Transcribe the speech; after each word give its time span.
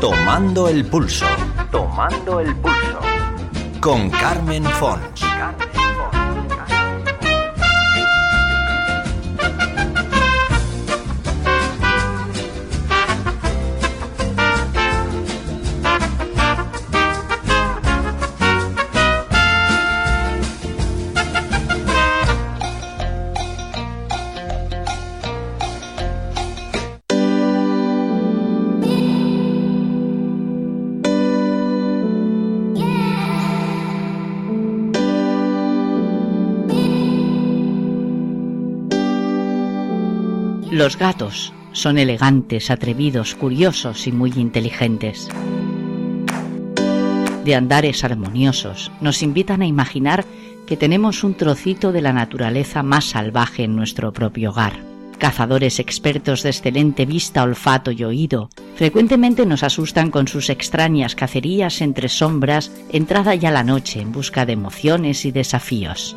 Tomando 0.00 0.68
el 0.68 0.84
pulso. 0.86 1.26
Tomando 1.70 2.40
el 2.40 2.54
pulso. 2.56 3.00
Con 3.80 4.10
Carmen 4.10 4.64
Fons. 4.64 5.24
Los 40.76 40.98
gatos 40.98 41.54
son 41.72 41.96
elegantes, 41.96 42.70
atrevidos, 42.70 43.34
curiosos 43.34 44.06
y 44.06 44.12
muy 44.12 44.34
inteligentes. 44.36 45.26
De 47.46 47.54
andares 47.54 48.04
armoniosos, 48.04 48.92
nos 49.00 49.22
invitan 49.22 49.62
a 49.62 49.66
imaginar 49.66 50.26
que 50.66 50.76
tenemos 50.76 51.24
un 51.24 51.32
trocito 51.32 51.92
de 51.92 52.02
la 52.02 52.12
naturaleza 52.12 52.82
más 52.82 53.06
salvaje 53.06 53.64
en 53.64 53.74
nuestro 53.74 54.12
propio 54.12 54.50
hogar. 54.50 54.74
Cazadores 55.16 55.78
expertos 55.78 56.42
de 56.42 56.50
excelente 56.50 57.06
vista, 57.06 57.42
olfato 57.42 57.90
y 57.90 58.04
oído, 58.04 58.50
frecuentemente 58.74 59.46
nos 59.46 59.62
asustan 59.62 60.10
con 60.10 60.28
sus 60.28 60.50
extrañas 60.50 61.14
cacerías 61.14 61.80
entre 61.80 62.10
sombras, 62.10 62.70
entrada 62.92 63.34
ya 63.34 63.50
la 63.50 63.64
noche 63.64 64.02
en 64.02 64.12
busca 64.12 64.44
de 64.44 64.52
emociones 64.52 65.24
y 65.24 65.32
desafíos. 65.32 66.14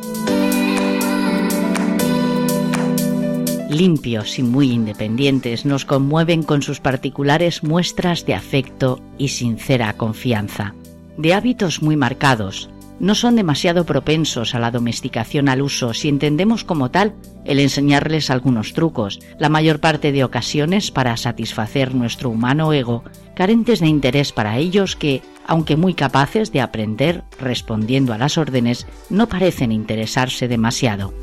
Limpios 3.69 4.39
y 4.39 4.43
muy 4.43 4.71
independientes, 4.71 5.65
nos 5.65 5.85
conmueven 5.85 6.43
con 6.43 6.61
sus 6.61 6.79
particulares 6.79 7.63
muestras 7.63 8.25
de 8.25 8.33
afecto 8.33 8.99
y 9.17 9.29
sincera 9.29 9.93
confianza. 9.93 10.73
De 11.17 11.33
hábitos 11.33 11.81
muy 11.81 11.95
marcados, 11.95 12.69
no 12.99 13.15
son 13.15 13.35
demasiado 13.35 13.85
propensos 13.85 14.55
a 14.55 14.59
la 14.59 14.71
domesticación 14.71 15.47
al 15.47 15.61
uso 15.61 15.93
si 15.93 16.09
entendemos 16.09 16.63
como 16.63 16.91
tal 16.91 17.13
el 17.45 17.59
enseñarles 17.59 18.29
algunos 18.29 18.73
trucos, 18.73 19.19
la 19.37 19.49
mayor 19.49 19.79
parte 19.79 20.11
de 20.11 20.23
ocasiones 20.23 20.91
para 20.91 21.15
satisfacer 21.15 21.95
nuestro 21.95 22.29
humano 22.29 22.73
ego, 22.73 23.03
carentes 23.35 23.79
de 23.79 23.87
interés 23.87 24.33
para 24.33 24.57
ellos 24.57 24.95
que, 24.95 25.21
aunque 25.47 25.77
muy 25.77 25.93
capaces 25.93 26.51
de 26.51 26.61
aprender 26.61 27.23
respondiendo 27.39 28.13
a 28.13 28.17
las 28.17 28.37
órdenes, 28.37 28.85
no 29.09 29.27
parecen 29.27 29.71
interesarse 29.71 30.47
demasiado. 30.47 31.13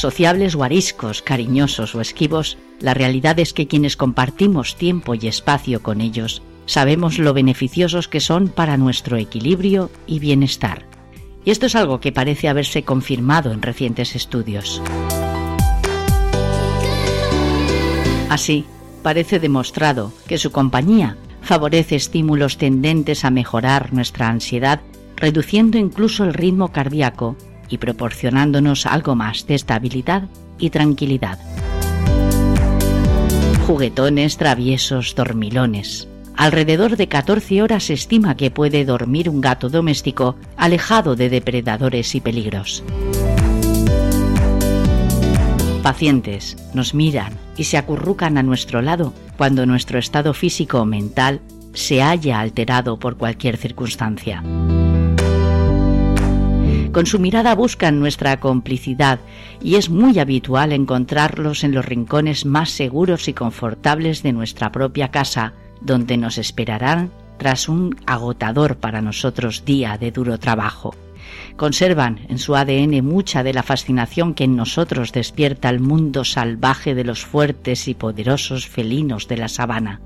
Sociables 0.00 0.54
o 0.54 0.64
ariscos, 0.64 1.20
cariñosos 1.20 1.94
o 1.94 2.00
esquivos, 2.00 2.56
la 2.80 2.94
realidad 2.94 3.38
es 3.38 3.52
que 3.52 3.68
quienes 3.68 3.96
compartimos 3.96 4.76
tiempo 4.76 5.14
y 5.14 5.28
espacio 5.28 5.82
con 5.82 6.00
ellos 6.00 6.42
sabemos 6.64 7.18
lo 7.18 7.34
beneficiosos 7.34 8.08
que 8.08 8.20
son 8.20 8.48
para 8.48 8.76
nuestro 8.76 9.16
equilibrio 9.16 9.90
y 10.06 10.18
bienestar. 10.18 10.86
Y 11.44 11.50
esto 11.50 11.66
es 11.66 11.74
algo 11.74 12.00
que 12.00 12.12
parece 12.12 12.48
haberse 12.48 12.82
confirmado 12.82 13.52
en 13.52 13.60
recientes 13.60 14.14
estudios. 14.14 14.80
Así, 18.28 18.64
parece 19.02 19.40
demostrado 19.40 20.12
que 20.26 20.38
su 20.38 20.52
compañía 20.52 21.16
favorece 21.42 21.96
estímulos 21.96 22.56
tendentes 22.56 23.24
a 23.24 23.30
mejorar 23.30 23.92
nuestra 23.92 24.28
ansiedad, 24.28 24.80
reduciendo 25.16 25.76
incluso 25.76 26.24
el 26.24 26.32
ritmo 26.32 26.68
cardíaco 26.68 27.36
y 27.70 27.78
proporcionándonos 27.78 28.84
algo 28.84 29.14
más 29.14 29.46
de 29.46 29.54
estabilidad 29.54 30.24
y 30.58 30.70
tranquilidad. 30.70 31.38
Juguetones, 33.66 34.36
traviesos, 34.36 35.14
dormilones. 35.14 36.08
Alrededor 36.36 36.96
de 36.96 37.06
14 37.06 37.62
horas 37.62 37.84
se 37.84 37.94
estima 37.94 38.36
que 38.36 38.50
puede 38.50 38.84
dormir 38.84 39.28
un 39.28 39.40
gato 39.40 39.68
doméstico 39.68 40.36
alejado 40.56 41.14
de 41.14 41.28
depredadores 41.30 42.14
y 42.14 42.20
peligros. 42.20 42.82
Pacientes 45.82 46.56
nos 46.74 46.94
miran 46.94 47.32
y 47.56 47.64
se 47.64 47.78
acurrucan 47.78 48.38
a 48.38 48.42
nuestro 48.42 48.82
lado 48.82 49.14
cuando 49.36 49.64
nuestro 49.66 49.98
estado 49.98 50.34
físico 50.34 50.80
o 50.80 50.84
mental 50.84 51.40
se 51.72 52.02
haya 52.02 52.40
alterado 52.40 52.98
por 52.98 53.16
cualquier 53.16 53.56
circunstancia. 53.56 54.42
Con 56.92 57.06
su 57.06 57.20
mirada 57.20 57.54
buscan 57.54 58.00
nuestra 58.00 58.40
complicidad 58.40 59.20
y 59.62 59.76
es 59.76 59.90
muy 59.90 60.18
habitual 60.18 60.72
encontrarlos 60.72 61.62
en 61.62 61.72
los 61.72 61.84
rincones 61.84 62.44
más 62.46 62.70
seguros 62.70 63.28
y 63.28 63.32
confortables 63.32 64.24
de 64.24 64.32
nuestra 64.32 64.72
propia 64.72 65.12
casa, 65.12 65.52
donde 65.80 66.16
nos 66.16 66.36
esperarán 66.36 67.12
tras 67.38 67.68
un 67.68 67.96
agotador 68.06 68.76
para 68.76 69.02
nosotros 69.02 69.64
día 69.64 69.98
de 69.98 70.10
duro 70.10 70.38
trabajo. 70.38 70.92
Conservan 71.56 72.20
en 72.28 72.38
su 72.38 72.56
ADN 72.56 73.04
mucha 73.04 73.44
de 73.44 73.54
la 73.54 73.62
fascinación 73.62 74.34
que 74.34 74.44
en 74.44 74.56
nosotros 74.56 75.12
despierta 75.12 75.70
el 75.70 75.78
mundo 75.78 76.24
salvaje 76.24 76.96
de 76.96 77.04
los 77.04 77.24
fuertes 77.24 77.86
y 77.86 77.94
poderosos 77.94 78.66
felinos 78.66 79.28
de 79.28 79.36
la 79.36 79.48
sabana. 79.48 80.00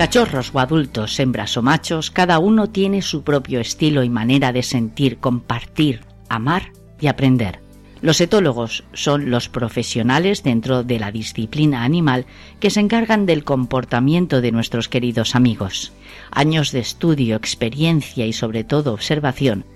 Cachorros 0.00 0.52
o 0.54 0.60
adultos, 0.60 1.20
hembras 1.20 1.58
o 1.58 1.62
machos, 1.62 2.10
cada 2.10 2.38
uno 2.38 2.70
tiene 2.70 3.02
su 3.02 3.22
propio 3.22 3.60
estilo 3.60 4.02
y 4.02 4.08
manera 4.08 4.50
de 4.50 4.62
sentir, 4.62 5.18
compartir, 5.18 6.00
amar 6.30 6.72
y 6.98 7.08
aprender. 7.08 7.60
Los 8.00 8.22
etólogos 8.22 8.82
son 8.94 9.28
los 9.28 9.50
profesionales 9.50 10.42
dentro 10.42 10.84
de 10.84 10.98
la 10.98 11.12
disciplina 11.12 11.84
animal 11.84 12.24
que 12.60 12.70
se 12.70 12.80
encargan 12.80 13.26
del 13.26 13.44
comportamiento 13.44 14.40
de 14.40 14.52
nuestros 14.52 14.88
queridos 14.88 15.34
amigos. 15.34 15.92
Años 16.30 16.72
de 16.72 16.78
estudio, 16.78 17.36
experiencia 17.36 18.24
y 18.24 18.32
sobre 18.32 18.64
todo 18.64 18.94
observación 18.94 19.66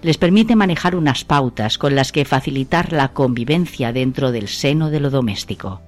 les 0.00 0.16
permite 0.16 0.56
manejar 0.56 0.96
unas 0.96 1.26
pautas 1.26 1.76
con 1.76 1.94
las 1.94 2.10
que 2.10 2.24
facilitar 2.24 2.94
la 2.94 3.08
convivencia 3.08 3.92
dentro 3.92 4.32
del 4.32 4.48
seno 4.48 4.88
de 4.88 5.00
lo 5.00 5.10
doméstico. 5.10 5.82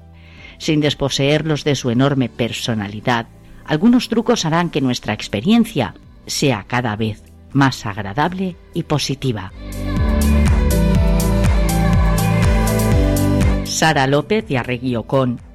Sin 0.59 0.81
desposeerlos 0.83 1.65
de 1.65 1.75
su 1.75 1.89
enorme 1.89 2.29
personalidad, 2.29 3.29
algunos 3.67 4.09
trucos 4.09 4.45
harán 4.45 4.71
que 4.71 4.81
nuestra 4.81 5.13
experiencia 5.13 5.95
sea 6.27 6.65
cada 6.67 6.97
vez 6.97 7.23
más 7.53 7.87
agradable 7.87 8.57
y 8.75 8.83
positiva. 8.85 9.53
Sara 13.65 14.07
López 14.07 14.47
de 14.47 14.59
Arregui 14.59 14.97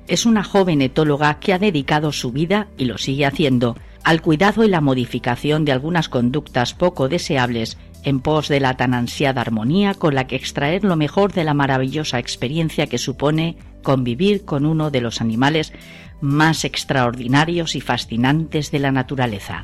es 0.07 0.25
una 0.25 0.44
joven 0.44 0.81
etóloga 0.81 1.39
que 1.39 1.53
ha 1.53 1.59
dedicado 1.59 2.11
su 2.11 2.31
vida, 2.31 2.67
y 2.77 2.85
lo 2.85 2.97
sigue 2.97 3.25
haciendo, 3.25 3.77
al 4.03 4.21
cuidado 4.21 4.63
y 4.63 4.67
la 4.67 4.81
modificación 4.81 5.63
de 5.63 5.71
algunas 5.71 6.09
conductas 6.09 6.73
poco 6.73 7.07
deseables 7.07 7.77
en 8.03 8.19
pos 8.19 8.47
de 8.47 8.59
la 8.59 8.75
tan 8.75 8.94
ansiada 8.94 9.41
armonía 9.41 9.94
con 9.94 10.16
la 10.16 10.28
que 10.28 10.35
extraer 10.35 10.84
lo 10.84 10.95
mejor 10.95 11.34
de 11.34 11.44
la 11.44 11.53
maravillosa 11.53 12.19
experiencia 12.19 12.88
que 12.88 12.97
supone 12.97 13.57
convivir 13.84 14.45
con 14.45 14.66
uno 14.66 14.91
de 14.91 15.01
los 15.01 15.22
animales 15.22 15.73
más 16.22 16.66
extraordinarios 16.66 17.75
y 17.75 17.81
fascinantes 17.81 18.72
de 18.72 18.79
la 18.79 18.91
naturaleza. 18.91 19.63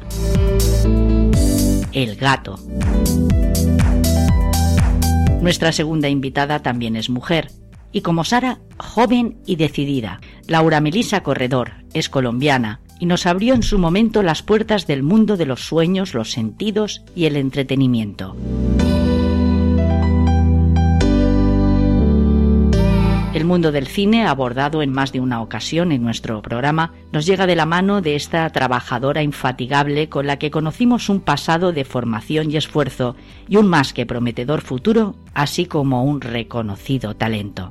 El 1.93 2.15
gato. 2.15 2.59
Nuestra 5.41 5.71
segunda 5.71 6.09
invitada 6.09 6.61
también 6.61 6.95
es 6.95 7.09
mujer, 7.09 7.51
y 7.91 8.01
como 8.01 8.23
Sara, 8.23 8.59
joven 8.77 9.37
y 9.45 9.55
decidida. 9.55 10.19
Laura 10.47 10.81
Melisa 10.81 11.23
Corredor 11.23 11.71
es 11.93 12.09
colombiana 12.09 12.81
y 12.99 13.05
nos 13.05 13.25
abrió 13.25 13.53
en 13.53 13.63
su 13.63 13.79
momento 13.79 14.23
las 14.23 14.43
puertas 14.43 14.87
del 14.87 15.03
mundo 15.03 15.37
de 15.37 15.45
los 15.45 15.61
sueños, 15.61 16.13
los 16.13 16.31
sentidos 16.31 17.03
y 17.15 17.25
el 17.25 17.35
entretenimiento. 17.35 18.35
El 23.37 23.45
mundo 23.45 23.71
del 23.71 23.85
cine, 23.85 24.25
abordado 24.25 24.81
en 24.81 24.91
más 24.91 25.11
de 25.11 25.19
una 25.19 25.43
ocasión 25.43 25.91
en 25.91 26.01
nuestro 26.01 26.41
programa, 26.41 26.93
nos 27.11 27.27
llega 27.27 27.45
de 27.45 27.55
la 27.55 27.67
mano 27.67 28.01
de 28.01 28.15
esta 28.15 28.49
trabajadora 28.49 29.21
infatigable 29.21 30.09
con 30.09 30.25
la 30.25 30.39
que 30.39 30.49
conocimos 30.49 31.07
un 31.07 31.19
pasado 31.19 31.71
de 31.71 31.85
formación 31.85 32.49
y 32.49 32.57
esfuerzo 32.57 33.15
y 33.47 33.57
un 33.57 33.67
más 33.67 33.93
que 33.93 34.07
prometedor 34.07 34.61
futuro, 34.61 35.15
así 35.35 35.67
como 35.67 36.03
un 36.03 36.21
reconocido 36.21 37.15
talento. 37.15 37.69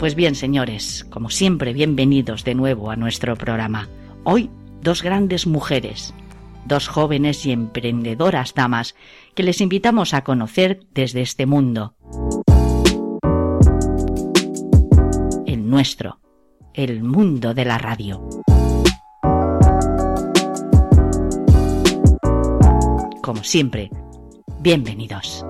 Pues 0.00 0.14
bien, 0.14 0.34
señores, 0.34 1.04
como 1.10 1.28
siempre, 1.28 1.74
bienvenidos 1.74 2.42
de 2.42 2.54
nuevo 2.54 2.90
a 2.90 2.96
nuestro 2.96 3.36
programa. 3.36 3.90
Hoy, 4.24 4.48
dos 4.80 5.02
grandes 5.02 5.46
mujeres, 5.46 6.14
dos 6.64 6.88
jóvenes 6.88 7.44
y 7.44 7.52
emprendedoras 7.52 8.54
damas 8.54 8.94
que 9.34 9.42
les 9.42 9.60
invitamos 9.60 10.14
a 10.14 10.24
conocer 10.24 10.80
desde 10.94 11.20
este 11.20 11.44
mundo. 11.44 11.96
El 15.44 15.68
nuestro, 15.68 16.18
el 16.72 17.02
mundo 17.02 17.52
de 17.52 17.64
la 17.66 17.76
radio. 17.76 18.26
Como 23.22 23.44
siempre, 23.44 23.90
bienvenidos. 24.60 25.44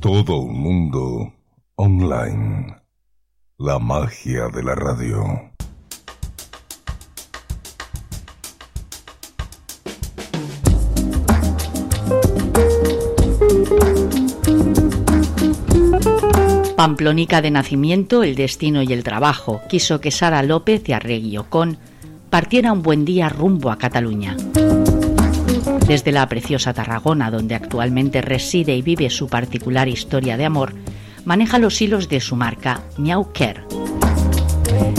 Todo 0.00 0.36
un 0.36 0.60
mundo 0.60 1.32
online. 1.74 2.76
La 3.58 3.80
magia 3.80 4.46
de 4.48 4.62
la 4.62 4.76
radio. 4.76 5.24
Pamplónica 16.76 17.42
de 17.42 17.50
nacimiento, 17.50 18.22
el 18.22 18.36
destino 18.36 18.82
y 18.82 18.92
el 18.92 19.02
trabajo, 19.02 19.62
quiso 19.68 20.00
que 20.00 20.12
Sara 20.12 20.44
López 20.44 20.84
de 20.84 20.94
Arregui 20.94 21.38
Ocón 21.38 21.76
partiera 22.30 22.72
un 22.72 22.82
buen 22.82 23.04
día 23.04 23.28
rumbo 23.28 23.72
a 23.72 23.78
Cataluña. 23.78 24.36
Desde 25.88 26.12
la 26.12 26.28
preciosa 26.28 26.74
Tarragona, 26.74 27.30
donde 27.30 27.54
actualmente 27.54 28.20
reside 28.20 28.76
y 28.76 28.82
vive 28.82 29.08
su 29.08 29.26
particular 29.26 29.88
historia 29.88 30.36
de 30.36 30.44
amor, 30.44 30.74
maneja 31.24 31.58
los 31.58 31.80
hilos 31.80 32.10
de 32.10 32.20
su 32.20 32.36
marca 32.36 32.82
Meow 32.98 33.32
Care. 33.32 33.64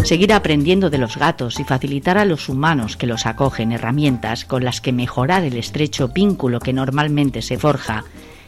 Seguir 0.04 0.34
aprendiendo 0.34 0.90
de 0.90 0.98
los 0.98 1.16
gatos 1.16 1.60
y 1.60 1.64
facilitar 1.64 2.18
a 2.18 2.26
los 2.26 2.50
humanos 2.50 2.98
que 2.98 3.06
los 3.06 3.28
acogen 3.28 3.72
herramientas 3.72 4.46
con 4.46 4.66
las 4.66 4.82
que 4.82 4.92
mejorar 4.92 5.44
el 5.44 5.58
estrecho 5.58 6.08
vínculo 6.08 6.60
que 6.60 6.74
normalmente 6.74 7.44
se 7.44 7.60
forja 7.60 8.04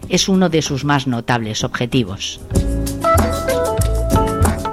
es 0.10 0.28
uno 0.28 0.50
de 0.50 0.64
sus 0.64 0.84
más 0.84 1.06
notables 1.06 1.64
objetivos. 1.64 2.42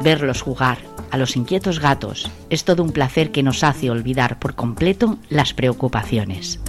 Verlos 0.02 0.40
jugar, 0.40 0.78
a 1.10 1.16
los 1.16 1.36
inquietos 1.36 1.80
gatos 1.80 2.30
es 2.50 2.64
todo 2.64 2.82
un 2.82 2.92
placer 2.92 3.30
que 3.32 3.42
nos 3.42 3.64
hace 3.64 3.90
olvidar 3.90 4.38
por 4.38 4.54
completo 4.54 5.18
las 5.28 5.54
preocupaciones. 5.54 6.60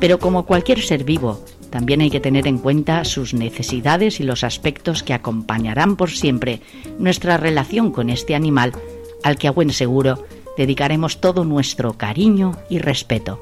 Pero 0.00 0.18
como 0.18 0.46
cualquier 0.46 0.80
ser 0.80 1.04
vivo, 1.04 1.44
también 1.70 2.00
hay 2.00 2.10
que 2.10 2.20
tener 2.20 2.46
en 2.46 2.58
cuenta 2.58 3.04
sus 3.04 3.34
necesidades 3.34 4.20
y 4.20 4.24
los 4.24 4.44
aspectos 4.44 5.02
que 5.02 5.14
acompañarán 5.14 5.96
por 5.96 6.10
siempre 6.10 6.60
nuestra 6.98 7.36
relación 7.36 7.90
con 7.90 8.10
este 8.10 8.34
animal 8.34 8.72
al 9.22 9.36
que 9.36 9.48
a 9.48 9.52
buen 9.52 9.70
seguro 9.70 10.24
dedicaremos 10.56 11.20
todo 11.20 11.44
nuestro 11.44 11.94
cariño 11.94 12.56
y 12.68 12.78
respeto. 12.78 13.40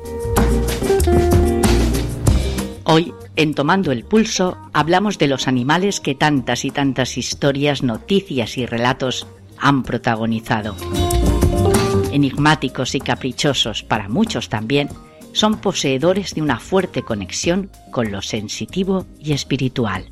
Hoy, 2.84 3.12
en 3.34 3.54
Tomando 3.54 3.90
el 3.90 4.04
Pulso, 4.04 4.56
hablamos 4.72 5.18
de 5.18 5.26
los 5.26 5.48
animales 5.48 6.00
que 6.00 6.14
tantas 6.14 6.64
y 6.64 6.70
tantas 6.70 7.18
historias, 7.18 7.82
noticias 7.82 8.56
y 8.58 8.66
relatos 8.66 9.26
han 9.58 9.82
protagonizado. 9.82 10.76
Enigmáticos 12.12 12.94
y 12.94 13.00
caprichosos 13.00 13.82
para 13.82 14.08
muchos 14.08 14.48
también, 14.48 14.88
son 15.32 15.60
poseedores 15.60 16.34
de 16.34 16.40
una 16.40 16.58
fuerte 16.58 17.02
conexión 17.02 17.70
con 17.90 18.10
lo 18.10 18.22
sensitivo 18.22 19.06
y 19.20 19.32
espiritual. 19.32 20.06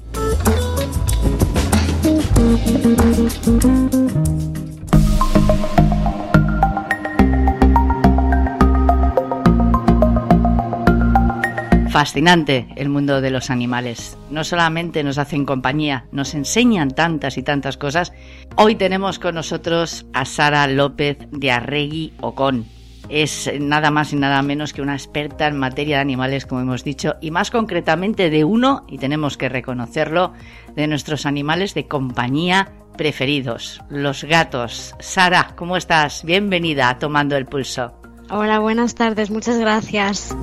Fascinante 11.95 12.67
el 12.75 12.89
mundo 12.89 13.21
de 13.21 13.31
los 13.31 13.51
animales. 13.51 14.19
No 14.29 14.43
solamente 14.43 15.05
nos 15.05 15.17
hacen 15.17 15.45
compañía, 15.45 16.07
nos 16.11 16.35
enseñan 16.35 16.91
tantas 16.91 17.39
y 17.39 17.45
tantas 17.45 17.77
cosas. 17.77 18.13
Hoy 18.57 18.75
tenemos 18.75 19.21
con 19.21 19.37
nosotros 19.37 20.05
a 20.13 20.25
Sara 20.25 20.67
López 20.67 21.19
de 21.31 21.53
Arregui 21.53 22.13
Ocón. 22.21 22.67
Es 23.09 23.49
nada 23.61 23.93
más 23.93 24.13
y 24.13 24.17
nada 24.17 24.43
menos 24.43 24.73
que 24.73 24.83
una 24.83 24.95
experta 24.95 25.47
en 25.47 25.57
materia 25.57 25.99
de 25.99 26.03
animales, 26.03 26.47
como 26.47 26.63
hemos 26.63 26.83
dicho, 26.83 27.15
y 27.21 27.31
más 27.31 27.53
concretamente 27.53 28.29
de 28.29 28.43
uno, 28.43 28.85
y 28.89 28.99
tenemos 28.99 29.37
que 29.37 29.49
reconocerlo, 29.49 30.33
de 30.75 30.89
nuestros 30.89 31.27
animales 31.27 31.75
de 31.75 31.87
compañía 31.87 32.73
preferidos, 32.99 33.81
los 33.89 34.25
gatos. 34.25 34.97
Sara, 34.99 35.53
¿cómo 35.55 35.77
estás? 35.77 36.25
Bienvenida 36.25 36.89
a 36.89 36.99
Tomando 36.99 37.37
el 37.37 37.47
Pulso. 37.47 37.95
Hola, 38.31 38.59
buenas 38.59 38.97
tardes, 38.97 39.31
muchas 39.31 39.59
gracias. 39.61 40.35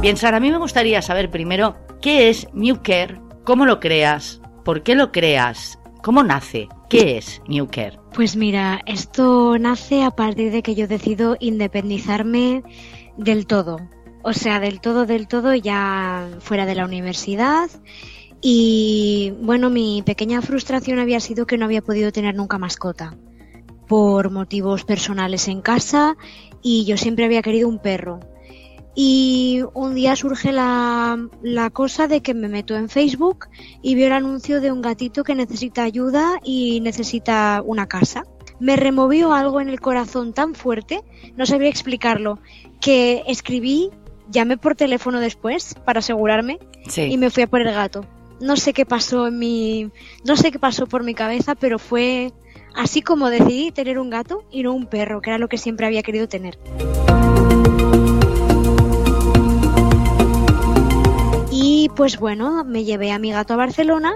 Bien, 0.00 0.16
Sara, 0.16 0.38
a 0.38 0.40
mí 0.40 0.50
me 0.50 0.56
gustaría 0.56 1.02
saber 1.02 1.30
primero 1.30 1.76
qué 2.00 2.30
es 2.30 2.48
New 2.54 2.80
Care, 2.82 3.20
cómo 3.44 3.66
lo 3.66 3.80
creas, 3.80 4.40
por 4.64 4.82
qué 4.82 4.94
lo 4.94 5.12
creas, 5.12 5.78
cómo 6.02 6.22
nace, 6.22 6.68
qué 6.88 7.18
es 7.18 7.42
New 7.46 7.66
Care. 7.66 7.98
Pues 8.14 8.34
mira, 8.34 8.80
esto 8.86 9.58
nace 9.58 10.02
a 10.02 10.10
partir 10.10 10.52
de 10.52 10.62
que 10.62 10.74
yo 10.74 10.88
decido 10.88 11.36
independizarme 11.38 12.62
del 13.18 13.46
todo. 13.46 13.76
O 14.22 14.32
sea, 14.32 14.58
del 14.58 14.80
todo, 14.80 15.04
del 15.04 15.28
todo, 15.28 15.54
ya 15.54 16.30
fuera 16.40 16.64
de 16.64 16.76
la 16.76 16.86
universidad. 16.86 17.68
Y 18.40 19.34
bueno, 19.42 19.68
mi 19.68 20.00
pequeña 20.00 20.40
frustración 20.40 20.98
había 20.98 21.20
sido 21.20 21.46
que 21.46 21.58
no 21.58 21.66
había 21.66 21.82
podido 21.82 22.10
tener 22.10 22.34
nunca 22.34 22.56
mascota 22.56 23.18
por 23.86 24.30
motivos 24.30 24.84
personales 24.84 25.46
en 25.46 25.60
casa 25.60 26.16
y 26.62 26.86
yo 26.86 26.96
siempre 26.96 27.26
había 27.26 27.42
querido 27.42 27.68
un 27.68 27.80
perro. 27.80 28.20
Y 28.94 29.62
un 29.74 29.94
día 29.94 30.16
surge 30.16 30.52
la, 30.52 31.28
cosa 31.72 32.08
de 32.08 32.22
que 32.22 32.34
me 32.34 32.48
meto 32.48 32.76
en 32.76 32.88
Facebook 32.88 33.46
y 33.82 33.94
veo 33.94 34.08
el 34.08 34.12
anuncio 34.12 34.60
de 34.60 34.72
un 34.72 34.82
gatito 34.82 35.22
que 35.22 35.34
necesita 35.34 35.84
ayuda 35.84 36.38
y 36.44 36.80
necesita 36.80 37.62
una 37.64 37.86
casa. 37.86 38.24
Me 38.58 38.76
removió 38.76 39.32
algo 39.32 39.60
en 39.60 39.68
el 39.68 39.80
corazón 39.80 40.32
tan 40.32 40.54
fuerte, 40.54 41.02
no 41.36 41.46
sabría 41.46 41.70
explicarlo, 41.70 42.40
que 42.80 43.22
escribí, 43.26 43.90
llamé 44.28 44.58
por 44.58 44.74
teléfono 44.74 45.20
después 45.20 45.74
para 45.84 46.00
asegurarme 46.00 46.58
y 46.96 47.16
me 47.16 47.30
fui 47.30 47.44
a 47.44 47.46
por 47.46 47.62
el 47.62 47.72
gato. 47.72 48.04
No 48.40 48.56
sé 48.56 48.72
qué 48.72 48.86
pasó 48.86 49.28
en 49.28 49.38
mi, 49.38 49.90
no 50.24 50.36
sé 50.36 50.50
qué 50.50 50.58
pasó 50.58 50.86
por 50.86 51.04
mi 51.04 51.14
cabeza, 51.14 51.54
pero 51.54 51.78
fue 51.78 52.32
así 52.74 53.02
como 53.02 53.30
decidí 53.30 53.70
tener 53.70 53.98
un 53.98 54.10
gato 54.10 54.44
y 54.50 54.62
no 54.62 54.72
un 54.72 54.86
perro, 54.86 55.20
que 55.20 55.30
era 55.30 55.38
lo 55.38 55.48
que 55.48 55.58
siempre 55.58 55.86
había 55.86 56.02
querido 56.02 56.28
tener. 56.28 56.58
Y 61.80 61.88
pues 61.88 62.18
bueno, 62.18 62.62
me 62.62 62.84
llevé 62.84 63.10
a 63.10 63.18
mi 63.18 63.32
gato 63.32 63.54
a 63.54 63.56
Barcelona 63.56 64.12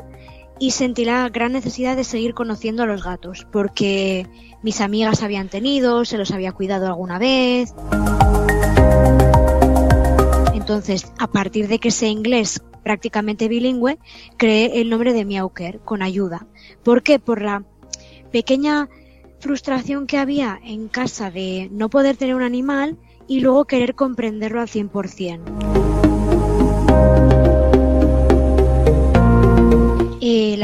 y 0.59 0.73
sentí 0.73 1.07
la 1.07 1.31
gran 1.31 1.53
necesidad 1.53 1.97
de 1.97 2.05
seguir 2.05 2.35
conociendo 2.35 2.83
a 2.83 2.87
los 2.87 3.03
gatos, 3.03 3.47
porque 3.51 4.27
mis 4.63 4.83
amigas 4.83 5.23
habían 5.23 5.49
tenido, 5.49 6.05
se 6.05 6.19
los 6.19 6.31
había 6.31 6.53
cuidado 6.53 6.87
alguna 6.87 7.19
vez. 7.19 7.73
Entonces, 10.53 11.11
a 11.19 11.27
partir 11.27 11.67
de 11.67 11.79
que 11.79 11.91
sé 11.91 12.09
inglés 12.09 12.63
prácticamente 12.83 13.49
bilingüe, 13.49 13.99
creé 14.37 14.83
el 14.83 14.91
nombre 14.91 15.15
de 15.15 15.25
Miauker 15.25 15.81
con 15.81 16.03
ayuda. 16.03 16.47
¿Por 16.83 17.03
qué? 17.03 17.19
Por 17.19 17.41
la 17.41 17.65
pequeña 18.31 18.91
frustración 19.41 20.07
que 20.07 20.19
había 20.19 20.61
en 20.63 20.89
casa 20.89 21.31
de 21.31 21.71
no 21.73 21.89
poder 21.89 22.19
tener 22.19 22.35
un 22.35 22.43
animal 22.43 22.99
y 23.27 23.41
luego 23.41 23.65
querer 23.65 23.95
comprenderlo 23.95 24.61
al 24.61 24.69
100%. 24.69 25.75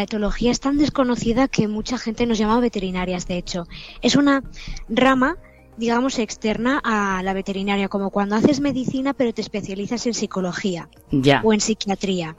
La 0.01 0.05
etología 0.05 0.51
es 0.51 0.61
tan 0.61 0.79
desconocida 0.79 1.47
que 1.47 1.69
mucha 1.69 1.99
gente 1.99 2.25
nos 2.25 2.39
llama 2.39 2.59
veterinarias, 2.59 3.29
de 3.29 3.37
hecho. 3.37 3.67
Es 4.01 4.17
una 4.17 4.43
rama, 4.89 5.37
digamos, 5.77 6.19
externa 6.19 6.81
a 6.83 7.23
la 7.23 7.35
veterinaria, 7.35 7.89
como 7.89 8.09
cuando 8.09 8.35
haces 8.35 8.61
medicina 8.61 9.13
pero 9.13 9.35
te 9.35 9.43
especializas 9.43 10.07
en 10.07 10.15
psicología 10.15 10.89
o 11.43 11.53
en 11.53 11.61
psiquiatría. 11.61 12.35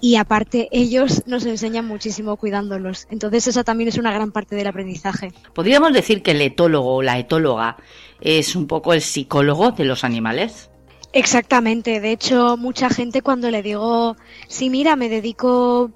Y 0.00 0.16
aparte, 0.16 0.68
ellos 0.72 1.24
nos 1.26 1.44
enseñan 1.44 1.86
muchísimo 1.86 2.36
cuidándolos. 2.36 3.06
Entonces, 3.10 3.48
esa 3.48 3.64
también 3.64 3.88
es 3.88 3.98
una 3.98 4.10
gran 4.10 4.32
parte 4.32 4.56
del 4.56 4.66
aprendizaje. 4.66 5.30
¿Podríamos 5.52 5.92
decir 5.92 6.22
que 6.22 6.30
el 6.30 6.40
etólogo 6.40 6.96
o 6.96 7.02
la 7.02 7.18
etóloga 7.18 7.76
es 8.22 8.56
un 8.56 8.66
poco 8.66 8.94
el 8.94 9.02
psicólogo 9.02 9.72
de 9.72 9.84
los 9.84 10.04
animales? 10.04 10.70
Exactamente. 11.12 12.00
De 12.00 12.12
hecho, 12.12 12.56
mucha 12.56 12.88
gente 12.88 13.20
cuando 13.22 13.50
le 13.50 13.62
digo, 13.62 14.16
sí, 14.48 14.68
mira, 14.68 14.96
me 14.96 15.08
dedico 15.08 15.92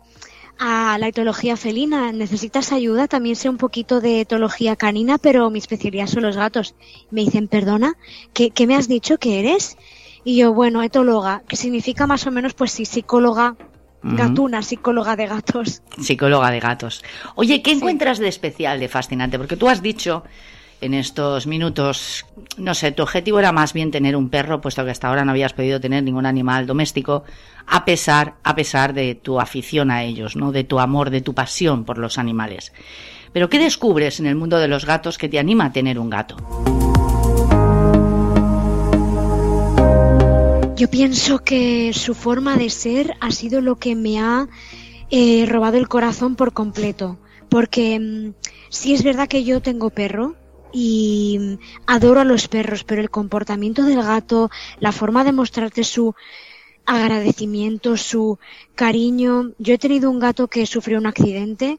a 0.59 0.99
la 0.99 1.09
etología 1.09 1.57
felina. 1.57 2.13
¿Necesitas 2.13 2.73
ayuda? 2.73 3.09
También 3.09 3.37
sé 3.37 3.49
un 3.49 3.57
poquito 3.57 4.01
de 4.01 4.21
etología 4.21 4.77
canina, 4.77 5.19
pero 5.19 5.51
mi 5.51 5.59
especialidad 5.59 6.07
son 6.07 6.25
los 6.25 6.37
gatos. 6.37 6.75
Me 7.11 7.23
dicen, 7.23 7.49
perdona, 7.49 7.95
¿qué, 8.33 8.53
me 8.67 8.75
has 8.75 8.89
dicho 8.89 9.19
que 9.19 9.41
eres? 9.41 9.77
Y 10.25 10.37
yo, 10.37 10.53
bueno, 10.53 10.83
etóloga, 10.83 11.43
que 11.49 11.57
significa 11.57 12.07
más 12.07 12.27
o 12.27 12.31
menos, 12.31 12.55
pues 12.55 12.73
sí, 12.73 12.85
psicóloga 12.85 13.57
Gatuna, 14.01 14.63
psicóloga 14.63 15.17
de 15.17 15.27
gatos. 15.27 15.83
Psicóloga 16.01 16.51
de 16.51 16.61
gatos. 16.61 17.03
Oye, 17.35 17.63
¿qué 17.63 17.73
encuentras 17.73 18.19
de 18.19 18.29
especial, 18.29 18.79
de 18.79 18.89
fascinante? 18.89 19.39
Porque 19.39 19.57
tú 19.57 19.69
has 19.69 19.83
dicho 19.83 20.23
en 20.81 20.95
estos 20.95 21.47
minutos, 21.47 22.25
no 22.57 22.75
sé, 22.75 22.93
tu 22.93 23.03
objetivo 23.03 23.39
era 23.39 23.53
más 23.53 23.73
bien 23.73 23.91
tener 23.91 24.17
un 24.17 24.29
perro, 24.29 24.61
puesto 24.61 24.85
que 24.85 24.91
hasta 24.91 25.09
ahora 25.09 25.25
no 25.25 25.33
habías 25.33 25.53
podido 25.53 25.81
tener 25.81 26.03
ningún 26.03 26.27
animal 26.27 26.67
doméstico, 26.67 27.25
a 27.67 27.85
pesar, 27.85 28.35
a 28.45 28.55
pesar 28.55 28.95
de 28.95 29.15
tu 29.15 29.41
afición 29.41 29.91
a 29.91 30.05
ellos, 30.05 30.37
¿no? 30.37 30.53
De 30.53 30.65
tu 30.65 30.79
amor, 30.79 31.11
de 31.11 31.21
tu 31.21 31.35
pasión 31.35 31.85
por 31.85 31.99
los 31.99 32.19
animales. 32.19 32.73
Pero 33.33 33.49
¿qué 33.49 33.59
descubres 33.59 34.21
en 34.21 34.27
el 34.27 34.37
mundo 34.37 34.59
de 34.59 34.69
los 34.69 34.85
gatos 34.85 35.19
que 35.19 35.29
te 35.29 35.39
anima 35.39 35.67
a 35.67 35.73
tener 35.73 35.99
un 35.99 36.11
gato? 36.11 36.37
Yo 40.77 40.89
pienso 40.89 41.41
que 41.41 41.93
su 41.93 42.15
forma 42.15 42.57
de 42.57 42.71
ser 42.71 43.15
ha 43.21 43.33
sido 43.33 43.61
lo 43.61 43.77
que 43.77 43.97
me 43.97 44.21
ha 44.21 44.47
eh, 45.11 45.45
robado 45.47 45.77
el 45.77 45.89
corazón 45.89 46.37
por 46.37 46.53
completo. 46.53 47.19
Porque 47.49 47.99
mm, 47.99 48.35
sí 48.69 48.95
es 48.95 49.03
verdad 49.03 49.29
que 49.29 49.43
yo 49.43 49.61
tengo 49.61 49.91
perro, 49.91 50.37
y 50.73 51.39
mm, 51.39 51.55
adoro 51.87 52.21
a 52.21 52.25
los 52.25 52.49
perros, 52.49 52.85
pero 52.85 53.01
el 53.01 53.11
comportamiento 53.11 53.85
del 53.85 54.03
gato, 54.03 54.51
la 54.81 54.93
forma 54.93 55.25
de 55.25 55.33
mostrarte 55.33 55.85
su 55.85 56.15
agradecimiento, 56.87 57.97
su 57.97 58.39
cariño. 58.75 59.53
Yo 59.59 59.75
he 59.75 59.79
tenido 59.79 60.11
un 60.11 60.19
gato 60.19 60.49
que 60.49 60.67
sufrió 60.67 60.99
un 60.99 61.07
accidente 61.07 61.79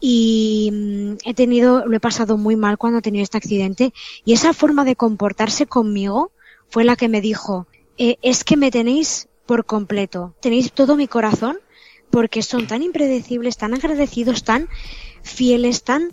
y 0.00 0.70
mm, 0.72 1.12
he 1.24 1.34
tenido, 1.34 1.86
lo 1.86 1.96
he 1.96 2.00
pasado 2.00 2.36
muy 2.36 2.56
mal 2.56 2.78
cuando 2.78 2.98
he 2.98 3.02
tenido 3.02 3.22
este 3.22 3.38
accidente 3.38 3.92
y 4.24 4.32
esa 4.32 4.52
forma 4.52 4.84
de 4.84 4.96
comportarse 4.96 5.66
conmigo 5.66 6.30
fue 6.68 6.84
la 6.84 6.96
que 6.96 7.08
me 7.08 7.20
dijo, 7.20 7.66
eh, 7.98 8.16
es 8.22 8.44
que 8.44 8.56
me 8.56 8.70
tenéis 8.70 9.28
por 9.46 9.64
completo, 9.64 10.34
tenéis 10.40 10.72
todo 10.72 10.96
mi 10.96 11.08
corazón 11.08 11.58
porque 12.10 12.42
son 12.42 12.66
tan 12.66 12.82
impredecibles, 12.82 13.56
tan 13.56 13.74
agradecidos, 13.74 14.44
tan 14.44 14.68
fieles, 15.22 15.82
tan 15.82 16.12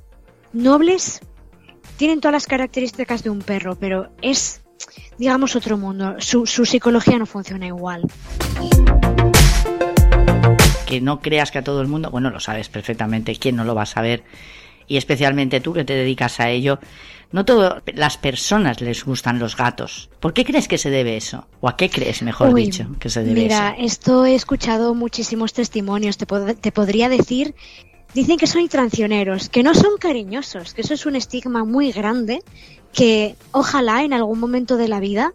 nobles 0.51 1.21
tienen 1.98 2.19
todas 2.19 2.33
las 2.33 2.48
características 2.48 3.24
de 3.24 3.29
un 3.29 3.39
perro, 3.39 3.75
pero 3.75 4.10
es, 4.21 4.62
digamos, 5.17 5.55
otro 5.55 5.77
mundo. 5.77 6.15
Su, 6.19 6.45
psicología 6.45 7.17
no 7.17 7.25
funciona 7.25 7.67
igual. 7.67 8.03
Que 10.86 11.01
no 11.01 11.21
creas 11.21 11.51
que 11.51 11.60
a 11.60 11.63
todo 11.63 11.81
el 11.81 11.88
mundo, 11.88 12.10
bueno, 12.10 12.29
lo 12.29 12.39
sabes 12.39 12.69
perfectamente, 12.69 13.36
¿quién 13.36 13.55
no 13.55 13.63
lo 13.63 13.75
va 13.75 13.83
a 13.83 13.88
saber? 13.88 14.24
Y 14.88 14.98
especialmente 14.98 15.62
tú 15.62 15.74
que 15.74 15.86
te 15.86 15.93
dedicas 15.93 16.39
a 16.39 16.50
ello, 16.50 16.79
no 17.31 17.45
todas 17.45 17.81
las 17.93 18.17
personas 18.17 18.81
les 18.81 19.05
gustan 19.05 19.39
los 19.39 19.55
gatos. 19.55 20.10
¿Por 20.19 20.33
qué 20.33 20.43
crees 20.43 20.67
que 20.67 20.77
se 20.77 20.89
debe 20.89 21.15
eso? 21.15 21.48
¿O 21.62 21.69
a 21.69 21.77
qué 21.77 21.89
crees, 21.89 22.21
mejor 22.24 22.53
dicho, 22.53 22.88
que 23.00 23.10
se 23.10 23.21
debe 23.24 23.43
mira, 23.43 23.55
eso? 23.55 23.75
Mira, 23.75 23.86
esto 23.86 24.25
he 24.25 24.36
escuchado 24.36 24.93
muchísimos 24.93 25.53
testimonios. 25.53 26.17
Te, 26.17 26.25
te 26.25 26.71
podría 26.74 27.07
decir 27.07 27.55
dicen 28.13 28.37
que 28.37 28.47
son 28.47 28.67
traicioneros, 28.67 29.49
que 29.49 29.63
no 29.63 29.73
son 29.73 29.97
cariñosos, 29.99 30.73
que 30.73 30.81
eso 30.81 30.93
es 30.93 31.05
un 31.05 31.15
estigma 31.15 31.63
muy 31.63 31.91
grande 31.91 32.43
que 32.93 33.35
ojalá 33.51 34.03
en 34.03 34.13
algún 34.13 34.39
momento 34.39 34.77
de 34.77 34.87
la 34.87 34.99
vida, 34.99 35.33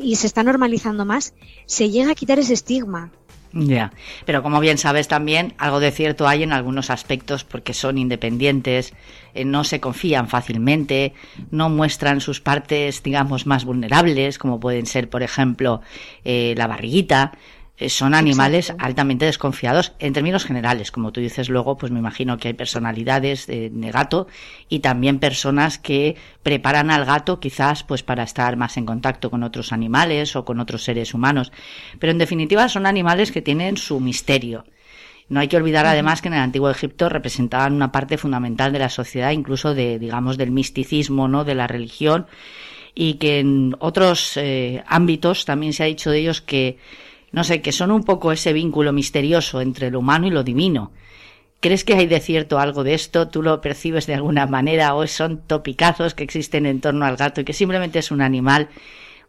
y 0.00 0.16
se 0.16 0.26
está 0.26 0.42
normalizando 0.42 1.04
más, 1.04 1.34
se 1.66 1.90
llegue 1.90 2.10
a 2.10 2.14
quitar 2.14 2.38
ese 2.38 2.54
estigma. 2.54 3.10
Ya, 3.52 3.92
pero 4.26 4.42
como 4.42 4.60
bien 4.60 4.76
sabes 4.76 5.08
también, 5.08 5.54
algo 5.56 5.80
de 5.80 5.90
cierto 5.90 6.28
hay 6.28 6.42
en 6.42 6.52
algunos 6.52 6.90
aspectos 6.90 7.44
porque 7.44 7.72
son 7.72 7.96
independientes, 7.96 8.92
eh, 9.34 9.46
no 9.46 9.64
se 9.64 9.80
confían 9.80 10.28
fácilmente, 10.28 11.14
no 11.50 11.70
muestran 11.70 12.20
sus 12.20 12.40
partes, 12.40 13.02
digamos, 13.02 13.46
más 13.46 13.64
vulnerables, 13.64 14.38
como 14.38 14.60
pueden 14.60 14.84
ser, 14.84 15.08
por 15.08 15.22
ejemplo, 15.22 15.80
eh, 16.24 16.54
la 16.56 16.66
barriguita, 16.66 17.32
son 17.88 18.14
animales 18.14 18.74
altamente 18.78 19.26
desconfiados 19.26 19.92
en 19.98 20.14
términos 20.14 20.44
generales. 20.44 20.90
Como 20.90 21.12
tú 21.12 21.20
dices 21.20 21.50
luego, 21.50 21.76
pues 21.76 21.92
me 21.92 21.98
imagino 21.98 22.38
que 22.38 22.48
hay 22.48 22.54
personalidades 22.54 23.46
de, 23.46 23.70
gato 23.92 24.26
y 24.68 24.80
también 24.80 25.18
personas 25.18 25.78
que 25.78 26.16
preparan 26.42 26.90
al 26.90 27.04
gato 27.04 27.38
quizás 27.38 27.82
pues 27.82 28.02
para 28.02 28.22
estar 28.22 28.56
más 28.56 28.76
en 28.76 28.86
contacto 28.86 29.30
con 29.30 29.42
otros 29.42 29.72
animales 29.72 30.36
o 30.36 30.44
con 30.44 30.58
otros 30.58 30.84
seres 30.84 31.12
humanos. 31.12 31.52
Pero 31.98 32.10
en 32.10 32.18
definitiva 32.18 32.68
son 32.68 32.86
animales 32.86 33.30
que 33.30 33.42
tienen 33.42 33.76
su 33.76 34.00
misterio. 34.00 34.64
No 35.28 35.40
hay 35.40 35.48
que 35.48 35.56
olvidar 35.56 35.86
además 35.86 36.22
que 36.22 36.28
en 36.28 36.34
el 36.34 36.40
antiguo 36.40 36.70
Egipto 36.70 37.08
representaban 37.08 37.74
una 37.74 37.92
parte 37.92 38.16
fundamental 38.16 38.72
de 38.72 38.78
la 38.78 38.88
sociedad, 38.88 39.32
incluso 39.32 39.74
de, 39.74 39.98
digamos, 39.98 40.38
del 40.38 40.52
misticismo, 40.52 41.28
¿no? 41.28 41.44
De 41.44 41.54
la 41.54 41.66
religión 41.66 42.26
y 42.98 43.14
que 43.14 43.40
en 43.40 43.76
otros 43.78 44.38
eh, 44.38 44.82
ámbitos 44.86 45.44
también 45.44 45.74
se 45.74 45.82
ha 45.82 45.86
dicho 45.86 46.10
de 46.10 46.18
ellos 46.18 46.40
que 46.40 46.78
no 47.36 47.44
sé, 47.44 47.60
que 47.60 47.70
son 47.70 47.90
un 47.90 48.02
poco 48.02 48.32
ese 48.32 48.54
vínculo 48.54 48.94
misterioso 48.94 49.60
entre 49.60 49.90
lo 49.90 49.98
humano 49.98 50.26
y 50.26 50.30
lo 50.30 50.42
divino. 50.42 50.90
¿Crees 51.60 51.84
que 51.84 51.92
hay 51.92 52.06
de 52.06 52.18
cierto 52.18 52.58
algo 52.58 52.82
de 52.82 52.94
esto? 52.94 53.28
¿Tú 53.28 53.42
lo 53.42 53.60
percibes 53.60 54.06
de 54.06 54.14
alguna 54.14 54.46
manera 54.46 54.94
o 54.94 55.06
son 55.06 55.42
topicazos 55.46 56.14
que 56.14 56.24
existen 56.24 56.64
en 56.64 56.80
torno 56.80 57.04
al 57.04 57.18
gato 57.18 57.42
y 57.42 57.44
que 57.44 57.52
simplemente 57.52 57.98
es 57.98 58.10
un 58.10 58.22
animal? 58.22 58.70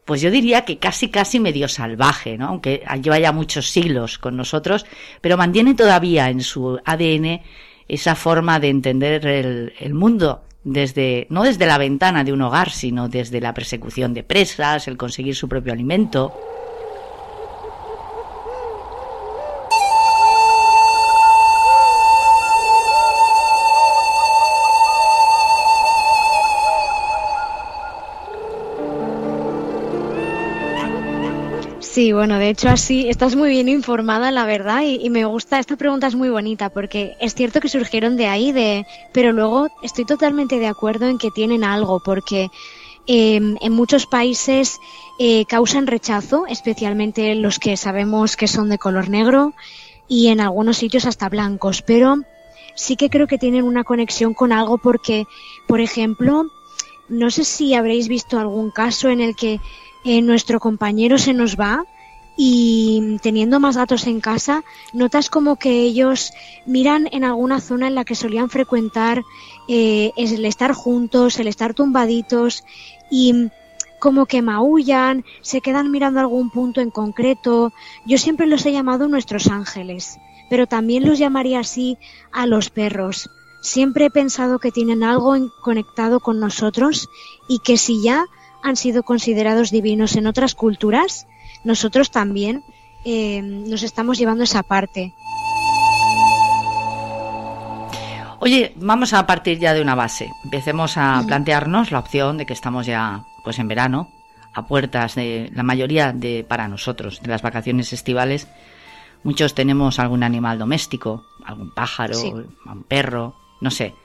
Pues 0.05 0.21
yo 0.21 0.31
diría 0.31 0.63
que 0.63 0.77
casi 0.77 1.09
casi 1.09 1.41
medio 1.41 1.67
salvaje, 1.67 2.37
¿no? 2.37 2.47
Aunque 2.47 2.81
lleva 3.03 3.19
ya 3.19 3.33
muchos 3.33 3.69
siglos 3.71 4.17
con 4.17 4.37
nosotros, 4.37 4.85
pero 5.19 5.35
mantiene 5.35 5.73
todavía 5.73 6.29
en 6.29 6.39
su 6.39 6.79
ADN 6.85 7.41
esa 7.89 8.15
forma 8.15 8.61
de 8.61 8.69
entender 8.69 9.27
el, 9.27 9.73
el 9.81 9.93
mundo 9.93 10.43
desde, 10.63 11.27
no 11.29 11.43
desde 11.43 11.65
la 11.65 11.77
ventana 11.77 12.23
de 12.23 12.31
un 12.31 12.41
hogar, 12.41 12.69
sino 12.69 13.09
desde 13.09 13.41
la 13.41 13.53
persecución 13.53 14.13
de 14.13 14.23
presas, 14.23 14.87
el 14.87 14.95
conseguir 14.95 15.35
su 15.35 15.49
propio 15.49 15.73
alimento. 15.73 16.33
Sí, 31.97 32.11
bueno, 32.11 32.37
de 32.37 32.51
hecho 32.51 32.69
así 32.69 33.09
estás 33.09 33.35
muy 33.35 33.49
bien 33.49 33.67
informada, 33.67 34.29
la 34.29 34.45
verdad, 34.45 34.83
y, 34.83 35.09
me 35.09 35.25
gusta, 35.25 35.57
esta 35.57 35.77
pregunta 35.77 36.05
es 36.05 36.13
muy 36.13 36.29
bonita 36.29 36.69
porque 36.69 37.17
es 37.19 37.33
cierto 37.33 37.59
que 37.59 37.69
surgieron 37.69 38.17
de 38.17 38.27
ahí, 38.27 38.51
de, 38.51 38.85
pero 39.13 39.31
luego 39.31 39.69
estoy 39.81 40.05
totalmente 40.05 40.59
de 40.59 40.67
acuerdo 40.67 41.07
en 41.07 41.17
que 41.17 41.31
tienen 41.31 41.63
algo 41.63 41.99
porque 41.99 42.51
em, 43.07 43.57
en 43.61 43.73
muchos 43.73 44.05
países 44.05 44.79
eh, 45.17 45.45
causan 45.45 45.87
rechazo, 45.87 46.45
especialmente 46.45 47.33
los 47.33 47.57
que 47.57 47.75
sabemos 47.77 48.35
que 48.35 48.47
son 48.47 48.69
de 48.69 48.77
color 48.77 49.09
negro 49.09 49.55
y 50.07 50.27
en 50.27 50.39
algunos 50.39 50.77
sitios 50.77 51.07
hasta 51.07 51.29
blancos, 51.29 51.81
pero 51.81 52.17
sí 52.75 52.95
que 52.95 53.09
creo 53.09 53.25
que 53.25 53.39
tienen 53.39 53.63
una 53.63 53.83
conexión 53.83 54.35
con 54.35 54.51
algo 54.51 54.77
porque, 54.77 55.25
por 55.67 55.81
ejemplo, 55.81 56.45
no 57.09 57.31
sé 57.31 57.43
si 57.43 57.73
habréis 57.73 58.07
visto 58.07 58.37
algún 58.37 58.69
caso 58.69 59.09
en 59.09 59.19
el 59.19 59.35
que 59.35 59.59
eh, 60.07 60.21
nuestro 60.21 60.61
compañero 60.61 61.17
se 61.17 61.33
nos 61.33 61.57
va 61.57 61.83
y 62.37 63.17
teniendo 63.21 63.59
más 63.59 63.75
gatos 63.75 64.07
en 64.07 64.21
casa, 64.21 64.63
notas 64.93 65.29
como 65.29 65.57
que 65.57 65.81
ellos 65.81 66.31
miran 66.65 67.09
en 67.11 67.25
alguna 67.25 67.59
zona 67.59 67.87
en 67.87 67.95
la 67.95 68.05
que 68.05 68.15
solían 68.15 68.49
frecuentar 68.49 69.23
eh, 69.67 70.13
el 70.15 70.45
estar 70.45 70.71
juntos, 70.71 71.37
el 71.39 71.47
estar 71.49 71.73
tumbaditos 71.73 72.63
y 73.11 73.49
como 73.99 74.27
que 74.27 74.41
maullan, 74.41 75.25
se 75.41 75.59
quedan 75.59 75.91
mirando 75.91 76.21
algún 76.21 76.51
punto 76.51 76.79
en 76.79 76.89
concreto. 76.89 77.73
Yo 78.05 78.17
siempre 78.17 78.47
los 78.47 78.65
he 78.65 78.71
llamado 78.71 79.09
nuestros 79.09 79.47
ángeles, 79.47 80.19
pero 80.49 80.67
también 80.67 81.05
los 81.05 81.19
llamaría 81.19 81.59
así 81.59 81.97
a 82.31 82.47
los 82.47 82.69
perros. 82.69 83.29
Siempre 83.59 84.05
he 84.05 84.09
pensado 84.09 84.59
que 84.59 84.71
tienen 84.71 85.03
algo 85.03 85.35
conectado 85.61 86.21
con 86.21 86.39
nosotros 86.39 87.09
y 87.49 87.59
que 87.59 87.75
si 87.75 88.01
ya 88.01 88.25
han 88.67 88.75
sido 88.75 89.03
considerados 89.03 89.71
divinos 89.71 90.15
en 90.17 90.27
otras 90.27 90.53
culturas, 90.53 91.25
nosotros 91.63 92.11
también 92.11 92.63
eh, 93.05 93.41
nos 93.41 93.81
estamos 93.81 94.17
llevando 94.17 94.43
esa 94.43 94.61
parte. 94.63 95.13
Oye, 98.39 98.73
vamos 98.75 99.13
a 99.13 99.25
partir 99.25 99.57
ya 99.57 99.73
de 99.73 99.81
una 99.81 99.95
base. 99.95 100.29
Empecemos 100.43 100.97
a 100.97 101.23
plantearnos 101.25 101.91
la 101.91 101.99
opción 101.99 102.37
de 102.37 102.45
que 102.45 102.53
estamos 102.53 102.85
ya, 102.85 103.23
pues 103.43 103.57
en 103.57 103.67
verano, 103.67 104.09
a 104.53 104.67
puertas 104.67 105.15
de 105.15 105.49
la 105.53 105.63
mayoría 105.63 106.11
de 106.11 106.45
para 106.47 106.67
nosotros 106.67 107.21
de 107.21 107.29
las 107.29 107.41
vacaciones 107.41 107.93
estivales. 107.93 108.47
Muchos 109.23 109.55
tenemos 109.55 109.97
algún 109.97 110.23
animal 110.23 110.59
doméstico, 110.59 111.25
algún 111.45 111.73
pájaro, 111.73 112.19
un 112.21 112.83
perro, 112.83 113.35
no 113.61 113.71
sé. 113.71 113.95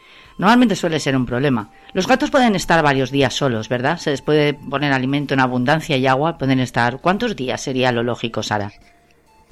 Normalmente 0.43 0.75
suele 0.75 0.99
ser 0.99 1.15
un 1.15 1.25
problema. 1.25 1.71
Los 1.93 2.09
gatos 2.09 2.33
pueden 2.33 2.57
estar 2.57 2.83
varios 2.83 3.13
días 3.13 3.33
solos, 3.33 3.69
¿verdad? 3.69 3.99
Se 3.99 4.11
les 4.11 4.23
puede 4.23 4.55
poner 4.55 4.93
alimento 4.93 5.35
en 5.35 5.39
abundancia 5.39 5.97
y 5.97 6.09
agua, 6.09 6.37
pueden 6.37 6.59
estar... 6.59 7.01
¿Cuántos 7.01 7.37
días 7.37 7.61
sería 7.61 7.93
lo 7.93 8.03
lógico, 8.03 8.43
Sara? 8.43 8.73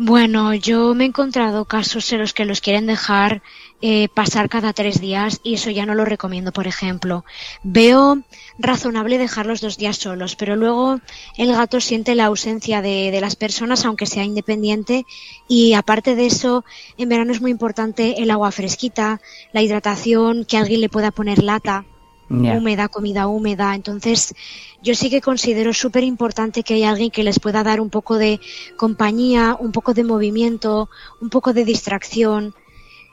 Bueno, 0.02 0.54
yo 0.54 0.94
me 0.94 1.04
he 1.04 1.08
encontrado 1.08 1.66
casos 1.66 2.10
en 2.14 2.20
los 2.20 2.32
que 2.32 2.46
los 2.46 2.62
quieren 2.62 2.86
dejar 2.86 3.42
eh, 3.82 4.08
pasar 4.08 4.48
cada 4.48 4.72
tres 4.72 4.98
días 4.98 5.40
y 5.42 5.52
eso 5.52 5.68
ya 5.68 5.84
no 5.84 5.94
lo 5.94 6.06
recomiendo, 6.06 6.52
por 6.52 6.66
ejemplo. 6.66 7.26
Veo 7.64 8.22
razonable 8.58 9.18
dejarlos 9.18 9.60
dos 9.60 9.76
días 9.76 9.98
solos, 9.98 10.36
pero 10.36 10.56
luego 10.56 11.00
el 11.36 11.52
gato 11.52 11.82
siente 11.82 12.14
la 12.14 12.24
ausencia 12.24 12.80
de, 12.80 13.18
las 13.20 13.36
personas, 13.36 13.84
aunque 13.84 14.06
sea 14.06 14.24
independiente, 14.24 15.04
y 15.48 15.74
aparte 15.74 16.14
de 16.14 16.24
eso, 16.24 16.64
en 16.96 17.10
verano 17.10 17.32
es 17.32 17.42
muy 17.42 17.50
importante 17.50 18.22
el 18.22 18.30
agua 18.30 18.52
fresquita, 18.52 19.20
la 19.52 19.60
hidratación, 19.60 20.46
que 20.46 20.56
alguien 20.56 20.80
le 20.80 20.88
pueda 20.88 21.10
poner 21.10 21.42
lata 21.42 21.84
húmeda, 22.30 22.88
comida 22.88 23.26
húmeda. 23.26 23.74
Entonces, 23.74 24.34
yo 24.82 24.94
sí 24.94 25.10
que 25.10 25.20
considero 25.20 25.74
súper 25.74 26.04
importante 26.04 26.62
que 26.62 26.74
haya 26.74 26.90
alguien 26.90 27.10
que 27.10 27.24
les 27.24 27.40
pueda 27.40 27.62
dar 27.62 27.80
un 27.80 27.90
poco 27.90 28.16
de 28.16 28.40
compañía, 28.76 29.56
un 29.58 29.72
poco 29.72 29.94
de 29.94 30.04
movimiento, 30.04 30.88
un 31.20 31.30
poco 31.30 31.52
de 31.52 31.64
distracción. 31.64 32.54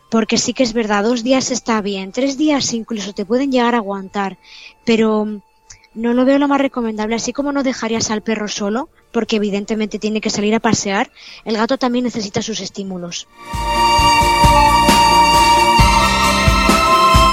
Porque 0.09 0.37
sí 0.37 0.53
que 0.53 0.63
es 0.63 0.71
verdad, 0.71 1.03
dos 1.03 1.23
días 1.23 1.51
está 1.51 1.81
bien, 1.81 2.13
tres 2.13 2.37
días 2.37 2.73
incluso 2.73 3.11
te 3.13 3.25
pueden 3.25 3.51
llegar 3.51 3.75
a 3.75 3.79
aguantar, 3.79 4.37
pero 4.85 5.41
no 5.93 6.13
lo 6.13 6.23
veo 6.23 6.39
lo 6.39 6.47
más 6.47 6.61
recomendable. 6.61 7.15
Así 7.15 7.33
como 7.33 7.51
no 7.51 7.63
dejarías 7.63 8.09
al 8.09 8.21
perro 8.21 8.47
solo, 8.47 8.87
porque 9.11 9.35
evidentemente 9.35 9.99
tiene 9.99 10.21
que 10.21 10.29
salir 10.29 10.55
a 10.55 10.61
pasear, 10.61 11.11
el 11.43 11.57
gato 11.57 11.77
también 11.77 12.05
necesita 12.05 12.41
sus 12.41 12.61
estímulos. 12.61 13.27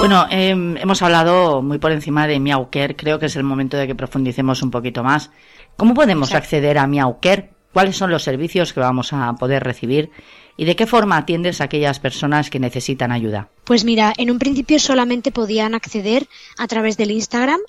Bueno, 0.07 0.27
em, 0.29 0.77
hemos 0.77 1.01
hablado 1.01 1.63
muy 1.63 1.79
por 1.79 1.91
encima 1.91 2.27
de 2.27 2.39
Miauker. 2.39 2.95
Creo 2.95 3.19
que 3.19 3.25
es 3.25 3.37
el 3.37 3.43
momento 3.43 3.79
de 3.79 3.87
que 3.87 3.95
profundicemos 3.95 4.63
un 4.63 4.71
poquito 4.71 5.03
más. 5.03 5.31
¿Cómo 5.79 5.95
podemos 5.95 6.35
acceder 6.35 6.77
a 6.77 6.87
Miauker? 6.87 7.55
¿Cuáles 7.73 7.97
son 7.97 8.11
los 8.11 8.23
servicios 8.23 8.75
que 8.75 8.81
vamos 8.81 9.15
a 9.15 9.33
poder 9.37 9.65
recibir? 9.65 10.11
¿Y 10.59 10.67
de 10.67 10.77
qué 10.77 10.87
forma 10.87 11.17
atiendes 11.17 11.63
a 11.63 11.65
aquellas 11.65 12.01
personas 12.01 12.51
que 12.51 12.61
necesitan 12.61 13.13
ayuda? 13.13 13.49
Pues 13.65 13.87
mira, 13.87 14.13
en 14.19 14.31
un 14.31 14.39
principio 14.39 14.79
solamente 14.79 15.33
podían 15.33 15.75
acceder 15.75 16.29
a 16.59 16.67
través 16.67 16.99
del 16.99 17.11
Instagram 17.11 17.61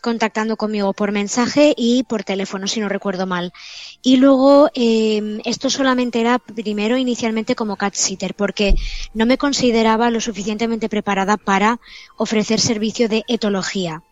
contactando 0.00 0.56
conmigo 0.56 0.92
por 0.92 1.12
mensaje 1.12 1.74
y 1.76 2.02
por 2.04 2.24
teléfono, 2.24 2.66
si 2.66 2.80
no 2.80 2.88
recuerdo 2.88 3.26
mal. 3.26 3.52
Y 4.02 4.16
luego 4.16 4.70
em, 4.74 5.40
esto 5.44 5.70
solamente 5.70 6.20
era 6.20 6.38
primero 6.38 6.96
inicialmente 6.96 7.54
como 7.54 7.76
cat 7.76 7.94
sitter, 7.94 8.34
porque 8.34 8.74
no 9.14 9.26
me 9.26 9.38
consideraba 9.38 10.10
lo 10.10 10.20
suficientemente 10.20 10.88
preparada 10.88 11.36
para 11.36 11.80
ofrecer 12.16 12.60
servicio 12.60 13.08
de 13.08 13.24
etología. 13.28 14.02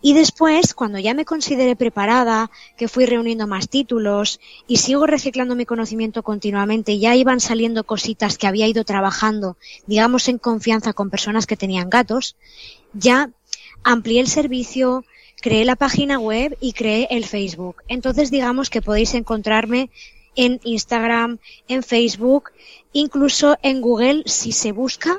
Y 0.00 0.14
después, 0.14 0.72
cuando 0.72 1.00
ya 1.00 1.14
me 1.14 1.24
consideré 1.24 1.74
preparada, 1.74 2.48
que 2.76 2.86
fui 2.86 3.06
reuniendo 3.06 3.48
más 3.48 3.68
títulos 3.68 4.38
y 4.68 4.76
sigo 4.76 5.04
reciclando 5.04 5.56
mi 5.56 5.66
conocimiento 5.66 6.22
continuamente, 6.22 7.00
ya 7.00 7.16
iban 7.16 7.40
saliendo 7.40 7.82
cositas 7.82 8.38
que 8.38 8.46
había 8.46 8.68
ido 8.68 8.84
trabajando, 8.84 9.56
digamos, 9.86 10.28
en 10.28 10.38
confianza 10.38 10.92
con 10.92 11.10
personas 11.10 11.46
que 11.46 11.56
tenían 11.56 11.90
gatos, 11.90 12.36
ya 12.92 13.30
amplié 13.88 14.20
el 14.20 14.28
servicio, 14.28 15.04
creé 15.40 15.64
la 15.64 15.74
página 15.74 16.18
web 16.18 16.56
y 16.60 16.74
creé 16.74 17.08
el 17.10 17.24
Facebook. 17.24 17.76
Entonces 17.88 18.30
digamos 18.30 18.68
que 18.68 18.82
podéis 18.82 19.14
encontrarme 19.14 19.88
en 20.36 20.60
Instagram, 20.62 21.38
en 21.68 21.82
Facebook, 21.82 22.50
incluso 22.92 23.56
en 23.62 23.80
Google 23.80 24.24
si 24.26 24.52
se 24.52 24.72
busca. 24.72 25.16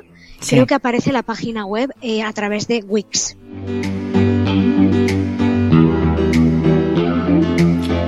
Creo 0.48 0.66
que 0.66 0.74
aparece 0.74 1.12
la 1.12 1.22
página 1.22 1.66
web 1.66 1.92
eh, 2.00 2.22
a 2.22 2.32
través 2.32 2.68
de 2.68 2.82
Wix. 2.86 3.36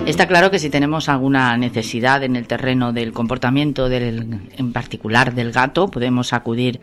Está 0.07 0.29
claro 0.29 0.51
que 0.51 0.59
si 0.59 0.71
tenemos 0.71 1.09
alguna 1.09 1.57
necesidad 1.57 2.23
en 2.23 2.37
el 2.37 2.47
terreno 2.47 2.93
del 2.93 3.13
comportamiento 3.13 3.89
del, 3.89 4.41
en 4.57 4.73
particular 4.73 5.35
del 5.35 5.53
gato, 5.53 5.89
podemos 5.89 6.33
acudir 6.33 6.81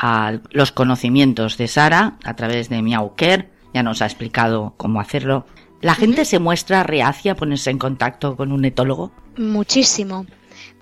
a 0.00 0.38
los 0.52 0.70
conocimientos 0.70 1.58
de 1.58 1.66
Sara 1.66 2.18
a 2.24 2.34
través 2.36 2.68
de 2.68 2.80
Miauker, 2.82 3.50
ya 3.74 3.82
nos 3.82 4.00
ha 4.00 4.06
explicado 4.06 4.74
cómo 4.76 5.00
hacerlo. 5.00 5.44
¿La 5.80 5.94
gente 5.94 6.24
se 6.24 6.38
muestra 6.38 6.84
reacia 6.84 7.32
a 7.32 7.34
ponerse 7.34 7.70
en 7.70 7.78
contacto 7.78 8.36
con 8.36 8.52
un 8.52 8.64
etólogo? 8.64 9.10
Muchísimo, 9.36 10.24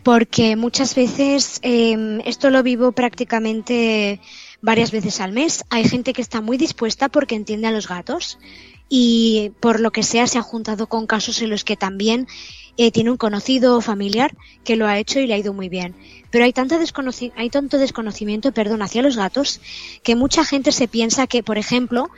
porque 0.03 0.55
muchas 0.57 0.95
veces 0.95 1.61
em, 1.63 2.21
esto 2.27 2.51
lo 2.51 2.63
vivo 2.63 2.93
prácticamente 2.93 4.21
varias 4.61 4.91
veces 4.91 5.21
al 5.21 5.33
mes. 5.33 5.65
Hay 5.71 5.85
gente 5.85 6.13
que 6.13 6.23
está 6.23 6.43
muy 6.43 6.59
dispuesta 6.59 7.09
porque 7.09 7.37
entiende 7.37 7.69
a 7.69 7.73
los 7.73 7.89
gatos 7.89 8.39
y 8.89 9.53
por 9.61 9.81
lo 9.81 9.93
que 9.93 10.03
sea 10.03 10.27
se 10.27 10.39
ha 10.39 10.43
juntado 10.43 10.89
con 10.89 11.07
casos 11.07 11.41
en 11.41 11.51
los 11.51 11.65
que 11.65 11.77
también 11.77 12.29
eh, 12.77 12.91
tiene 12.91 13.11
un 13.11 13.17
conocido 13.17 13.81
familiar 13.81 14.37
que 14.65 14.77
lo 14.77 14.87
ha 14.87 14.99
hecho 14.99 15.21
y 15.21 15.27
le 15.27 15.35
ha 15.35 15.39
ido 15.39 15.53
muy 15.53 15.69
bien. 15.69 15.95
Pero 16.31 16.45
hay 16.45 16.53
tanto, 16.53 16.77
hay 17.37 17.51
tanto 17.51 17.79
desconocimiento 17.79 18.53
perdón, 18.53 18.83
hacia 18.83 19.03
los 19.03 19.17
gatos 19.17 19.61
que 20.03 20.17
mucha 20.17 20.45
gente 20.45 20.73
se 20.73 20.89
piensa 20.89 21.27
que, 21.27 21.43
por 21.43 21.59
ejemplo, 21.59 22.11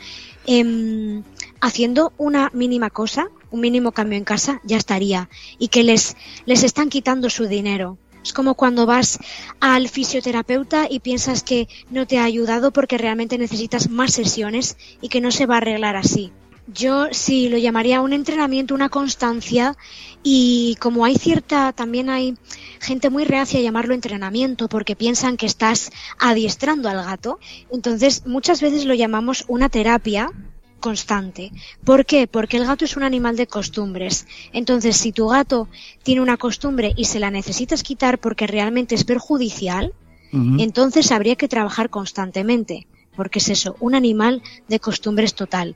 em, 0.47 1.23
haciendo 1.61 2.13
una 2.17 2.51
mínima 2.53 2.91
cosa, 2.91 3.29
un 3.51 3.61
mínimo 3.61 3.93
cambio 3.93 4.19
en 4.19 4.25
casa, 4.25 4.61
ya 4.65 4.77
estaría. 4.77 5.29
Y 5.59 5.69
que 5.69 5.83
les, 5.83 6.17
les 6.47 6.65
están 6.65 6.89
quitando 6.89 7.31
su 7.31 7.47
dinero. 7.47 7.99
Es 8.23 8.33
como 8.33 8.55
cuando 8.55 8.85
vas 8.85 9.19
al 9.61 9.89
fisioterapeuta 9.89 10.87
y 10.91 11.01
piensas 11.01 11.43
que 11.43 11.69
no 11.91 12.07
te 12.07 12.19
ha 12.19 12.25
ayudado 12.25 12.73
porque 12.73 12.99
realmente 12.99 13.39
necesitas 13.39 13.89
más 13.89 14.13
sesiones 14.13 14.77
y 15.01 15.09
que 15.09 15.21
no 15.21 15.31
se 15.31 15.47
va 15.47 15.55
a 15.55 15.59
arreglar 15.59 15.97
así. 15.97 16.33
Yo 16.75 17.07
sí 17.13 17.49
lo 17.49 17.57
llamaría 17.57 18.03
un 18.03 18.13
entrenamiento, 18.13 18.75
una 18.75 18.91
constancia 18.91 19.75
y 20.23 20.77
como 20.81 21.07
hay 21.07 21.15
cierta, 21.15 21.73
también 21.73 22.11
hay 22.11 22.35
gente 22.79 23.09
muy 23.09 23.25
reacia 23.25 23.59
a 23.59 23.63
llamarlo 23.63 23.95
entrenamiento 23.95 24.69
porque 24.69 24.95
piensan 24.95 25.39
que 25.39 25.47
estás 25.47 25.91
adiestrando 26.19 26.91
al 26.91 27.03
gato, 27.03 27.39
entonces 27.73 28.27
muchas 28.27 28.61
veces 28.61 28.85
lo 28.85 28.93
llamamos 28.93 29.47
una 29.49 29.71
terapia 29.71 30.31
constante. 30.79 31.53
¿Por 31.85 32.05
qué? 32.05 32.27
Porque 32.27 32.59
el 32.59 32.67
gato 32.67 32.85
es 32.85 32.99
un 32.99 33.03
animal 33.03 33.37
de 33.37 33.47
costumbres. 33.47 34.27
Entonces, 34.53 34.97
si 34.99 35.11
tu 35.11 35.29
gato 35.29 35.69
tiene 36.03 36.21
una 36.21 36.37
costumbre 36.37 36.93
y 36.97 37.07
se 37.07 37.19
la 37.19 37.31
necesitas 37.31 37.83
quitar 37.83 38.19
porque 38.19 38.47
realmente 38.47 38.95
es 38.95 39.05
perjudicial, 39.05 39.95
entonces 40.31 41.11
habría 41.11 41.37
que 41.37 41.49
trabajar 41.49 41.89
constantemente, 41.89 42.87
porque 43.17 43.39
es 43.39 43.49
eso, 43.49 43.77
un 43.81 43.95
animal 43.95 44.43
de 44.69 44.79
costumbres 44.79 45.33
total 45.35 45.75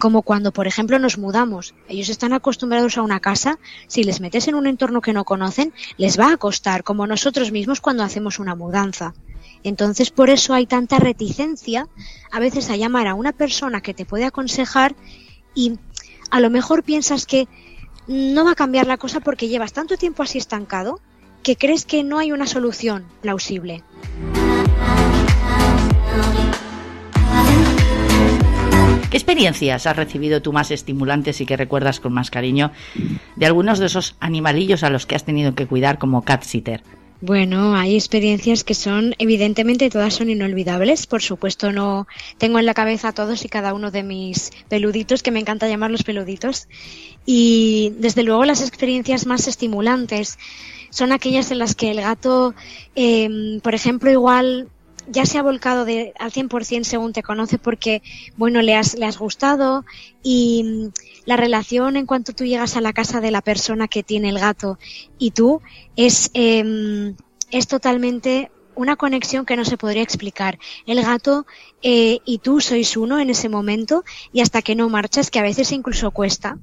como 0.00 0.22
cuando, 0.22 0.50
por 0.50 0.66
ejemplo, 0.66 0.98
nos 0.98 1.18
mudamos. 1.18 1.74
Ellos 1.86 2.08
están 2.08 2.32
acostumbrados 2.32 2.96
a 2.96 3.02
una 3.02 3.20
casa, 3.20 3.58
si 3.86 4.02
les 4.02 4.20
metes 4.20 4.48
en 4.48 4.54
un 4.54 4.66
entorno 4.66 5.02
que 5.02 5.12
no 5.12 5.24
conocen, 5.24 5.74
les 5.98 6.18
va 6.18 6.32
a 6.32 6.38
costar, 6.38 6.82
como 6.82 7.06
nosotros 7.06 7.52
mismos 7.52 7.82
cuando 7.82 8.02
hacemos 8.02 8.38
una 8.38 8.54
mudanza. 8.54 9.12
Entonces, 9.62 10.10
por 10.10 10.30
eso 10.30 10.54
hay 10.54 10.64
tanta 10.64 10.98
reticencia 10.98 11.86
a 12.32 12.40
veces 12.40 12.70
a 12.70 12.76
llamar 12.76 13.08
a 13.08 13.14
una 13.14 13.32
persona 13.32 13.82
que 13.82 13.92
te 13.92 14.06
puede 14.06 14.24
aconsejar 14.24 14.96
y 15.54 15.78
a 16.30 16.40
lo 16.40 16.48
mejor 16.48 16.82
piensas 16.82 17.26
que 17.26 17.46
no 18.08 18.46
va 18.46 18.52
a 18.52 18.56
cambiar 18.56 18.86
la 18.86 18.96
cosa 18.96 19.20
porque 19.20 19.48
llevas 19.48 19.74
tanto 19.74 19.98
tiempo 19.98 20.22
así 20.22 20.38
estancado 20.38 20.98
que 21.42 21.56
crees 21.56 21.84
que 21.84 22.04
no 22.04 22.18
hay 22.18 22.32
una 22.32 22.46
solución 22.46 23.06
plausible. 23.20 23.84
¿Qué 29.10 29.16
experiencias 29.16 29.88
has 29.88 29.96
recibido 29.96 30.40
tú 30.40 30.52
más 30.52 30.70
estimulantes 30.70 31.40
y 31.40 31.46
que 31.46 31.56
recuerdas 31.56 31.98
con 31.98 32.12
más 32.12 32.30
cariño 32.30 32.70
de 33.34 33.46
algunos 33.46 33.80
de 33.80 33.86
esos 33.86 34.14
animalillos 34.20 34.84
a 34.84 34.90
los 34.90 35.04
que 35.04 35.16
has 35.16 35.24
tenido 35.24 35.56
que 35.56 35.66
cuidar 35.66 35.98
como 35.98 36.22
cat 36.22 36.44
sitter? 36.44 36.84
Bueno, 37.20 37.74
hay 37.74 37.96
experiencias 37.96 38.62
que 38.62 38.74
son, 38.74 39.16
evidentemente, 39.18 39.90
todas 39.90 40.14
son 40.14 40.30
inolvidables. 40.30 41.08
Por 41.08 41.22
supuesto, 41.22 41.72
no 41.72 42.06
tengo 42.38 42.60
en 42.60 42.66
la 42.66 42.72
cabeza 42.72 43.12
todos 43.12 43.44
y 43.44 43.48
cada 43.48 43.74
uno 43.74 43.90
de 43.90 44.04
mis 44.04 44.52
peluditos, 44.68 45.24
que 45.24 45.32
me 45.32 45.40
encanta 45.40 45.68
llamarlos 45.68 46.04
peluditos. 46.04 46.68
Y 47.26 47.92
desde 47.98 48.22
luego, 48.22 48.44
las 48.44 48.62
experiencias 48.62 49.26
más 49.26 49.48
estimulantes 49.48 50.38
son 50.90 51.10
aquellas 51.10 51.50
en 51.50 51.58
las 51.58 51.74
que 51.74 51.90
el 51.90 52.00
gato, 52.00 52.54
eh, 52.94 53.58
por 53.60 53.74
ejemplo, 53.74 54.08
igual 54.08 54.68
ya 55.08 55.26
se 55.26 55.38
ha 55.38 55.42
volcado 55.42 55.84
de, 55.84 56.12
al 56.18 56.32
100% 56.32 56.84
según 56.84 57.12
te 57.12 57.22
conoce 57.22 57.58
porque, 57.58 58.02
bueno, 58.36 58.62
le 58.62 58.74
has, 58.74 58.94
le 58.94 59.06
has 59.06 59.18
gustado 59.18 59.84
y 60.22 60.62
mm, 60.64 60.92
la 61.26 61.36
relación 61.36 61.96
en 61.96 62.06
cuanto 62.06 62.32
tú 62.32 62.44
llegas 62.44 62.76
a 62.76 62.80
la 62.80 62.92
casa 62.92 63.20
de 63.20 63.30
la 63.30 63.42
persona 63.42 63.88
que 63.88 64.02
tiene 64.02 64.28
el 64.28 64.38
gato 64.38 64.78
y 65.18 65.32
tú 65.32 65.60
es, 65.96 66.30
eh, 66.34 67.14
es 67.50 67.66
totalmente 67.66 68.50
una 68.74 68.96
conexión 68.96 69.44
que 69.44 69.56
no 69.56 69.64
se 69.64 69.76
podría 69.76 70.02
explicar. 70.02 70.58
El 70.86 71.02
gato 71.02 71.46
eh, 71.82 72.20
y 72.24 72.38
tú 72.38 72.60
sois 72.60 72.96
uno 72.96 73.18
en 73.18 73.30
ese 73.30 73.48
momento 73.48 74.04
y 74.32 74.40
hasta 74.40 74.62
que 74.62 74.74
no 74.74 74.88
marchas, 74.88 75.30
que 75.30 75.38
a 75.38 75.42
veces 75.42 75.72
incluso 75.72 76.10
cuesta, 76.10 76.58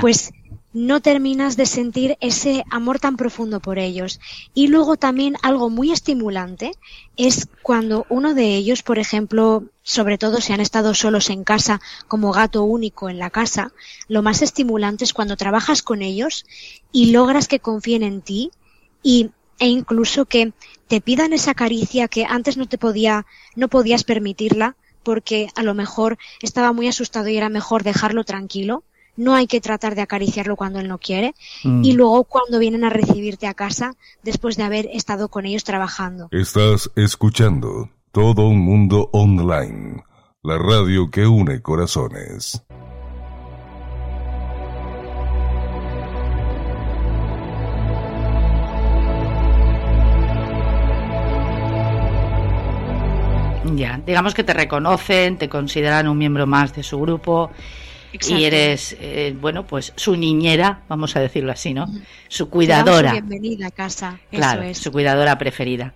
pues 0.00 0.32
no 0.74 1.00
terminas 1.00 1.56
de 1.56 1.66
sentir 1.66 2.18
ese 2.20 2.64
amor 2.68 2.98
tan 2.98 3.16
profundo 3.16 3.60
por 3.60 3.78
ellos. 3.78 4.20
Y 4.54 4.66
luego 4.66 4.96
también 4.96 5.36
algo 5.40 5.70
muy 5.70 5.92
estimulante 5.92 6.72
es 7.16 7.48
cuando 7.62 8.06
uno 8.08 8.34
de 8.34 8.56
ellos, 8.56 8.82
por 8.82 8.98
ejemplo, 8.98 9.64
sobre 9.84 10.18
todo 10.18 10.40
si 10.40 10.52
han 10.52 10.60
estado 10.60 10.92
solos 10.92 11.30
en 11.30 11.44
casa 11.44 11.80
como 12.08 12.32
gato 12.32 12.64
único 12.64 13.08
en 13.08 13.18
la 13.18 13.30
casa, 13.30 13.72
lo 14.08 14.22
más 14.22 14.42
estimulante 14.42 15.04
es 15.04 15.12
cuando 15.12 15.36
trabajas 15.36 15.80
con 15.82 16.02
ellos 16.02 16.44
y 16.90 17.12
logras 17.12 17.46
que 17.46 17.60
confíen 17.60 18.02
en 18.02 18.20
ti 18.20 18.50
y, 19.00 19.30
e 19.60 19.68
incluso 19.68 20.24
que 20.24 20.52
te 20.88 21.00
pidan 21.00 21.32
esa 21.32 21.54
caricia 21.54 22.08
que 22.08 22.26
antes 22.28 22.56
no 22.56 22.66
te 22.66 22.78
podía, 22.78 23.26
no 23.54 23.68
podías 23.68 24.02
permitirla 24.02 24.76
porque 25.04 25.50
a 25.54 25.62
lo 25.62 25.74
mejor 25.74 26.18
estaba 26.42 26.72
muy 26.72 26.88
asustado 26.88 27.28
y 27.28 27.36
era 27.36 27.48
mejor 27.48 27.84
dejarlo 27.84 28.24
tranquilo. 28.24 28.82
No 29.16 29.34
hay 29.34 29.46
que 29.46 29.60
tratar 29.60 29.94
de 29.94 30.02
acariciarlo 30.02 30.56
cuando 30.56 30.80
él 30.80 30.88
no 30.88 30.98
quiere. 30.98 31.34
Mm. 31.62 31.84
Y 31.84 31.92
luego 31.92 32.24
cuando 32.24 32.58
vienen 32.58 32.84
a 32.84 32.90
recibirte 32.90 33.46
a 33.46 33.54
casa 33.54 33.94
después 34.22 34.56
de 34.56 34.64
haber 34.64 34.86
estado 34.92 35.28
con 35.28 35.46
ellos 35.46 35.64
trabajando. 35.64 36.28
Estás 36.32 36.90
escuchando 36.96 37.90
Todo 38.10 38.48
un 38.48 38.60
Mundo 38.60 39.10
Online, 39.12 40.02
la 40.42 40.58
radio 40.58 41.10
que 41.10 41.26
une 41.26 41.62
corazones. 41.62 42.62
Ya, 53.76 54.00
digamos 54.06 54.34
que 54.34 54.44
te 54.44 54.54
reconocen, 54.54 55.36
te 55.36 55.48
consideran 55.48 56.06
un 56.06 56.18
miembro 56.18 56.46
más 56.46 56.74
de 56.74 56.82
su 56.82 57.00
grupo 57.00 57.50
Exacto. 58.14 58.38
y 58.38 58.44
eres, 58.44 58.96
eh, 59.00 59.36
bueno, 59.40 59.66
pues 59.66 59.92
su 59.96 60.16
niñera, 60.16 60.82
vamos 60.88 61.16
a 61.16 61.20
decirlo 61.20 61.50
así, 61.50 61.74
¿no? 61.74 61.86
Su 62.28 62.48
cuidadora. 62.48 63.12
bienvenida 63.12 63.66
a 63.66 63.70
casa. 63.70 64.20
Claro, 64.30 64.62
Eso 64.62 64.70
es. 64.70 64.78
su 64.78 64.92
cuidadora 64.92 65.36
preferida. 65.36 65.94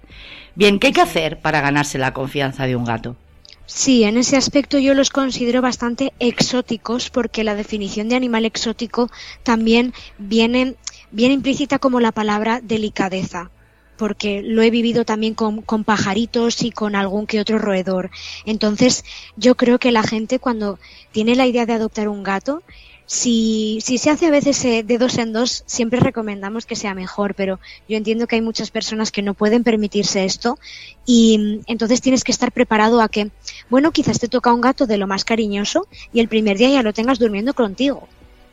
Bien, 0.56 0.80
¿qué 0.80 0.88
hay 0.88 0.92
que 0.92 1.00
hacer 1.00 1.38
para 1.40 1.60
ganarse 1.60 1.96
la 1.96 2.12
confianza 2.12 2.66
de 2.66 2.74
un 2.74 2.84
gato? 2.84 3.14
Sí, 3.66 4.02
en 4.02 4.16
ese 4.16 4.36
aspecto 4.36 4.78
yo 4.78 4.94
los 4.94 5.10
considero 5.10 5.62
bastante 5.62 6.12
exóticos 6.18 7.10
porque 7.10 7.44
la 7.44 7.54
definición 7.54 8.08
de 8.08 8.16
animal 8.16 8.44
exótico 8.46 9.10
también 9.44 9.92
viene, 10.18 10.74
viene 11.12 11.34
implícita 11.34 11.78
como 11.78 12.00
la 12.00 12.10
palabra 12.10 12.60
delicadeza 12.62 13.50
porque 13.98 14.40
lo 14.42 14.62
he 14.62 14.70
vivido 14.70 15.04
también 15.04 15.34
con, 15.34 15.62
pajaritos 15.84 16.62
y 16.62 16.70
con 16.70 16.94
algún 16.94 17.26
que 17.26 17.40
otro 17.40 17.58
roedor. 17.58 18.10
Entonces, 18.46 19.04
yo 19.36 19.56
creo 19.56 19.78
que 19.78 19.92
la 19.92 20.02
gente 20.02 20.38
cuando 20.38 20.78
tiene 21.12 21.34
la 21.34 21.46
idea 21.46 21.66
de 21.66 21.74
adoptar 21.74 22.08
un 22.08 22.22
gato, 22.22 22.62
si, 23.04 23.80
si 23.82 23.96
se 23.98 24.10
hace 24.10 24.26
a 24.26 24.30
veces 24.30 24.62
eh, 24.64 24.82
de 24.82 24.98
dos 24.98 25.16
en 25.18 25.32
dos, 25.32 25.64
siempre 25.66 25.98
recomendamos 25.98 26.66
que 26.66 26.76
sea 26.76 26.94
mejor, 26.94 27.34
pero 27.34 27.58
yo 27.88 27.96
entiendo 27.96 28.26
que 28.26 28.36
hay 28.36 28.42
muchas 28.42 28.70
personas 28.70 29.10
que 29.10 29.22
no 29.22 29.34
pueden 29.34 29.64
permitirse 29.64 30.24
esto 30.24 30.58
y 31.06 31.62
entonces 31.66 32.02
tienes 32.02 32.22
que 32.22 32.32
estar 32.32 32.52
preparado 32.52 33.00
a 33.00 33.08
que, 33.08 33.30
bueno, 33.70 33.92
quizás 33.92 34.18
te 34.20 34.28
toca 34.28 34.52
un 34.52 34.60
gato 34.60 34.86
de 34.86 34.98
lo 34.98 35.06
más 35.06 35.24
cariñoso 35.24 35.88
y 36.12 36.20
el 36.20 36.28
primer 36.28 36.58
día 36.58 36.68
ya 36.68 36.82
lo 36.82 36.92
tengas 36.92 37.18
durmiendo 37.18 37.54
contigo. 37.54 38.08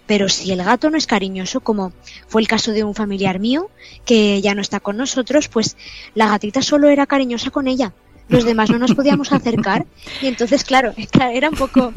Pero 0.07 0.29
si 0.29 0.51
el 0.51 0.63
gato 0.63 0.89
no 0.89 0.97
es 0.97 1.07
cariñoso, 1.07 1.61
como 1.61 1.91
fue 2.27 2.41
el 2.41 2.47
caso 2.47 2.71
de 2.71 2.83
un 2.83 2.93
familiar 2.93 3.39
mío, 3.39 3.69
que 4.05 4.41
ya 4.41 4.53
no 4.53 4.61
está 4.61 4.79
con 4.79 4.97
nosotros, 4.97 5.47
pues 5.47 5.77
la 6.13 6.27
gatita 6.27 6.61
solo 6.61 6.89
era 6.89 7.07
cariñosa 7.07 7.49
con 7.49 7.67
ella. 7.67 7.93
Los 8.27 8.45
demás 8.45 8.69
no 8.69 8.77
nos 8.77 8.93
podíamos 8.93 9.31
acercar. 9.31 9.85
Y 10.21 10.27
entonces, 10.27 10.63
claro, 10.65 10.93
era 11.31 11.49
un 11.49 11.55
poco... 11.55 11.91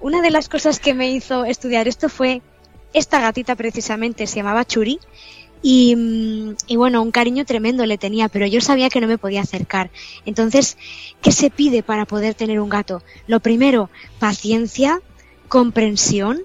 Una 0.00 0.22
de 0.22 0.30
las 0.30 0.48
cosas 0.48 0.78
que 0.78 0.94
me 0.94 1.10
hizo 1.10 1.44
estudiar 1.44 1.88
esto 1.88 2.08
fue 2.08 2.42
esta 2.92 3.20
gatita 3.20 3.56
precisamente, 3.56 4.26
se 4.26 4.36
llamaba 4.36 4.64
Churi. 4.64 4.98
Y, 5.60 6.54
y 6.68 6.76
bueno, 6.76 7.02
un 7.02 7.10
cariño 7.10 7.44
tremendo 7.44 7.84
le 7.84 7.98
tenía, 7.98 8.28
pero 8.28 8.46
yo 8.46 8.60
sabía 8.60 8.90
que 8.90 9.00
no 9.00 9.08
me 9.08 9.18
podía 9.18 9.40
acercar. 9.40 9.90
Entonces, 10.24 10.76
¿qué 11.20 11.32
se 11.32 11.50
pide 11.50 11.82
para 11.82 12.04
poder 12.04 12.34
tener 12.34 12.60
un 12.60 12.68
gato? 12.68 13.02
Lo 13.26 13.40
primero, 13.40 13.90
paciencia, 14.20 15.00
comprensión 15.48 16.42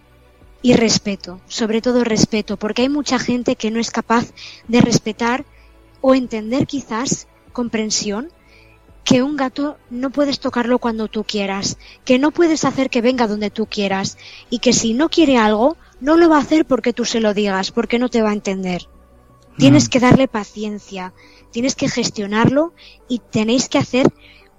y 0.63 0.73
respeto, 0.73 1.41
sobre 1.47 1.81
todo 1.81 2.03
respeto, 2.03 2.57
porque 2.57 2.81
hay 2.81 2.89
mucha 2.89 3.19
gente 3.19 3.55
que 3.55 3.69
no 3.69 3.79
es 3.79 3.91
capaz 3.91 4.31
de 4.67 4.81
respetar 4.81 5.45
o 6.01 6.15
entender 6.15 6.65
quizás 6.65 7.27
comprensión 7.51 8.29
que 9.03 9.21
un 9.21 9.35
gato 9.35 9.77
no 9.89 10.09
puedes 10.09 10.39
tocarlo 10.39 10.79
cuando 10.79 11.09
tú 11.09 11.25
quieras, 11.25 11.77
que 12.05 12.17
no 12.17 12.31
puedes 12.31 12.63
hacer 12.63 12.89
que 12.89 13.01
venga 13.01 13.27
donde 13.27 13.51
tú 13.51 13.67
quieras 13.67 14.17
y 14.49 14.59
que 14.59 14.71
si 14.71 14.93
no 14.93 15.09
quiere 15.09 15.37
algo 15.37 15.75
no 15.99 16.15
lo 16.15 16.29
va 16.29 16.37
a 16.37 16.41
hacer 16.41 16.65
porque 16.65 16.93
tú 16.93 17.03
se 17.03 17.19
lo 17.19 17.33
digas, 17.33 17.71
porque 17.71 17.99
no 17.99 18.09
te 18.09 18.21
va 18.21 18.29
a 18.29 18.33
entender. 18.33 18.87
Tienes 19.57 19.87
Mm. 19.87 19.89
que 19.89 19.99
darle 19.99 20.27
paciencia, 20.29 21.13
tienes 21.51 21.75
que 21.75 21.89
gestionarlo 21.89 22.73
y 23.09 23.19
tenéis 23.19 23.67
que 23.67 23.77
hacer 23.77 24.11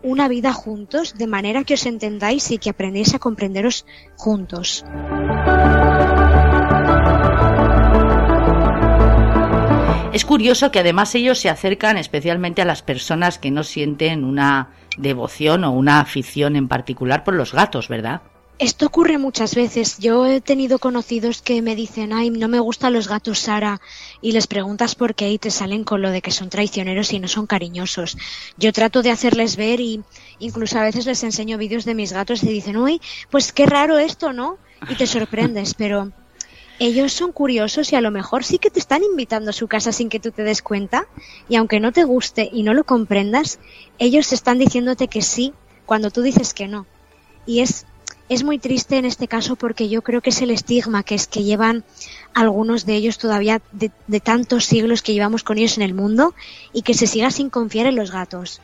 una 0.02 0.28
vida 0.28 0.52
juntos 0.52 1.14
de 1.16 1.26
manera 1.26 1.64
que 1.64 1.74
os 1.74 1.86
entendáis 1.86 2.50
y 2.50 2.58
que 2.58 2.70
aprendéis 2.70 3.14
a 3.14 3.18
comprenderos 3.18 3.86
juntos. 4.16 4.84
Es 10.14 10.24
curioso 10.24 10.70
que 10.70 10.78
además 10.78 11.12
ellos 11.16 11.40
se 11.40 11.48
acercan 11.48 11.96
especialmente 11.96 12.62
a 12.62 12.64
las 12.64 12.82
personas 12.82 13.40
que 13.40 13.50
no 13.50 13.64
sienten 13.64 14.24
una 14.24 14.70
devoción 14.96 15.64
o 15.64 15.72
una 15.72 15.98
afición 15.98 16.54
en 16.54 16.68
particular 16.68 17.24
por 17.24 17.34
los 17.34 17.52
gatos, 17.52 17.88
¿verdad? 17.88 18.22
Esto 18.60 18.86
ocurre 18.86 19.18
muchas 19.18 19.56
veces. 19.56 19.98
Yo 19.98 20.24
he 20.26 20.40
tenido 20.40 20.78
conocidos 20.78 21.42
que 21.42 21.62
me 21.62 21.74
dicen, 21.74 22.12
ay, 22.12 22.30
no 22.30 22.46
me 22.46 22.60
gustan 22.60 22.92
los 22.92 23.08
gatos, 23.08 23.40
Sara, 23.40 23.80
y 24.22 24.30
les 24.30 24.46
preguntas 24.46 24.94
por 24.94 25.16
qué 25.16 25.32
y 25.32 25.38
te 25.38 25.50
salen 25.50 25.82
con 25.82 26.00
lo 26.00 26.12
de 26.12 26.22
que 26.22 26.30
son 26.30 26.48
traicioneros 26.48 27.12
y 27.12 27.18
no 27.18 27.26
son 27.26 27.48
cariñosos. 27.48 28.16
Yo 28.56 28.72
trato 28.72 29.02
de 29.02 29.10
hacerles 29.10 29.56
ver 29.56 29.80
y 29.80 30.04
incluso 30.38 30.78
a 30.78 30.84
veces 30.84 31.06
les 31.06 31.24
enseño 31.24 31.58
vídeos 31.58 31.84
de 31.84 31.96
mis 31.96 32.12
gatos 32.12 32.44
y 32.44 32.46
dicen, 32.46 32.76
uy, 32.76 33.00
pues 33.30 33.52
qué 33.52 33.66
raro 33.66 33.98
esto, 33.98 34.32
¿no? 34.32 34.58
Y 34.88 34.94
te 34.94 35.08
sorprendes, 35.08 35.74
pero 35.74 36.12
ellos 36.78 37.12
son 37.12 37.32
curiosos 37.32 37.92
y 37.92 37.96
a 37.96 38.00
lo 38.00 38.10
mejor 38.10 38.44
sí 38.44 38.58
que 38.58 38.70
te 38.70 38.78
están 38.78 39.02
invitando 39.02 39.50
a 39.50 39.54
su 39.54 39.68
casa 39.68 39.92
sin 39.92 40.08
que 40.08 40.20
tú 40.20 40.30
te 40.30 40.42
des 40.42 40.62
cuenta 40.62 41.06
y 41.48 41.56
aunque 41.56 41.80
no 41.80 41.92
te 41.92 42.04
guste 42.04 42.48
y 42.52 42.62
no 42.62 42.74
lo 42.74 42.84
comprendas, 42.84 43.58
ellos 43.98 44.32
están 44.32 44.58
diciéndote 44.58 45.08
que 45.08 45.22
sí 45.22 45.52
cuando 45.86 46.10
tú 46.10 46.22
dices 46.22 46.54
que 46.54 46.68
no. 46.68 46.86
Y 47.46 47.60
es 47.60 47.86
es 48.28 48.42
muy 48.42 48.58
triste 48.58 48.96
en 48.96 49.04
este 49.04 49.28
caso 49.28 49.54
porque 49.54 49.88
yo 49.90 50.02
creo 50.02 50.22
que 50.22 50.30
es 50.30 50.40
el 50.40 50.50
estigma 50.50 51.02
que 51.02 51.14
es 51.14 51.26
que 51.26 51.44
llevan 51.44 51.84
algunos 52.32 52.86
de 52.86 52.94
ellos 52.94 53.18
todavía 53.18 53.60
de, 53.72 53.90
de 54.06 54.20
tantos 54.20 54.64
siglos 54.64 55.02
que 55.02 55.12
llevamos 55.12 55.42
con 55.42 55.58
ellos 55.58 55.76
en 55.76 55.82
el 55.82 55.92
mundo 55.92 56.34
y 56.72 56.82
que 56.82 56.94
se 56.94 57.06
siga 57.06 57.30
sin 57.30 57.50
confiar 57.50 57.86
en 57.86 57.96
los 57.96 58.10
gatos. 58.10 58.62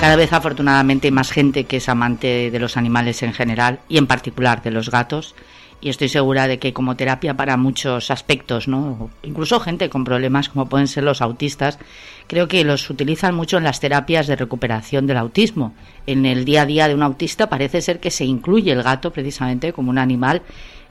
Cada 0.00 0.16
vez 0.16 0.32
afortunadamente 0.32 1.08
hay 1.08 1.12
más 1.12 1.30
gente 1.30 1.64
que 1.64 1.78
es 1.78 1.88
amante 1.88 2.50
de 2.50 2.58
los 2.58 2.76
animales 2.76 3.22
en 3.22 3.32
general 3.32 3.80
y 3.88 3.96
en 3.96 4.06
particular 4.06 4.62
de 4.62 4.70
los 4.70 4.90
gatos. 4.90 5.34
Y 5.80 5.88
estoy 5.88 6.08
segura 6.08 6.48
de 6.48 6.58
que 6.58 6.72
como 6.72 6.96
terapia 6.96 7.34
para 7.34 7.56
muchos 7.56 8.10
aspectos, 8.10 8.68
¿no? 8.68 9.10
Incluso 9.22 9.60
gente 9.60 9.88
con 9.88 10.04
problemas 10.04 10.48
como 10.48 10.68
pueden 10.68 10.86
ser 10.86 11.04
los 11.04 11.20
autistas, 11.22 11.78
creo 12.26 12.46
que 12.48 12.64
los 12.64 12.88
utilizan 12.88 13.34
mucho 13.34 13.58
en 13.58 13.64
las 13.64 13.80
terapias 13.80 14.26
de 14.26 14.36
recuperación 14.36 15.06
del 15.06 15.16
autismo. 15.16 15.74
En 16.06 16.24
el 16.24 16.44
día 16.44 16.62
a 16.62 16.66
día 16.66 16.88
de 16.88 16.94
un 16.94 17.02
autista 17.02 17.48
parece 17.48 17.80
ser 17.80 17.98
que 17.98 18.10
se 18.10 18.24
incluye 18.24 18.72
el 18.72 18.82
gato 18.82 19.12
precisamente 19.12 19.72
como 19.72 19.90
un 19.90 19.98
animal 19.98 20.42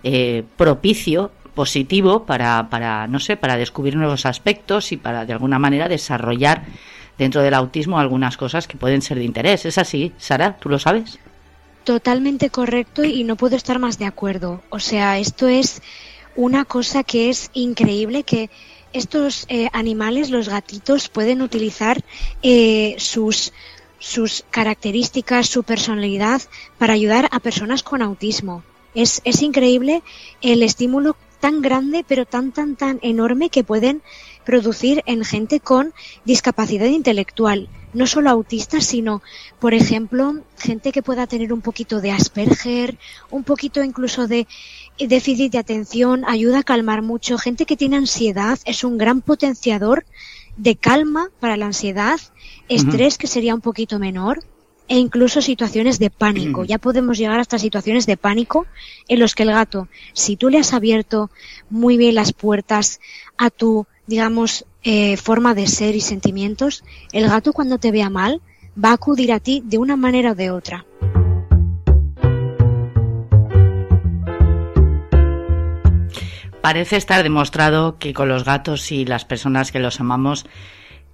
eh, 0.03 0.43
propicio 0.57 1.31
positivo 1.55 2.25
para, 2.25 2.69
para, 2.69 3.07
no 3.07 3.19
sé, 3.19 3.37
para 3.37 3.57
descubrir 3.57 3.95
nuevos 3.95 4.25
aspectos 4.25 4.91
y 4.91 4.97
para 4.97 5.25
de 5.25 5.33
alguna 5.33 5.57
manera 5.57 5.87
desarrollar 5.87 6.63
dentro 7.17 7.41
del 7.41 7.53
autismo 7.53 7.99
algunas 7.99 8.37
cosas 8.37 8.67
que 8.67 8.77
pueden 8.77 9.01
ser 9.01 9.17
de 9.17 9.23
interés. 9.23 9.65
¿Es 9.65 9.77
así, 9.77 10.13
Sara? 10.17 10.57
¿Tú 10.57 10.69
lo 10.69 10.79
sabes? 10.79 11.19
Totalmente 11.83 12.49
correcto 12.49 13.03
y 13.03 13.23
no 13.23 13.35
puedo 13.35 13.55
estar 13.55 13.79
más 13.79 13.99
de 13.99 14.05
acuerdo. 14.05 14.61
O 14.69 14.79
sea, 14.79 15.19
esto 15.19 15.47
es 15.47 15.81
una 16.35 16.65
cosa 16.65 17.03
que 17.03 17.29
es 17.29 17.49
increíble 17.53 18.23
que 18.23 18.49
estos 18.91 19.45
eh, 19.49 19.69
animales, 19.73 20.29
los 20.29 20.49
gatitos, 20.49 21.09
pueden 21.09 21.41
utilizar 21.41 22.01
eh, 22.41 22.95
sus 22.97 23.51
sus 23.99 24.45
características, 24.51 25.47
su 25.47 25.63
personalidad 25.63 26.41
para 26.77 26.93
ayudar 26.93 27.27
a 27.31 27.39
personas 27.39 27.81
con 27.81 28.03
autismo. 28.03 28.63
Es, 28.93 29.21
es 29.25 29.41
increíble 29.41 30.03
el 30.41 30.61
estímulo 30.61 31.15
tan 31.39 31.61
grande, 31.61 32.05
pero 32.07 32.25
tan, 32.25 32.51
tan, 32.51 32.75
tan 32.75 32.99
enorme 33.01 33.49
que 33.49 33.63
pueden 33.63 34.03
producir 34.45 35.03
en 35.05 35.25
gente 35.25 35.59
con 35.59 35.93
discapacidad 36.23 36.87
intelectual. 36.87 37.69
No 37.93 38.07
solo 38.07 38.29
autistas, 38.29 38.85
sino, 38.85 39.21
por 39.59 39.73
ejemplo, 39.73 40.35
gente 40.57 40.91
que 40.91 41.01
pueda 41.01 41.27
tener 41.27 41.53
un 41.53 41.61
poquito 41.61 42.01
de 42.01 42.11
Asperger, 42.11 42.97
un 43.31 43.43
poquito 43.43 43.83
incluso 43.83 44.27
de 44.27 44.47
déficit 44.99 45.51
de 45.51 45.57
atención, 45.57 46.25
ayuda 46.25 46.59
a 46.59 46.63
calmar 46.63 47.01
mucho. 47.01 47.37
Gente 47.37 47.65
que 47.65 47.77
tiene 47.77 47.97
ansiedad 47.97 48.59
es 48.65 48.83
un 48.83 48.97
gran 48.97 49.21
potenciador 49.21 50.05
de 50.57 50.75
calma 50.75 51.29
para 51.39 51.57
la 51.57 51.67
ansiedad, 51.67 52.19
estrés 52.69 53.17
que 53.17 53.27
sería 53.27 53.55
un 53.55 53.61
poquito 53.61 53.99
menor 53.99 54.43
e 54.87 54.97
incluso 54.97 55.41
situaciones 55.41 55.99
de 55.99 56.09
pánico. 56.09 56.63
Ya 56.75 56.77
podemos 56.77 57.17
llegar 57.17 57.39
hasta 57.39 57.59
situaciones 57.59 58.05
de 58.05 58.17
pánico 58.17 58.65
en 59.07 59.19
los 59.19 59.35
que 59.35 59.43
el 59.43 59.51
gato, 59.51 59.87
si 60.13 60.35
tú 60.35 60.49
le 60.49 60.59
has 60.59 60.73
abierto 60.73 61.29
muy 61.69 61.97
bien 61.97 62.15
las 62.15 62.33
puertas 62.33 62.99
a 63.37 63.49
tu, 63.49 63.87
digamos, 64.07 64.65
eh, 64.83 65.17
forma 65.17 65.53
de 65.53 65.67
ser 65.67 65.95
y 65.95 66.01
sentimientos, 66.01 66.83
el 67.11 67.27
gato 67.27 67.53
cuando 67.53 67.77
te 67.77 67.91
vea 67.91 68.09
mal 68.09 68.41
va 68.83 68.89
a 68.89 68.93
acudir 68.93 69.31
a 69.31 69.39
ti 69.39 69.61
de 69.65 69.77
una 69.77 69.95
manera 69.95 70.31
o 70.31 70.35
de 70.35 70.51
otra. 70.51 70.85
parece 76.65 76.95
estar 76.95 77.21
demostrado 77.21 77.99
que 77.99 78.11
con 78.11 78.27
los 78.27 78.43
gatos 78.43 78.91
y 78.91 79.05
las 79.05 79.23
personas 79.23 79.71
que 79.71 79.77
los 79.77 79.99
amamos 79.99 80.47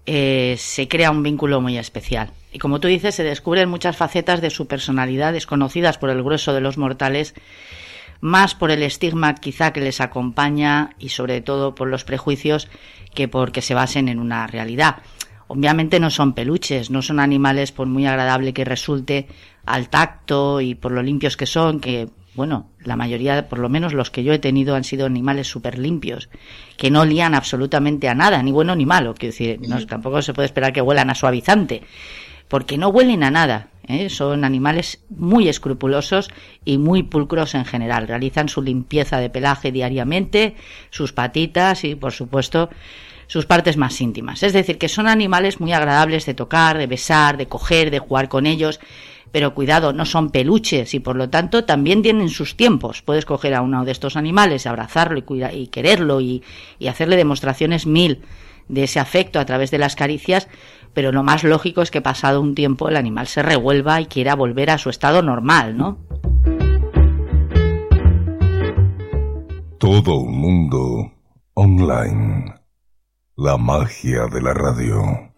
eh, 0.05 0.55
se 0.57 0.87
crea 0.87 1.11
un 1.11 1.23
vínculo 1.23 1.59
muy 1.59 1.77
especial. 1.77 2.31
Y 2.53 2.57
como 2.57 2.79
tú 2.79 2.87
dices, 2.87 3.15
se 3.15 3.25
descubren 3.25 3.67
muchas 3.67 3.97
facetas 3.97 4.39
de 4.39 4.49
su 4.49 4.67
personalidad 4.67 5.33
desconocidas 5.33 5.97
por 5.97 6.09
el 6.09 6.23
grueso 6.23 6.53
de 6.53 6.61
los 6.61 6.77
mortales, 6.77 7.33
más 8.21 8.55
por 8.55 8.71
el 8.71 8.83
estigma 8.83 9.35
quizá 9.35 9.73
que 9.73 9.81
les 9.81 9.99
acompaña 9.99 10.91
y 10.99 11.09
sobre 11.09 11.41
todo 11.41 11.75
por 11.75 11.89
los 11.89 12.03
prejuicios 12.03 12.69
que 13.13 13.27
porque 13.27 13.61
se 13.61 13.73
basen 13.73 14.07
en 14.07 14.19
una 14.19 14.47
realidad. 14.47 14.97
Obviamente 15.47 15.99
no 15.99 16.09
son 16.09 16.33
peluches, 16.33 16.91
no 16.91 17.01
son 17.01 17.19
animales 17.19 17.73
por 17.73 17.87
muy 17.87 18.05
agradable 18.05 18.53
que 18.53 18.63
resulte 18.63 19.27
al 19.65 19.89
tacto 19.89 20.61
y 20.61 20.75
por 20.75 20.93
lo 20.93 21.03
limpios 21.03 21.35
que 21.35 21.45
son, 21.45 21.81
que 21.81 22.07
bueno, 22.33 22.69
la 22.85 22.95
mayoría, 22.95 23.49
por 23.49 23.59
lo 23.59 23.67
menos 23.67 23.93
los 23.93 24.09
que 24.09 24.23
yo 24.23 24.31
he 24.31 24.39
tenido, 24.39 24.75
han 24.75 24.85
sido 24.85 25.05
animales 25.05 25.47
súper 25.47 25.77
limpios, 25.77 26.29
que 26.77 26.89
no 26.89 27.03
lían 27.03 27.35
absolutamente 27.35 28.07
a 28.07 28.15
nada, 28.15 28.41
ni 28.41 28.51
bueno 28.51 28.75
ni 28.75 28.85
malo. 28.85 29.13
Quiero 29.13 29.33
decir, 29.33 29.59
no, 29.67 29.85
tampoco 29.85 30.21
se 30.21 30.33
puede 30.33 30.45
esperar 30.45 30.71
que 30.71 30.81
huelan 30.81 31.09
a 31.09 31.15
suavizante, 31.15 31.81
porque 32.47 32.77
no 32.77 32.87
huelen 32.87 33.23
a 33.23 33.31
nada. 33.31 33.67
¿Eh? 33.91 34.09
Son 34.09 34.43
animales 34.43 35.03
muy 35.09 35.49
escrupulosos 35.49 36.29
y 36.65 36.77
muy 36.77 37.03
pulcros 37.03 37.55
en 37.55 37.65
general. 37.65 38.07
Realizan 38.07 38.49
su 38.49 38.61
limpieza 38.61 39.19
de 39.19 39.29
pelaje 39.29 39.71
diariamente, 39.71 40.55
sus 40.89 41.13
patitas 41.13 41.83
y, 41.83 41.95
por 41.95 42.11
supuesto, 42.11 42.69
sus 43.27 43.45
partes 43.45 43.77
más 43.77 43.99
íntimas. 44.01 44.43
Es 44.43 44.53
decir, 44.53 44.77
que 44.77 44.89
son 44.89 45.07
animales 45.07 45.59
muy 45.59 45.73
agradables 45.73 46.25
de 46.25 46.33
tocar, 46.33 46.77
de 46.77 46.87
besar, 46.87 47.37
de 47.37 47.47
coger, 47.47 47.91
de 47.91 47.99
jugar 47.99 48.29
con 48.29 48.45
ellos 48.45 48.79
pero 49.31 49.53
cuidado, 49.53 49.93
no 49.93 50.05
son 50.05 50.29
peluches 50.29 50.93
y 50.93 50.99
por 50.99 51.15
lo 51.15 51.29
tanto 51.29 51.63
también 51.63 52.01
tienen 52.01 52.29
sus 52.29 52.57
tiempos. 52.57 53.01
Puedes 53.01 53.25
coger 53.25 53.53
a 53.53 53.61
uno 53.61 53.85
de 53.85 53.91
estos 53.91 54.17
animales, 54.17 54.67
abrazarlo 54.67 55.19
y, 55.19 55.43
y 55.55 55.67
quererlo 55.67 56.19
y, 56.19 56.43
y 56.79 56.87
hacerle 56.87 57.15
demostraciones 57.15 57.85
mil 57.85 58.21
de 58.71 58.83
ese 58.83 58.99
afecto 58.99 59.39
a 59.39 59.45
través 59.45 59.69
de 59.69 59.77
las 59.77 59.95
caricias, 59.95 60.47
pero 60.93 61.11
lo 61.11 61.23
más 61.23 61.43
lógico 61.43 61.81
es 61.81 61.91
que 61.91 62.01
pasado 62.01 62.41
un 62.41 62.55
tiempo 62.55 62.89
el 62.89 62.95
animal 62.95 63.27
se 63.27 63.43
revuelva 63.43 64.01
y 64.01 64.07
quiera 64.07 64.35
volver 64.35 64.71
a 64.71 64.77
su 64.77 64.89
estado 64.89 65.21
normal, 65.21 65.77
¿no? 65.77 65.99
Todo 69.77 70.15
un 70.15 70.37
mundo 70.37 71.11
online. 71.53 72.55
La 73.35 73.57
magia 73.57 74.27
de 74.27 74.41
la 74.41 74.53
radio. 74.53 75.30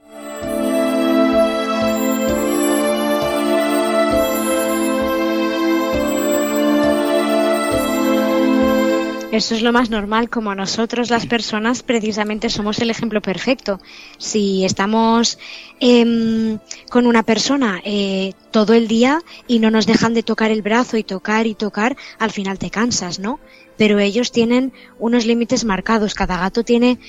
Eso 9.34 9.56
es 9.56 9.64
lo 9.64 9.74
más 9.74 9.90
normal, 9.90 10.30
como 10.30 10.54
nosotros 10.54 11.10
las 11.10 11.26
personas 11.26 11.82
precisamente 11.82 12.52
somos 12.52 12.78
el 12.78 12.92
ejemplo 12.92 13.20
perfecto. 13.20 13.82
Si 14.20 14.64
estamos 14.64 15.40
em, 15.80 16.60
con 16.92 17.08
una 17.08 17.24
persona 17.24 17.82
eh, 17.84 18.34
todo 18.52 18.76
el 18.76 18.88
día 18.88 19.24
y 19.48 19.58
no 19.58 19.72
nos 19.72 19.88
dejan 19.88 20.14
de 20.14 20.22
tocar 20.22 20.52
el 20.52 20.62
brazo 20.62 20.98
y 20.98 21.04
tocar 21.04 21.48
y 21.48 21.56
tocar, 21.56 21.98
al 22.20 22.30
final 22.30 22.60
te 22.60 22.70
cansas, 22.70 23.18
¿no? 23.18 23.40
Pero 23.76 23.98
ellos 23.98 24.32
tienen 24.32 24.72
unos 25.00 25.26
límites 25.26 25.66
marcados. 25.66 26.14
Cada 26.14 26.38
gato 26.38 26.64
tiene 26.64 27.00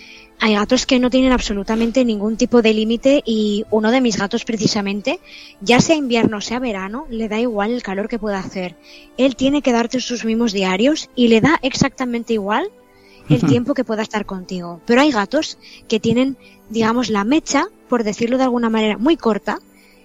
hay 0.40 0.54
gatos 0.54 0.84
que 0.84 0.98
no 0.98 1.10
tienen 1.10 1.32
absolutamente 1.32 2.04
ningún 2.04 2.36
tipo 2.36 2.60
de 2.60 2.74
límite 2.74 3.22
y 3.24 3.64
uno 3.70 3.90
de 3.90 4.00
mis 4.00 4.18
gatos 4.18 4.44
precisamente, 4.44 5.20
ya 5.60 5.80
sea 5.80 5.96
invierno 5.96 6.38
o 6.38 6.40
sea 6.40 6.58
verano, 6.58 7.06
le 7.08 7.28
da 7.28 7.40
igual 7.40 7.72
el 7.72 7.82
calor 7.82 8.08
que 8.08 8.18
pueda 8.18 8.40
hacer. 8.40 8.76
Él 9.16 9.36
tiene 9.36 9.62
que 9.62 9.72
darte 9.72 10.00
sus 10.00 10.24
mimos 10.24 10.52
diarios 10.52 11.08
y 11.14 11.28
le 11.28 11.40
da 11.40 11.58
exactamente 11.62 12.34
igual 12.34 12.70
el 13.28 13.40
tiempo 13.46 13.72
que 13.72 13.84
pueda 13.84 14.02
estar 14.02 14.26
contigo. 14.26 14.80
Pero 14.84 15.00
hay 15.00 15.10
gatos 15.10 15.58
que 15.88 16.00
tienen, 16.00 16.36
digamos, 16.68 17.08
la 17.08 17.24
mecha, 17.24 17.66
por 17.88 18.04
decirlo 18.04 18.36
de 18.36 18.44
alguna 18.44 18.68
manera, 18.68 18.98
muy 18.98 19.16
corta 19.16 19.60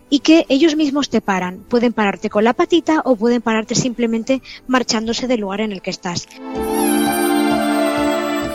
y 0.09 0.19
que 0.19 0.45
ellos 0.49 0.75
mismos 0.75 1.09
te 1.09 1.21
paran. 1.21 1.59
Pueden 1.67 1.93
pararte 1.93 2.29
con 2.29 2.43
la 2.43 2.53
patita 2.53 3.01
o 3.03 3.15
pueden 3.15 3.41
pararte 3.41 3.75
simplemente 3.75 4.41
marchándose 4.67 5.27
del 5.27 5.41
lugar 5.41 5.61
en 5.61 5.71
el 5.71 5.81
que 5.81 5.91
estás. 5.91 6.27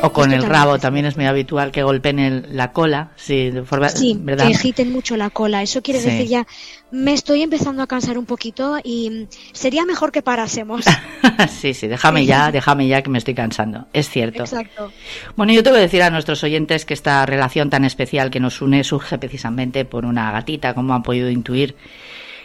O 0.05 0.12
con 0.12 0.33
el 0.33 0.45
rabo 0.45 0.79
también 0.79 1.07
es 1.07 1.17
muy 1.17 1.27
habitual 1.27 1.71
que 1.71 1.83
golpeen 1.83 2.47
la 2.51 2.73
cola, 2.73 3.12
sí, 3.17 3.51
de 3.51 3.62
forma, 3.62 3.88
sí 3.88 4.21
que 4.25 4.43
agiten 4.43 4.93
mucho 4.93 5.17
la 5.17 5.31
cola. 5.31 5.62
Eso 5.62 5.83
quiere 5.83 6.01
decir 6.01 6.27
ya, 6.27 6.47
me 6.90 7.12
estoy 7.12 7.43
empezando 7.43 7.83
a 7.83 7.87
cansar 7.87 8.19
un 8.19 8.27
poquito 8.27 8.79
y 8.83 9.27
sería 9.53 9.85
mejor 9.85 10.12
que 10.12 10.23
parásemos. 10.23 10.85
sí, 11.49 11.75
sí, 11.75 11.88
déjame 11.88 12.27
ya, 12.27 12.53
déjame 12.53 12.87
ya 12.87 13.03
que 13.03 13.11
me 13.11 13.19
estoy 13.19 13.35
cansando. 13.35 13.87
Es 13.93 14.09
cierto. 14.11 14.43
Exacto. 14.43 14.93
Bueno, 15.37 15.53
yo 15.53 15.62
tengo 15.62 15.77
que 15.77 15.83
decir 15.83 16.03
a 16.03 16.11
nuestros 16.11 16.45
oyentes 16.45 16.85
que 16.85 16.95
esta 16.95 17.25
relación 17.27 17.71
tan 17.71 17.85
especial 17.85 18.31
que 18.31 18.40
nos 18.40 18.61
une 18.61 18.85
surge 18.85 19.19
precisamente 19.19 19.85
por 19.85 20.05
una 20.05 20.31
gatita, 20.33 20.75
como 20.75 20.95
han 20.95 21.03
podido 21.03 21.31
intuir 21.31 21.77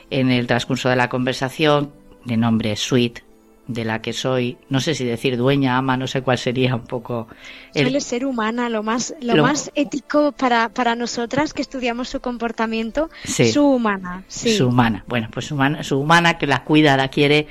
en 0.10 0.32
el 0.32 0.48
transcurso 0.48 0.90
de 0.90 0.96
la 0.96 1.10
conversación, 1.10 1.92
de 2.26 2.38
nombre 2.38 2.76
Sweet, 2.76 3.29
de 3.70 3.86
la 3.86 4.02
que 4.02 4.14
soy, 4.14 4.58
no 4.68 4.80
sé 4.80 4.96
si 4.96 5.06
decir 5.06 5.38
dueña, 5.38 5.78
ama, 5.78 5.96
no 5.96 6.08
sé 6.08 6.24
cuál 6.24 6.40
sería 6.40 6.76
un 6.76 6.86
poco... 6.86 7.28
El... 7.76 7.84
Suele 7.84 8.02
ser 8.02 8.26
humana, 8.26 8.68
lo 8.68 8.82
más, 8.82 9.14
lo, 9.22 9.44
más 9.44 9.72
ético 9.76 10.32
para, 10.32 10.70
para 10.70 10.96
nosotras 10.96 11.54
que 11.54 11.62
estudiamos 11.62 12.10
su 12.10 12.20
comportamiento, 12.20 13.12
su 13.24 13.64
humana. 13.64 14.24
Sí. 14.28 14.56
Su 14.56 14.70
humana, 14.70 15.06
bueno, 15.08 15.30
pues 15.32 15.46
su 15.46 15.54
humana, 15.54 15.84
su 15.84 16.00
humana 16.00 16.40
que 16.40 16.48
la 16.48 16.64
cuida, 16.64 16.98
la 16.98 17.10
quiere 17.10 17.48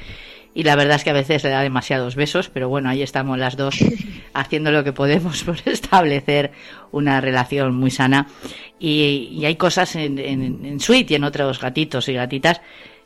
y 0.55 0.65
la 0.65 0.75
verdad 0.75 0.97
es 0.97 1.05
que 1.05 1.11
a 1.11 1.13
veces 1.13 1.45
le 1.45 1.51
da 1.51 1.63
demasiados 1.63 2.17
besos, 2.17 2.51
pero 2.53 2.69
bueno, 2.69 2.89
ahí 2.89 3.03
estamos 3.03 3.39
las 3.39 3.57
dos 3.57 3.77
haciendo 4.35 4.73
lo 4.73 4.83
que 4.83 4.93
podemos 4.93 5.45
por 5.45 5.57
establecer 5.67 6.51
una 6.91 7.21
relación 7.21 7.77
muy 7.77 7.93
sana 7.93 8.27
y, 8.81 9.29
y 9.31 9.45
hay 9.45 9.55
cosas 9.55 9.95
en, 9.95 10.19
en, 10.19 10.65
en 10.65 10.81
Sweet 10.81 11.13
y 11.13 11.15
en 11.15 11.23
otros 11.23 11.61
gatitos 11.61 12.09
y 12.09 12.15
gatitas 12.15 12.61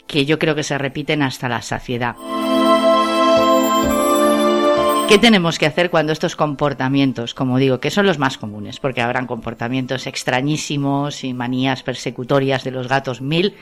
que 0.07 0.25
yo 0.25 0.39
creo 0.39 0.55
que 0.55 0.63
se 0.63 0.79
repiten 0.79 1.21
hasta 1.21 1.51
la 1.51 1.61
saciedad. 1.61 2.17
¿Qué 5.13 5.19
tenemos 5.19 5.59
que 5.59 5.67
hacer 5.67 5.91
cuando 5.91 6.11
estos 6.11 6.37
comportamientos, 6.37 7.35
como 7.35 7.59
digo, 7.59 7.81
que 7.81 7.91
son 7.91 8.07
los 8.07 8.19
más 8.19 8.39
comunes, 8.39 8.81
porque 8.81 9.03
habrán 9.03 9.27
comportamientos 9.27 10.07
extrañísimos 10.07 11.23
y 11.23 11.35
manías 11.35 11.83
persecutorias 11.83 12.65
de 12.65 12.71
los 12.71 12.89
gatos 12.89 13.21
mil, 13.21 13.55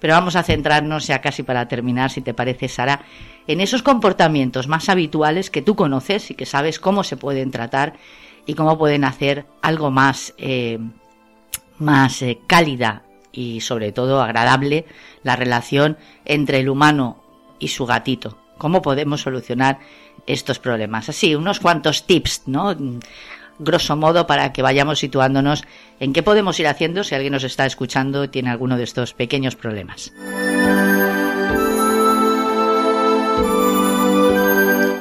pero 0.00 0.14
vamos 0.14 0.34
a 0.34 0.42
centrarnos 0.42 1.06
ya 1.06 1.20
casi 1.20 1.42
para 1.42 1.68
terminar, 1.68 2.10
si 2.10 2.22
te 2.22 2.32
parece, 2.32 2.68
Sara, 2.68 3.02
en 3.46 3.60
esos 3.60 3.82
comportamientos 3.82 4.66
más 4.66 4.88
habituales 4.88 5.50
que 5.50 5.60
tú 5.60 5.76
conoces 5.76 6.30
y 6.30 6.36
que 6.36 6.46
sabes 6.46 6.80
cómo 6.80 7.04
se 7.04 7.18
pueden 7.18 7.50
tratar 7.50 7.92
y 8.46 8.54
cómo 8.54 8.78
pueden 8.78 9.04
hacer 9.04 9.44
algo 9.60 9.90
más, 9.90 10.32
eh, 10.38 10.78
más 11.78 12.22
eh, 12.22 12.38
cálida 12.46 13.02
y 13.30 13.60
sobre 13.60 13.92
todo 13.92 14.22
agradable 14.22 14.86
la 15.22 15.36
relación 15.36 15.98
entre 16.24 16.60
el 16.60 16.70
humano 16.70 17.22
y 17.58 17.68
su 17.68 17.84
gatito. 17.84 18.38
¿Cómo 18.56 18.82
podemos 18.82 19.20
solucionar 19.20 19.80
estos 20.26 20.58
problemas. 20.58 21.08
Así, 21.08 21.34
unos 21.34 21.60
cuantos 21.60 22.06
tips, 22.06 22.42
¿no? 22.46 22.76
Grosso 23.58 23.96
modo, 23.96 24.26
para 24.26 24.52
que 24.52 24.62
vayamos 24.62 24.98
situándonos 24.98 25.62
en 26.00 26.12
qué 26.12 26.22
podemos 26.22 26.58
ir 26.58 26.66
haciendo 26.66 27.04
si 27.04 27.14
alguien 27.14 27.32
nos 27.32 27.44
está 27.44 27.66
escuchando 27.66 28.24
y 28.24 28.28
tiene 28.28 28.50
alguno 28.50 28.76
de 28.76 28.84
estos 28.84 29.14
pequeños 29.14 29.54
problemas. 29.54 30.12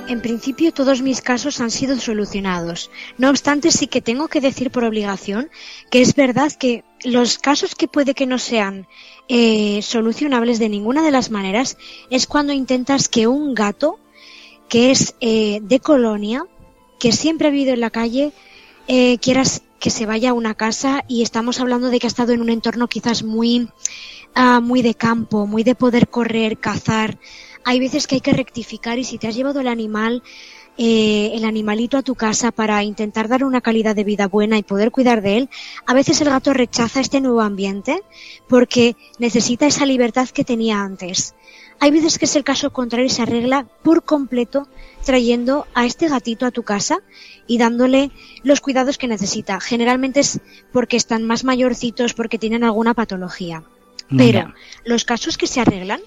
En 0.08 0.22
principio 0.22 0.72
todos 0.72 1.02
mis 1.02 1.22
casos 1.22 1.60
han 1.60 1.72
sido 1.72 1.98
solucionados. 1.98 2.92
No 3.18 3.32
obstante, 3.32 3.72
sí 3.72 3.88
que 3.88 4.02
tengo 4.02 4.28
que 4.28 4.42
decir 4.42 4.70
por 4.70 4.84
obligación 4.84 5.50
que 5.90 6.02
es 6.02 6.14
verdad 6.14 6.52
que 6.52 6.84
los 7.04 7.40
casos 7.40 7.74
que 7.74 7.88
puede 7.88 8.14
que 8.14 8.28
no 8.28 8.38
sean 8.38 8.88
eh, 9.28 9.82
solucionables 9.82 10.60
de 10.60 10.70
ninguna 10.70 11.02
de 11.02 11.12
las 11.12 11.32
maneras 11.32 11.78
es 12.12 12.28
cuando 12.28 12.54
intentas 12.54 13.10
que 13.10 13.26
un 13.26 13.56
gato 13.56 14.00
que 14.74 14.90
es 14.90 15.14
eh, 15.22 15.60
de 15.62 15.80
colonia, 15.80 16.48
que 16.98 17.12
siempre 17.12 17.48
ha 17.48 17.52
vivido 17.52 17.76
en 17.76 17.80
la 17.80 17.92
calle, 17.92 18.32
eh, 18.88 19.20
quieras 19.20 19.62
que 19.80 19.92
se 19.92 20.08
vaya 20.08 20.32
a 20.32 20.34
una 20.34 20.56
casa 20.56 21.06
y 21.08 21.22
estamos 21.22 21.60
hablando 21.60 21.92
de 21.92 22.00
que 22.00 22.08
ha 22.08 22.10
estado 22.10 22.34
en 22.34 22.42
un 22.42 22.50
entorno 22.50 22.88
quizás 22.88 23.22
muy, 23.22 23.70
ah, 24.34 24.62
muy 24.62 24.82
de 24.82 24.96
campo, 24.96 25.46
muy 25.46 25.64
de 25.64 25.76
poder 25.76 26.08
correr, 26.08 26.58
cazar. 26.58 27.20
Hay 27.64 27.80
veces 27.80 28.08
que 28.08 28.16
hay 28.16 28.22
que 28.22 28.34
rectificar 28.34 28.98
y 28.98 29.04
si 29.04 29.20
te 29.20 29.28
has 29.28 29.36
llevado 29.36 29.60
el 29.60 29.68
animal, 29.68 30.24
eh, 30.80 31.30
el 31.36 31.46
animalito 31.46 32.00
a 32.00 32.02
tu 32.02 32.16
casa 32.16 32.52
para 32.52 32.82
intentar 32.82 33.28
dar 33.28 33.44
una 33.44 33.62
calidad 33.62 33.96
de 33.96 34.04
vida 34.04 34.28
buena 34.28 34.58
y 34.58 34.64
poder 34.64 34.90
cuidar 34.90 35.22
de 35.22 35.38
él, 35.38 35.50
a 35.86 35.94
veces 35.94 36.20
el 36.22 36.30
gato 36.30 36.52
rechaza 36.52 37.00
este 37.00 37.22
nuevo 37.22 37.42
ambiente 37.42 38.02
porque 38.50 38.96
necesita 39.20 39.68
esa 39.68 39.86
libertad 39.86 40.30
que 40.30 40.44
tenía 40.44 40.82
antes. 40.82 41.36
Hay 41.84 41.92
veces 41.92 42.18
que 42.18 42.24
es 42.24 42.36
el 42.38 42.46
caso 42.46 42.72
contrario 42.72 43.08
y 43.08 43.10
se 43.10 43.24
arregla 43.24 43.68
por 43.84 44.06
completo 44.06 44.70
trayendo 45.04 45.68
a 45.74 45.86
este 45.86 46.08
gatito 46.08 46.46
a 46.46 46.52
tu 46.52 46.64
casa 46.64 47.00
y 47.46 47.58
dándole 47.58 48.10
los 48.42 48.62
cuidados 48.62 48.98
que 48.98 49.10
necesita. 49.10 49.60
Generalmente 49.60 50.22
es 50.22 50.40
porque 50.72 50.96
están 50.96 51.26
más 51.26 51.44
mayorcitos, 51.44 52.14
porque 52.14 52.40
tienen 52.40 52.64
alguna 52.64 52.94
patología. 52.94 53.64
Pero 54.16 54.54
los 54.86 55.04
casos 55.04 55.38
que 55.38 55.46
se 55.46 55.60
arreglan 55.60 56.00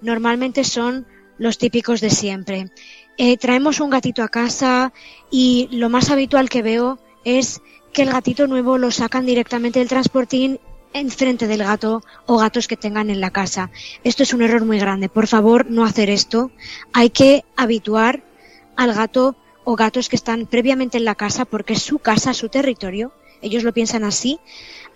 normalmente 0.00 0.64
son 0.64 1.06
los 1.36 1.58
típicos 1.58 2.00
de 2.00 2.08
siempre. 2.08 2.70
Eh, 3.18 3.36
traemos 3.36 3.80
un 3.80 3.90
gatito 3.90 4.22
a 4.22 4.30
casa 4.30 4.94
y 5.30 5.68
lo 5.70 5.90
más 5.90 6.08
habitual 6.08 6.48
que 6.48 6.62
veo 6.62 6.98
es 7.24 7.60
que 7.92 8.00
el 8.00 8.10
gatito 8.10 8.46
nuevo 8.46 8.78
lo 8.78 8.90
sacan 8.90 9.26
directamente 9.26 9.80
del 9.80 9.88
transportín 9.88 10.60
en 10.94 11.10
frente 11.10 11.46
del 11.46 11.62
gato 11.62 12.02
o 12.24 12.38
gatos 12.38 12.66
que 12.66 12.78
tengan 12.78 13.10
en 13.10 13.20
la 13.20 13.30
casa. 13.30 13.70
Esto 14.04 14.22
es 14.22 14.32
un 14.32 14.40
error 14.40 14.64
muy 14.64 14.78
grande. 14.78 15.10
Por 15.10 15.26
favor, 15.26 15.66
no 15.68 15.84
hacer 15.84 16.08
esto. 16.08 16.50
Hay 16.94 17.10
que 17.10 17.44
habituar 17.56 18.22
al 18.76 18.94
gato 18.94 19.36
o 19.64 19.76
gatos 19.76 20.08
que 20.08 20.16
están 20.16 20.46
previamente 20.46 20.96
en 20.96 21.04
la 21.04 21.16
casa 21.16 21.44
porque 21.44 21.74
es 21.74 21.82
su 21.82 21.98
casa, 21.98 22.32
su 22.32 22.48
territorio. 22.48 23.12
Ellos 23.42 23.64
lo 23.64 23.74
piensan 23.74 24.04
así 24.04 24.38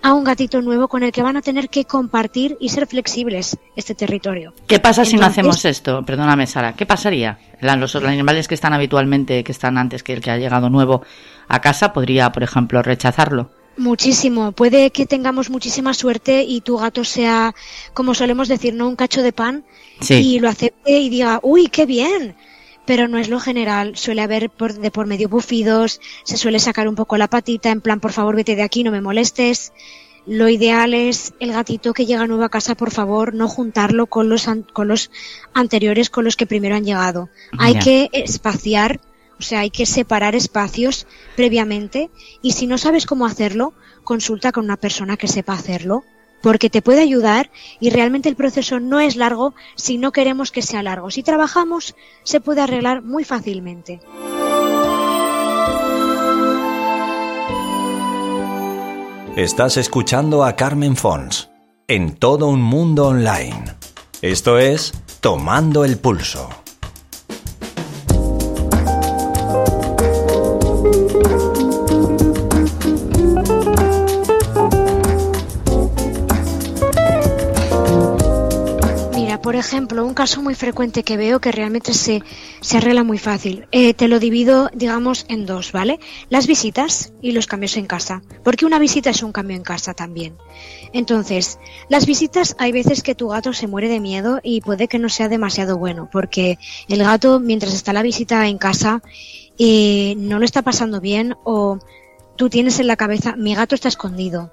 a 0.01 0.15
un 0.15 0.23
gatito 0.25 0.63
nuevo 0.63 0.89
con 0.89 1.03
el 1.03 1.11
que 1.11 1.23
van 1.23 1.37
a 1.37 1.43
tener 1.43 1.69
que 1.69 1.85
compartir 1.85 2.57
y 2.61 2.69
ser 2.69 2.87
flexibles 2.87 3.59
este 3.75 3.95
territorio. 3.95 4.55
¿Qué 4.67 4.79
pasa 4.79 5.05
si 5.05 5.17
no 5.17 5.27
hacemos 5.27 5.65
esto? 5.65 6.05
Perdóname, 6.07 6.47
Sara. 6.47 6.75
¿Qué 6.75 6.87
pasaría? 6.87 7.39
Los 7.61 7.97
animales 7.97 8.47
que 8.47 8.55
están 8.55 8.73
habitualmente, 8.73 9.43
que 9.43 9.53
están 9.53 9.77
antes 9.77 10.03
que 10.03 10.13
el 10.13 10.21
que 10.21 10.31
ha 10.31 10.39
llegado 10.39 10.71
nuevo 10.71 11.03
a 11.49 11.61
casa, 11.61 11.93
podría, 11.93 12.31
por 12.31 12.45
ejemplo, 12.45 12.81
rechazarlo. 12.83 13.51
Muchísimo. 13.79 14.53
Puede 14.53 14.91
que 14.91 15.07
tengamos 15.07 15.51
muchísima 15.51 15.95
suerte 15.95 16.43
y 16.43 16.61
tu 16.61 16.77
gato 16.77 17.05
sea, 17.05 17.55
como 17.95 18.13
solemos 18.15 18.49
decir, 18.49 18.75
no 18.75 18.89
un 18.89 18.97
cacho 18.97 19.23
de 19.23 19.33
pan 19.33 19.65
y 20.09 20.41
lo 20.41 20.49
acepte 20.49 20.99
y 20.99 21.09
diga, 21.09 21.41
uy, 21.43 21.69
qué 21.69 21.87
bien 21.87 22.37
pero 22.89 23.07
no 23.07 23.19
es 23.19 23.29
lo 23.29 23.39
general. 23.39 23.99
Suele 23.99 24.23
haber 24.23 24.49
por, 24.49 24.73
de 24.73 24.91
por 24.91 25.07
medio 25.07 25.29
bufidos, 25.29 26.01
se 26.25 26.39
suele 26.39 26.59
sacar 26.59 26.89
un 26.89 26.95
poco 26.95 27.19
la 27.19 27.29
patita, 27.29 27.69
en 27.71 27.83
plan, 27.83 28.01
por 28.01 28.13
favor, 28.13 28.35
vete 28.35 28.57
de 28.57 28.63
aquí, 28.63 28.83
no 28.83 28.91
me 28.91 29.03
molestes. 29.03 29.75
Lo 30.25 30.49
ideal 30.49 30.95
es 30.95 31.35
el 31.39 31.53
gatito 31.53 31.93
que 31.93 32.07
llega 32.07 32.27
nuevo 32.27 32.45
a 32.45 32.49
casa, 32.49 32.75
por 32.75 32.91
favor, 32.91 33.35
no 33.35 33.47
juntarlo 33.47 34.07
con 34.07 34.31
los, 34.31 34.47
con 34.73 34.89
los 34.89 35.11
anteriores, 35.53 36.09
con 36.09 36.25
los 36.25 36.35
que 36.37 36.47
primero 36.47 36.77
han 36.77 36.85
llegado. 36.85 37.29
Hay 37.59 37.79
que 37.79 38.09
espaciar, 38.13 39.01
o 39.39 39.43
sea, 39.43 39.61
hay 39.61 39.71
que 39.71 39.87
separar 39.87 40.35
espacios 40.35 41.07
previamente 41.37 42.11
y 42.43 42.53
si 42.53 42.67
no 42.67 42.79
sabes 42.79 43.07
cómo 43.07 43.27
hacerlo, 43.27 43.75
consulta 44.05 44.53
con 44.53 44.65
una 44.65 44.77
persona 44.77 45.17
que 45.17 45.29
sepa 45.29 45.55
hacerlo 45.55 46.05
porque 46.43 46.71
te 46.71 46.83
puede 46.83 47.01
ayudar 47.01 47.51
y 47.81 47.91
realmente 47.91 48.29
el 48.29 48.37
proceso 48.37 48.81
no 48.81 49.01
es 49.01 49.17
largo 49.17 49.55
si 49.75 49.99
no 49.99 50.13
queremos 50.13 50.51
que 50.51 50.63
sea 50.63 50.83
largo. 50.83 51.11
Si 51.11 51.23
trabajamos, 51.23 51.95
se 52.23 52.41
puede 52.41 52.61
arreglar 52.61 53.03
muy 53.03 53.25
fácilmente. 53.25 54.01
Estás 59.37 59.77
escuchando 59.77 60.45
a 60.45 60.57
Carmen 60.57 60.97
Fons 60.97 61.51
en 61.87 62.17
todo 62.17 62.49
un 62.49 62.61
mundo 62.61 63.07
online. 63.07 63.65
Esto 64.21 64.59
es 64.59 64.93
Tomando 65.21 65.85
el 65.85 65.97
Pulso. 65.97 66.51
Ejemplo, 79.69 80.05
un 80.05 80.15
caso 80.15 80.43
muy 80.43 80.55
frecuente 80.55 81.03
que 81.03 81.17
veo 81.17 81.41
que 81.41 81.53
realmente 81.53 81.93
se, 81.93 82.23
se 82.61 82.79
arregla 82.79 83.05
muy 83.05 83.19
fácil. 83.19 83.69
Eh, 83.71 83.95
te 83.95 84.09
lo 84.09 84.19
divido, 84.19 84.71
digamos, 84.75 85.27
en 85.29 85.47
dos, 85.47 85.73
¿vale? 85.73 86.01
Las 86.31 86.47
visitas 86.47 87.13
y 87.21 87.33
los 87.33 87.47
cambios 87.47 87.77
en 87.77 87.87
casa. 87.87 88.23
Porque 88.43 88.67
una 88.67 88.79
visita 88.79 89.11
es 89.11 89.23
un 89.23 89.33
cambio 89.33 89.57
en 89.57 89.63
casa 89.63 89.95
también. 89.95 90.37
Entonces, 90.93 91.59
las 91.89 92.07
visitas 92.07 92.57
hay 92.59 92.73
veces 92.73 93.03
que 93.03 93.15
tu 93.15 93.29
gato 93.29 93.53
se 93.53 93.67
muere 93.67 93.89
de 93.89 94.01
miedo 94.01 94.41
y 94.43 94.61
puede 94.63 94.89
que 94.89 94.99
no 94.99 95.09
sea 95.09 95.29
demasiado 95.29 95.77
bueno. 95.77 96.09
Porque 96.11 96.59
el 96.89 97.03
gato, 97.05 97.39
mientras 97.39 97.75
está 97.75 97.93
la 97.93 98.03
visita 98.03 98.49
en 98.49 98.59
casa, 98.59 99.03
eh, 99.59 100.15
no 100.17 100.39
lo 100.39 100.45
está 100.45 100.63
pasando 100.63 101.01
bien 101.01 101.37
o 101.45 101.79
tú 102.37 102.49
tienes 102.49 102.81
en 102.81 102.87
la 102.87 102.97
cabeza, 102.97 103.37
mi 103.37 103.55
gato 103.55 103.75
está 103.75 103.89
escondido 103.89 104.51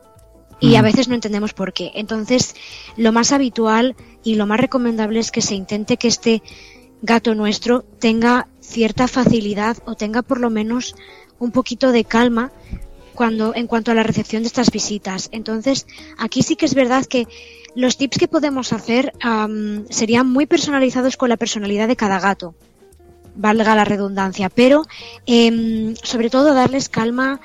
y 0.59 0.75
a 0.75 0.81
veces 0.81 1.07
no 1.07 1.15
entendemos 1.15 1.53
por 1.53 1.73
qué. 1.73 1.91
Entonces, 1.95 2.55
lo 2.97 3.11
más 3.11 3.31
habitual 3.31 3.95
y 4.23 4.35
lo 4.35 4.47
más 4.47 4.59
recomendable 4.59 5.19
es 5.19 5.31
que 5.31 5.41
se 5.41 5.55
intente 5.55 5.97
que 5.97 6.07
este 6.07 6.41
gato 7.01 7.35
nuestro 7.35 7.83
tenga 7.99 8.47
cierta 8.61 9.07
facilidad 9.07 9.77
o 9.85 9.95
tenga 9.95 10.21
por 10.21 10.39
lo 10.39 10.49
menos 10.49 10.95
un 11.39 11.51
poquito 11.51 11.91
de 11.91 12.05
calma 12.05 12.51
cuando 13.13 13.55
en 13.55 13.67
cuanto 13.67 13.91
a 13.91 13.95
la 13.95 14.03
recepción 14.03 14.43
de 14.43 14.47
estas 14.47 14.71
visitas. 14.71 15.29
Entonces, 15.31 15.87
aquí 16.17 16.43
sí 16.43 16.55
que 16.55 16.65
es 16.65 16.73
verdad 16.73 17.05
que 17.05 17.27
los 17.75 17.97
tips 17.97 18.17
que 18.17 18.27
podemos 18.27 18.73
hacer 18.73 19.13
serían 19.89 20.29
muy 20.29 20.45
personalizados 20.45 21.17
con 21.17 21.29
la 21.29 21.37
personalidad 21.37 21.87
de 21.87 21.95
cada 21.95 22.19
gato, 22.19 22.55
valga 23.35 23.75
la 23.75 23.85
redundancia, 23.85 24.49
pero 24.49 24.85
em, 25.25 25.95
sobre 26.01 26.29
todo 26.29 26.53
darles 26.53 26.89
calma 26.89 27.41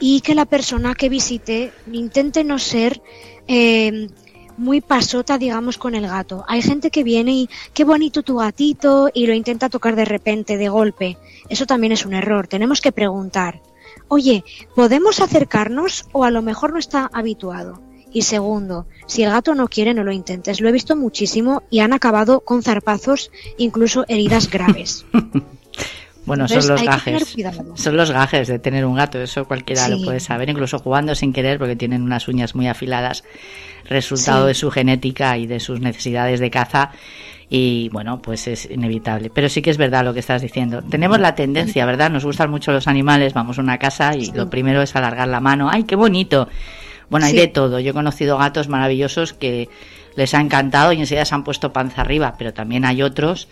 y 0.00 0.20
que 0.20 0.34
la 0.34 0.44
persona 0.44 0.94
que 0.94 1.08
visite 1.08 1.72
intente 1.92 2.44
no 2.44 2.58
ser 2.58 3.00
eh, 3.46 4.08
muy 4.56 4.80
pasota, 4.80 5.38
digamos, 5.38 5.78
con 5.78 5.94
el 5.94 6.06
gato. 6.06 6.44
Hay 6.48 6.62
gente 6.62 6.90
que 6.90 7.04
viene 7.04 7.32
y 7.32 7.48
qué 7.72 7.84
bonito 7.84 8.22
tu 8.22 8.36
gatito 8.36 9.10
y 9.12 9.26
lo 9.26 9.34
intenta 9.34 9.68
tocar 9.68 9.96
de 9.96 10.04
repente, 10.04 10.56
de 10.56 10.68
golpe. 10.68 11.18
Eso 11.48 11.66
también 11.66 11.92
es 11.92 12.06
un 12.06 12.14
error. 12.14 12.46
Tenemos 12.46 12.80
que 12.80 12.92
preguntar, 12.92 13.62
oye, 14.08 14.44
¿podemos 14.74 15.20
acercarnos 15.20 16.06
o 16.12 16.24
a 16.24 16.30
lo 16.30 16.42
mejor 16.42 16.72
no 16.72 16.78
está 16.78 17.10
habituado? 17.12 17.80
Y 18.12 18.22
segundo, 18.22 18.86
si 19.06 19.24
el 19.24 19.30
gato 19.30 19.56
no 19.56 19.66
quiere, 19.66 19.92
no 19.92 20.04
lo 20.04 20.12
intentes. 20.12 20.60
Lo 20.60 20.68
he 20.68 20.72
visto 20.72 20.94
muchísimo 20.94 21.64
y 21.68 21.80
han 21.80 21.92
acabado 21.92 22.40
con 22.40 22.62
zarpazos, 22.62 23.32
incluso 23.58 24.04
heridas 24.06 24.48
graves. 24.48 25.04
Bueno, 26.26 26.48
son 26.48 26.66
los 26.66 26.82
gajes. 26.82 27.36
Son 27.74 27.96
los 27.96 28.10
gajes 28.10 28.48
de 28.48 28.58
tener 28.58 28.84
un 28.84 28.94
gato, 28.94 29.20
eso 29.20 29.44
cualquiera 29.44 29.88
lo 29.88 30.02
puede 30.02 30.20
saber, 30.20 30.48
incluso 30.48 30.78
jugando 30.78 31.14
sin 31.14 31.32
querer 31.32 31.58
porque 31.58 31.76
tienen 31.76 32.02
unas 32.02 32.28
uñas 32.28 32.54
muy 32.54 32.68
afiladas, 32.68 33.24
resultado 33.88 34.46
de 34.46 34.54
su 34.54 34.70
genética 34.70 35.36
y 35.36 35.46
de 35.46 35.60
sus 35.60 35.80
necesidades 35.80 36.40
de 36.40 36.50
caza 36.50 36.92
y 37.50 37.88
bueno, 37.90 38.20
pues 38.20 38.48
es 38.48 38.68
inevitable. 38.70 39.30
Pero 39.30 39.48
sí 39.48 39.62
que 39.62 39.70
es 39.70 39.76
verdad 39.76 40.04
lo 40.04 40.14
que 40.14 40.20
estás 40.20 40.42
diciendo. 40.42 40.82
Tenemos 40.82 41.20
la 41.20 41.34
tendencia, 41.34 41.84
¿verdad? 41.86 42.10
Nos 42.10 42.24
gustan 42.24 42.50
mucho 42.50 42.72
los 42.72 42.88
animales, 42.88 43.34
vamos 43.34 43.58
a 43.58 43.62
una 43.62 43.78
casa 43.78 44.16
y 44.16 44.30
lo 44.32 44.48
primero 44.48 44.82
es 44.82 44.96
alargar 44.96 45.28
la 45.28 45.40
mano. 45.40 45.68
¡Ay, 45.70 45.84
qué 45.84 45.96
bonito! 45.96 46.48
Bueno, 47.10 47.26
hay 47.26 47.36
de 47.36 47.48
todo. 47.48 47.80
Yo 47.80 47.90
he 47.90 47.94
conocido 47.94 48.38
gatos 48.38 48.68
maravillosos 48.68 49.34
que 49.34 49.68
les 50.16 50.32
ha 50.34 50.40
encantado 50.40 50.92
y 50.92 51.00
enseguida 51.00 51.24
se 51.24 51.34
han 51.34 51.44
puesto 51.44 51.72
panza 51.72 52.00
arriba, 52.00 52.34
pero 52.38 52.54
también 52.54 52.84
hay 52.84 53.02
otros 53.02 53.48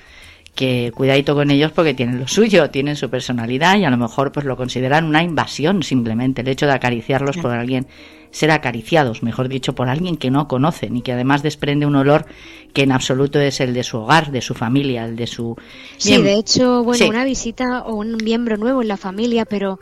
que 0.55 0.93
cuidadito 0.95 1.35
con 1.35 1.51
ellos 1.51 1.73
porque 1.73 1.95
tienen 1.95 2.21
lo 2.21 2.29
suyo, 2.29 2.69
tienen 2.71 2.97
su 2.97 3.09
personalidad 3.09 3.79
y 3.79 3.85
a 3.85 3.91
lo 3.91 3.97
mejor 3.97 4.33
pues 4.33 4.45
lo 4.45 4.57
consideran 4.57 5.07
una 5.07 5.23
invasión 5.23 5.83
simplemente 5.83 6.43
el 6.43 6.49
hecho 6.49 6.67
de 6.67 6.73
acariciarlos 6.73 7.39
por 7.39 7.53
alguien, 7.53 7.87
ser 8.33 8.51
acariciados, 8.51 9.23
mejor 9.23 9.49
dicho, 9.49 9.75
por 9.75 9.89
alguien 9.89 10.17
que 10.17 10.31
no 10.31 10.49
conocen 10.49 10.97
y 10.97 11.03
que 11.03 11.13
además 11.13 11.43
desprende 11.43 11.87
un 11.87 11.97
olor 11.97 12.27
que 12.75 12.83
en 12.83 12.93
absoluto 12.93 13.41
es 13.41 13.61
el 13.61 13.73
de 13.73 13.83
su 13.83 13.99
hogar, 13.99 14.31
de 14.31 14.43
su 14.43 14.55
familia, 14.55 15.07
el 15.07 15.17
de 15.17 15.27
su... 15.27 15.57
Sí, 15.97 16.21
de 16.21 16.35
hecho, 16.35 16.85
bueno, 16.85 17.09
una 17.09 17.25
visita 17.25 17.83
o 17.83 17.95
un 17.95 18.17
miembro 18.17 18.59
nuevo 18.59 18.83
en 18.83 18.89
la 18.89 18.97
familia, 18.99 19.47
pero 19.47 19.79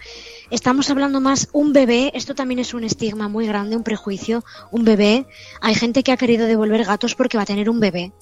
estamos 0.50 0.88
hablando 0.90 1.20
más 1.20 1.48
un 1.52 1.72
bebé, 1.72 2.12
esto 2.14 2.37
también 2.37 2.61
es 2.61 2.74
un 2.74 2.85
estigma 2.85 3.28
muy 3.28 3.46
grande, 3.46 3.76
un 3.76 3.83
prejuicio, 3.83 4.44
un 4.70 4.85
bebé, 4.85 5.26
hay 5.61 5.74
gente 5.74 6.04
que 6.04 6.12
ha 6.12 6.16
querido 6.16 6.46
devolver 6.46 6.85
gatos 6.85 7.16
porque 7.16 7.37
va 7.37 7.42
a 7.42 7.46
tener 7.46 7.68
un 7.68 7.80
bebé 7.80 8.12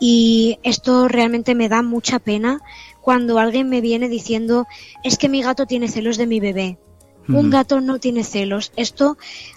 y 0.00 0.58
esto 0.62 1.08
realmente 1.08 1.54
me 1.54 1.68
da 1.68 1.82
mucha 1.82 2.18
pena 2.18 2.60
cuando 3.00 3.38
alguien 3.38 3.68
me 3.68 3.80
viene 3.80 4.08
diciendo 4.08 4.66
es 5.04 5.18
que 5.18 5.28
mi 5.28 5.42
gato 5.42 5.66
tiene 5.66 5.88
celos 5.88 6.16
de 6.16 6.26
mi 6.26 6.40
bebé. 6.40 6.78
Un 7.28 7.50
gato 7.50 7.80
no 7.80 8.00
tiene 8.00 8.24
celos. 8.24 8.72
Esto 8.76 9.16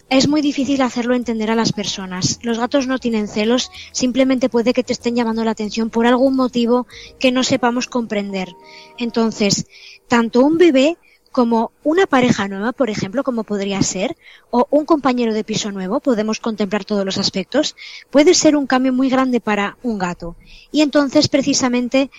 es 0.10 0.28
muy 0.28 0.42
difícil 0.42 0.82
hacerlo 0.82 1.16
entender 1.16 1.50
a 1.50 1.56
las 1.56 1.74
personas. 1.74 2.40
Los 2.44 2.60
gatos 2.60 2.86
no 2.86 3.00
tienen 3.00 3.28
celos, 3.28 3.72
simplemente 3.92 4.50
puede 4.50 4.74
que 4.74 4.84
te 4.84 4.94
estén 4.94 5.16
llamando 5.16 5.44
la 5.44 5.52
atención 5.52 5.90
por 5.90 6.06
algún 6.06 6.36
motivo 6.36 6.86
que 7.20 7.32
no 7.32 7.44
sepamos 7.44 7.88
comprender. 7.88 8.54
Entonces, 9.00 9.66
tanto 10.08 10.42
un 10.42 10.58
bebé 10.58 10.98
como 11.36 11.74
una 11.84 12.06
pareja 12.06 12.48
nueva, 12.48 12.72
por 12.72 12.90
ejemplo, 12.90 13.22
como 13.22 13.44
podría 13.44 13.82
ser, 13.82 14.16
o 14.52 14.68
un 14.70 14.86
compañero 14.86 15.34
de 15.34 15.44
piso 15.44 15.70
nuevo, 15.70 16.00
podemos 16.00 16.40
contemplar 16.40 16.86
todos 16.86 17.04
los 17.04 17.18
aspectos, 17.18 17.76
puede 18.10 18.34
ser 18.34 18.56
un 18.56 18.68
cambio 18.68 18.94
muy 18.94 19.10
grande 19.10 19.42
para 19.42 19.78
un 19.84 20.00
gato. 20.00 20.38
Y 20.72 20.80
entonces, 20.80 21.28
precisamente, 21.28 22.10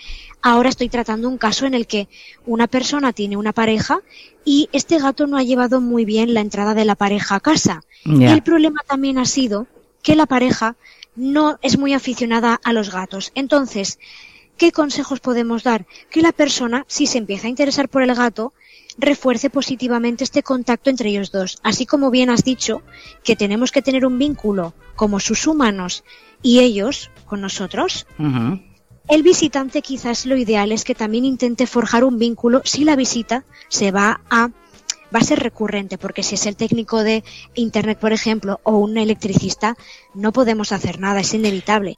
ahora 0.43 0.69
estoy 0.69 0.89
tratando 0.89 1.29
un 1.29 1.39
caso 1.39 1.65
en 1.65 1.73
el 1.73 1.87
que 1.87 2.07
una 2.45 2.67
persona 2.67 3.11
tiene 3.11 3.37
una 3.37 3.53
pareja 3.53 4.01
y 4.45 4.69
este 4.71 4.99
gato 4.99 5.25
no 5.25 5.37
ha 5.37 5.41
llevado 5.41 5.81
muy 5.81 6.05
bien 6.05 6.35
la 6.35 6.41
entrada 6.41 6.75
de 6.75 6.85
la 6.85 6.93
pareja 6.93 7.37
a 7.37 7.39
casa. 7.39 7.81
Y 8.05 8.23
el 8.23 8.43
problema 8.43 8.81
también 8.87 9.17
ha 9.17 9.25
sido 9.25 9.65
que 10.03 10.15
la 10.15 10.27
pareja 10.27 10.75
no 11.15 11.57
es 11.63 11.79
muy 11.79 11.95
aficionada 11.95 12.59
a 12.63 12.71
los 12.71 12.91
gatos. 12.91 13.31
Entonces, 13.33 13.97
¿qué 14.57 14.71
consejos 14.71 15.21
podemos 15.21 15.63
dar? 15.63 15.87
Que 16.11 16.21
la 16.21 16.33
persona, 16.33 16.85
si 16.87 17.07
se 17.07 17.17
empieza 17.17 17.47
a 17.47 17.49
interesar 17.49 17.89
por 17.89 18.03
el 18.03 18.13
gato, 18.13 18.53
refuerce 18.97 19.49
positivamente 19.49 20.23
este 20.23 20.43
contacto 20.43 20.89
entre 20.89 21.09
ellos 21.09 21.31
dos. 21.31 21.59
Así 21.63 21.85
como 21.85 22.11
bien 22.11 22.29
has 22.29 22.43
dicho 22.43 22.81
que 23.23 23.35
tenemos 23.35 23.71
que 23.71 23.81
tener 23.81 24.05
un 24.05 24.17
vínculo 24.17 24.73
como 24.95 25.19
sus 25.19 25.47
humanos 25.47 26.03
y 26.41 26.59
ellos 26.59 27.11
con 27.25 27.41
nosotros, 27.41 28.07
el 29.07 29.23
visitante 29.23 29.81
quizás 29.81 30.25
lo 30.25 30.37
ideal 30.37 30.71
es 30.71 30.83
que 30.83 30.95
también 30.95 31.25
intente 31.25 31.67
forjar 31.67 32.03
un 32.03 32.17
vínculo 32.17 32.61
si 32.65 32.83
la 32.83 32.95
visita 32.95 33.45
se 33.69 33.91
va 33.91 34.21
a 34.29 34.49
va 35.15 35.19
a 35.19 35.23
ser 35.23 35.39
recurrente, 35.39 35.97
porque 35.97 36.21
si 36.21 36.35
es 36.35 36.45
el 36.45 36.57
técnico 36.57 37.01
de 37.01 37.23
Internet, 37.55 37.97
por 37.97 38.11
ejemplo, 38.11 38.59
o 38.63 38.77
un 38.77 38.97
electricista, 38.97 39.77
no 40.13 40.33
podemos 40.33 40.73
hacer 40.73 40.99
nada, 40.99 41.21
es 41.21 41.33
inevitable. 41.33 41.95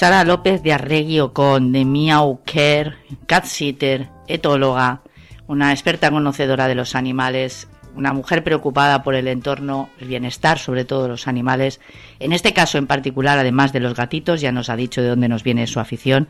Sara 0.00 0.24
López 0.24 0.62
de 0.62 0.72
Arregui 0.72 1.20
con 1.34 1.72
de 1.72 1.84
Miau 1.84 2.40
Care, 2.46 2.94
cat 3.26 3.44
sitter, 3.44 4.08
etóloga, 4.28 5.02
una 5.46 5.72
experta 5.72 6.10
conocedora 6.10 6.68
de 6.68 6.74
los 6.74 6.94
animales, 6.94 7.68
una 7.94 8.14
mujer 8.14 8.42
preocupada 8.42 9.02
por 9.02 9.14
el 9.14 9.28
entorno, 9.28 9.90
el 10.00 10.08
bienestar 10.08 10.58
sobre 10.58 10.86
todo 10.86 11.02
de 11.02 11.08
los 11.10 11.28
animales, 11.28 11.82
en 12.18 12.32
este 12.32 12.54
caso 12.54 12.78
en 12.78 12.86
particular, 12.86 13.38
además 13.38 13.74
de 13.74 13.80
los 13.80 13.94
gatitos, 13.94 14.40
ya 14.40 14.52
nos 14.52 14.70
ha 14.70 14.76
dicho 14.76 15.02
de 15.02 15.08
dónde 15.08 15.28
nos 15.28 15.42
viene 15.42 15.66
su 15.66 15.80
afición. 15.80 16.28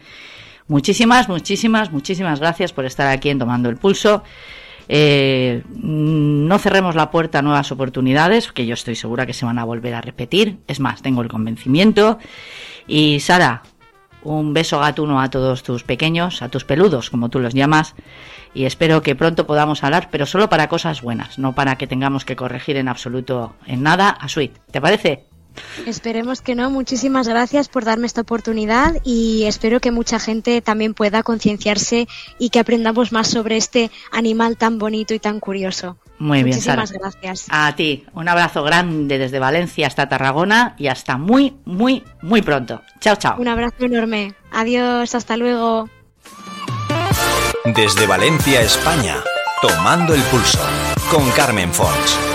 Muchísimas, 0.67 1.29
muchísimas, 1.29 1.93
muchísimas 1.93 2.41
gracias 2.41 2.73
por 2.73 2.87
estar 2.87 3.07
aquí 3.07 3.31
en 3.31 3.39
Tomando 3.39 3.69
el 3.69 3.77
Pulso. 3.77 4.25
Eh, 4.89 5.63
no 5.81 6.59
cerremos 6.59 6.97
la 6.97 7.13
puerta 7.13 7.39
a 7.39 7.43
nuevas 7.43 7.71
oportunidades, 7.71 8.51
que 8.51 8.67
yo 8.67 8.75
estoy 8.75 8.97
segura 8.97 9.25
que 9.25 9.33
se 9.33 9.45
van 9.45 9.61
a 9.61 9.65
volver 9.65 9.95
a 9.95 10.01
repetir. 10.01 10.59
Es 10.67 10.81
más, 10.81 11.01
tengo 11.03 11.23
el 11.23 11.29
convencimiento. 11.29 12.19
Y 12.87 13.21
Sara, 13.21 13.63
un 14.23 14.53
beso 14.53 14.79
gatuno 14.79 15.21
a 15.21 15.31
todos 15.31 15.63
tus 15.63 15.83
pequeños, 15.83 16.43
a 16.43 16.49
tus 16.49 16.65
peludos, 16.65 17.11
como 17.11 17.29
tú 17.29 17.39
los 17.39 17.55
llamas, 17.55 17.95
y 18.55 18.65
espero 18.65 19.03
que 19.03 19.15
pronto 19.15 19.47
podamos 19.47 19.85
hablar, 19.85 20.09
pero 20.11 20.27
solo 20.27 20.49
para 20.49 20.69
cosas 20.69 21.03
buenas, 21.03 21.39
no 21.39 21.55
para 21.55 21.77
que 21.77 21.87
tengamos 21.87 22.25
que 22.25 22.37
corregir 22.37 22.77
en 22.77 22.89
absoluto 22.89 23.55
en 23.67 23.83
nada 23.83 24.11
a 24.11 24.29
Sweet. 24.29 24.59
¿Te 24.71 24.81
parece? 24.81 25.30
Esperemos 25.87 26.41
que 26.41 26.55
no. 26.55 26.71
Muchísimas 26.71 27.29
gracias 27.29 27.69
por 27.69 27.85
darme 27.85 28.07
esta 28.07 28.21
oportunidad 28.23 28.97
y 29.05 29.45
espero 29.45 29.81
que 29.81 29.91
mucha 29.91 30.19
gente 30.19 30.61
también 30.61 30.95
pueda 30.95 31.23
concienciarse 31.23 32.09
y 32.39 32.51
que 32.51 32.59
aprendamos 32.59 33.13
más 33.13 33.29
sobre 33.29 33.57
este 33.57 33.91
animal 34.13 34.57
tan 34.57 34.79
bonito 34.79 35.15
y 35.15 35.19
tan 35.19 35.41
curioso. 35.41 35.97
Muy 36.19 36.43
bien, 36.43 36.57
Muchísimas 36.57 36.93
gracias. 36.93 37.47
A 37.49 37.75
ti, 37.77 38.05
un 38.13 38.29
abrazo 38.29 38.63
grande 38.63 39.17
desde 39.17 39.39
Valencia 39.39 39.87
hasta 39.87 40.09
Tarragona 40.09 40.75
y 40.79 40.89
hasta 40.89 41.17
muy, 41.17 41.57
muy, 41.65 42.05
muy 42.21 42.43
pronto. 42.43 42.83
Chao, 43.01 43.17
chao. 43.17 43.37
Un 43.39 43.49
abrazo 43.49 43.87
enorme. 43.87 44.35
Adiós, 44.53 45.15
hasta 45.15 45.39
luego. 45.39 45.89
Desde 47.65 48.07
Valencia, 48.07 48.61
España, 48.61 49.17
tomando 49.63 50.15
el 50.15 50.23
pulso 50.25 50.61
con 51.11 51.29
Carmen 51.31 51.73
Fons. 51.73 52.30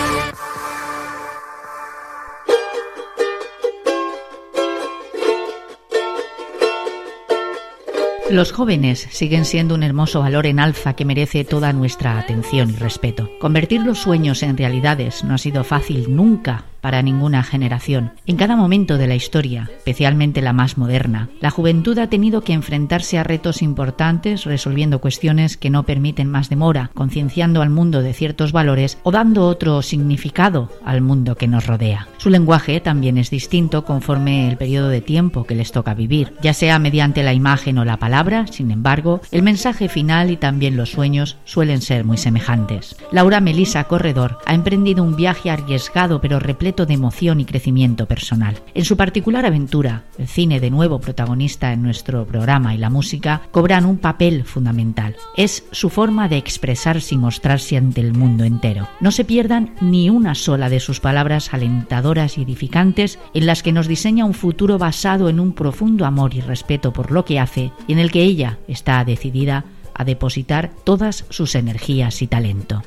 Los 8.29 8.51
jóvenes 8.51 9.07
siguen 9.11 9.45
siendo 9.45 9.75
un 9.75 9.83
hermoso 9.83 10.19
valor 10.19 10.47
en 10.47 10.59
alza 10.59 10.95
que 10.95 11.05
merece 11.05 11.43
toda 11.43 11.71
nuestra 11.73 12.17
atención 12.17 12.71
y 12.71 12.75
respeto. 12.75 13.29
Convertir 13.39 13.81
los 13.81 13.99
sueños 13.99 14.41
en 14.41 14.57
realidades 14.57 15.23
no 15.23 15.35
ha 15.35 15.37
sido 15.37 15.63
fácil 15.63 16.15
nunca 16.15 16.65
para 16.85 17.01
ninguna 17.01 17.41
generación. 17.41 18.11
En 18.27 18.37
cada 18.37 18.55
momento 18.55 18.99
de 18.99 19.07
la 19.07 19.15
historia, 19.15 19.71
especialmente 19.75 20.43
la 20.43 20.53
más 20.53 20.77
moderna, 20.77 21.29
la 21.41 21.49
juventud 21.49 21.97
ha 21.97 22.11
tenido 22.11 22.41
que 22.41 22.53
enfrentarse 22.53 23.17
a 23.17 23.23
retos 23.23 23.63
importantes, 23.63 24.43
resolviendo 24.43 25.01
cuestiones 25.01 25.57
que 25.57 25.71
no 25.71 25.81
permiten 25.81 26.29
más 26.29 26.47
demora, 26.47 26.91
concienciando 26.93 27.63
al 27.63 27.71
mundo 27.71 28.03
de 28.03 28.13
ciertos 28.13 28.51
valores 28.51 28.99
o 29.01 29.09
dando 29.09 29.47
otro 29.47 29.81
significado 29.81 30.69
al 30.85 31.01
mundo 31.01 31.33
que 31.33 31.47
nos 31.47 31.65
rodea. 31.65 32.07
Su 32.17 32.29
lenguaje 32.29 32.79
también 32.81 33.17
es 33.17 33.31
distinto 33.31 33.83
conforme 33.83 34.47
el 34.47 34.57
periodo 34.57 34.89
de 34.89 35.01
tiempo 35.01 35.43
que 35.45 35.55
les 35.55 35.71
toca 35.71 35.95
vivir, 35.95 36.33
ya 36.43 36.53
sea 36.53 36.77
mediante 36.77 37.23
la 37.23 37.33
imagen 37.33 37.79
o 37.79 37.85
la 37.85 37.97
palabra, 37.97 38.45
sin 38.45 38.69
embargo, 38.69 39.21
el 39.31 39.41
mensaje 39.41 39.89
final 39.89 40.29
y 40.29 40.37
también 40.37 40.77
los 40.77 40.91
sueños 40.91 41.37
suelen 41.45 41.81
ser 41.81 42.05
muy 42.05 42.17
semejantes. 42.17 42.95
Laura 43.11 43.41
Melisa 43.41 43.85
Corredor 43.85 44.37
ha 44.45 44.53
emprendido 44.53 45.03
un 45.03 45.15
viaje 45.15 45.49
arriesgado 45.49 46.21
pero 46.21 46.39
repleto 46.39 46.74
de 46.75 46.95
emoción 46.95 47.39
y 47.39 47.45
crecimiento 47.45 48.07
personal. 48.07 48.59
En 48.73 48.83
su 48.83 48.97
particular 48.97 49.45
aventura, 49.45 50.03
el 50.17 50.27
cine 50.27 50.59
de 50.59 50.69
nuevo 50.69 50.99
protagonista 50.99 51.71
en 51.71 51.81
nuestro 51.81 52.25
programa 52.25 52.75
y 52.75 52.77
la 52.77 52.89
música 52.89 53.43
cobran 53.51 53.85
un 53.85 53.97
papel 53.97 54.43
fundamental. 54.43 55.15
Es 55.37 55.63
su 55.71 55.89
forma 55.89 56.27
de 56.27 56.35
expresarse 56.35 57.15
y 57.15 57.17
mostrarse 57.17 57.77
ante 57.77 58.01
el 58.01 58.13
mundo 58.13 58.43
entero. 58.43 58.89
No 58.99 59.11
se 59.11 59.23
pierdan 59.23 59.73
ni 59.79 60.09
una 60.09 60.35
sola 60.35 60.67
de 60.69 60.81
sus 60.81 60.99
palabras 60.99 61.53
alentadoras 61.53 62.37
y 62.37 62.41
edificantes 62.41 63.19
en 63.33 63.45
las 63.45 63.63
que 63.63 63.71
nos 63.71 63.87
diseña 63.87 64.25
un 64.25 64.33
futuro 64.33 64.77
basado 64.77 65.29
en 65.29 65.39
un 65.39 65.53
profundo 65.53 66.05
amor 66.05 66.33
y 66.33 66.41
respeto 66.41 66.91
por 66.91 67.11
lo 67.11 67.23
que 67.23 67.39
hace 67.39 67.71
y 67.87 67.93
en 67.93 67.99
el 67.99 68.11
que 68.11 68.23
ella 68.23 68.57
está 68.67 69.03
decidida 69.05 69.65
a 69.93 70.03
depositar 70.03 70.71
todas 70.83 71.25
sus 71.29 71.55
energías 71.55 72.21
y 72.21 72.27
talento. 72.27 72.81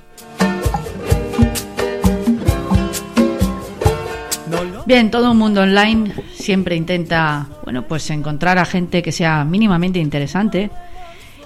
Bien, 4.88 5.10
todo 5.10 5.32
un 5.32 5.36
mundo 5.36 5.60
online 5.60 6.14
siempre 6.32 6.74
intenta, 6.74 7.46
bueno, 7.62 7.82
pues 7.86 8.08
encontrar 8.08 8.56
a 8.56 8.64
gente 8.64 9.02
que 9.02 9.12
sea 9.12 9.44
mínimamente 9.44 9.98
interesante. 9.98 10.70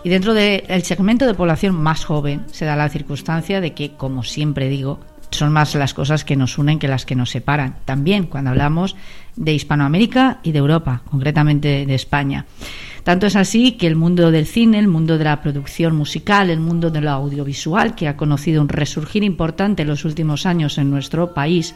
Y 0.04 0.10
dentro 0.10 0.32
del 0.32 0.84
segmento 0.84 1.26
de 1.26 1.34
población 1.34 1.74
más 1.74 2.04
joven 2.04 2.44
se 2.52 2.66
da 2.66 2.76
la 2.76 2.88
circunstancia 2.88 3.60
de 3.60 3.72
que, 3.72 3.96
como 3.96 4.22
siempre 4.22 4.68
digo, 4.68 5.00
son 5.32 5.52
más 5.52 5.74
las 5.74 5.92
cosas 5.92 6.24
que 6.24 6.36
nos 6.36 6.56
unen 6.56 6.78
que 6.78 6.86
las 6.86 7.04
que 7.04 7.16
nos 7.16 7.30
separan. 7.30 7.78
También 7.84 8.26
cuando 8.26 8.50
hablamos 8.50 8.94
de 9.34 9.52
Hispanoamérica 9.52 10.38
y 10.44 10.52
de 10.52 10.60
Europa, 10.60 11.02
concretamente 11.10 11.84
de 11.84 11.94
España. 11.96 12.46
Tanto 13.04 13.26
es 13.26 13.34
así 13.34 13.72
que 13.72 13.88
el 13.88 13.96
mundo 13.96 14.30
del 14.30 14.46
cine, 14.46 14.78
el 14.78 14.86
mundo 14.86 15.18
de 15.18 15.24
la 15.24 15.42
producción 15.42 15.96
musical, 15.96 16.50
el 16.50 16.60
mundo 16.60 16.90
de 16.90 17.00
lo 17.00 17.10
audiovisual, 17.10 17.96
que 17.96 18.06
ha 18.06 18.16
conocido 18.16 18.62
un 18.62 18.68
resurgir 18.68 19.24
importante 19.24 19.82
en 19.82 19.88
los 19.88 20.04
últimos 20.04 20.46
años 20.46 20.78
en 20.78 20.90
nuestro 20.90 21.34
país 21.34 21.74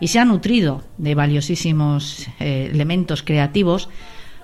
y 0.00 0.08
se 0.08 0.18
ha 0.18 0.26
nutrido 0.26 0.82
de 0.98 1.14
valiosísimos 1.14 2.26
eh, 2.40 2.68
elementos 2.70 3.22
creativos, 3.22 3.88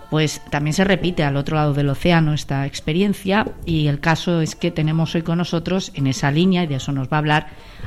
pues 0.09 0.43
también 0.51 0.75
se 0.75 0.85
repite 0.85 1.23
al 1.23 1.37
otro 1.37 1.57
lado 1.57 1.75
del 1.75 1.89
océano 1.89 2.33
esta 2.33 2.67
experiencia 2.67 3.47
y 3.67 3.87
el 3.87 4.01
caso 4.01 4.41
es 4.41 4.57
que 4.57 4.71
tenemos 4.71 5.15
hoy 5.15 5.23
con 5.23 5.39
nosotros 5.39 5.93
en 5.95 6.07
esa 6.07 6.31
línea, 6.31 6.65
y 6.65 6.67
de 6.67 6.77
eso 6.77 6.93
nos 6.93 7.09
va 7.09 7.17
a 7.17 7.19
hablar, 7.19 7.47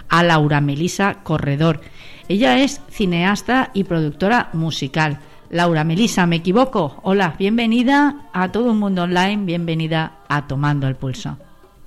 a 0.10 0.24
Laura 0.24 0.62
Melisa 0.62 1.20
Corredor. 1.24 1.82
Ella 2.28 2.60
es 2.60 2.82
cineasta 2.90 3.72
y 3.74 3.84
productora 3.84 4.50
musical. 4.54 5.20
Laura 5.56 5.86
Melisa, 5.86 6.26
¿me 6.26 6.36
equivoco? 6.36 7.00
Hola, 7.04 7.38
bienvenida 7.40 8.30
a 8.34 8.52
todo 8.52 8.72
un 8.72 8.78
mundo 8.78 9.04
online, 9.04 9.46
bienvenida 9.46 10.20
a 10.28 10.48
Tomando 10.48 10.86
el 10.86 10.98
Pulso. 10.98 11.38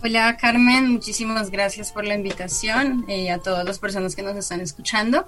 Hola 0.02 0.38
Carmen, 0.38 0.90
muchísimas 0.90 1.50
gracias 1.50 1.92
por 1.92 2.06
la 2.06 2.14
invitación 2.14 3.04
eh, 3.08 3.30
a 3.30 3.40
todas 3.40 3.66
las 3.66 3.78
personas 3.78 4.16
que 4.16 4.22
nos 4.22 4.36
están 4.36 4.62
escuchando. 4.62 5.26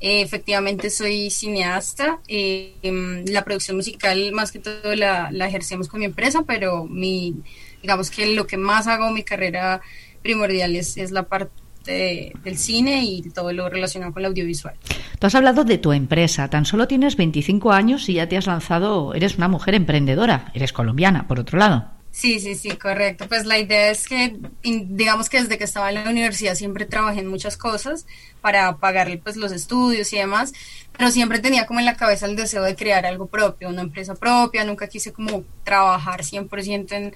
Eh, 0.00 0.20
efectivamente 0.20 0.90
soy 0.90 1.30
cineasta, 1.30 2.18
eh, 2.26 2.74
em, 2.82 3.24
la 3.26 3.44
producción 3.44 3.76
musical 3.76 4.32
más 4.32 4.50
que 4.50 4.58
todo 4.58 4.96
la, 4.96 5.28
la, 5.30 5.46
ejercemos 5.46 5.86
con 5.86 6.00
mi 6.00 6.06
empresa, 6.06 6.42
pero 6.44 6.86
mi, 6.86 7.36
digamos 7.82 8.10
que 8.10 8.34
lo 8.34 8.48
que 8.48 8.56
más 8.56 8.88
hago, 8.88 9.12
mi 9.12 9.22
carrera 9.22 9.80
primordial 10.22 10.74
es, 10.74 10.96
es 10.96 11.12
la 11.12 11.22
parte 11.22 11.65
del 11.92 12.58
cine 12.58 13.04
y 13.04 13.22
todo 13.30 13.52
lo 13.52 13.68
relacionado 13.68 14.12
con 14.12 14.22
el 14.22 14.26
audiovisual. 14.26 14.74
Tú 15.18 15.26
has 15.26 15.34
hablado 15.34 15.64
de 15.64 15.78
tu 15.78 15.92
empresa, 15.92 16.48
tan 16.50 16.64
solo 16.64 16.86
tienes 16.86 17.16
25 17.16 17.72
años 17.72 18.08
y 18.08 18.14
ya 18.14 18.28
te 18.28 18.36
has 18.36 18.46
lanzado, 18.46 19.14
eres 19.14 19.36
una 19.38 19.48
mujer 19.48 19.74
emprendedora, 19.74 20.50
eres 20.54 20.72
colombiana, 20.72 21.26
por 21.26 21.40
otro 21.40 21.58
lado. 21.58 21.96
Sí, 22.16 22.40
sí, 22.40 22.54
sí, 22.54 22.70
correcto. 22.70 23.28
Pues 23.28 23.44
la 23.44 23.58
idea 23.58 23.90
es 23.90 24.08
que, 24.08 24.38
digamos 24.62 25.28
que 25.28 25.42
desde 25.42 25.58
que 25.58 25.64
estaba 25.64 25.90
en 25.90 25.96
la 25.96 26.08
universidad 26.08 26.54
siempre 26.54 26.86
trabajé 26.86 27.20
en 27.20 27.26
muchas 27.26 27.58
cosas 27.58 28.06
para 28.40 28.78
pagarle 28.78 29.18
pues 29.18 29.36
los 29.36 29.52
estudios 29.52 30.10
y 30.14 30.16
demás, 30.16 30.54
pero 30.96 31.10
siempre 31.10 31.40
tenía 31.40 31.66
como 31.66 31.78
en 31.78 31.84
la 31.84 31.98
cabeza 31.98 32.24
el 32.24 32.34
deseo 32.34 32.62
de 32.62 32.74
crear 32.74 33.04
algo 33.04 33.26
propio, 33.26 33.68
una 33.68 33.82
empresa 33.82 34.14
propia, 34.14 34.64
nunca 34.64 34.88
quise 34.88 35.12
como 35.12 35.44
trabajar 35.62 36.22
100% 36.22 36.92
en, 36.92 37.14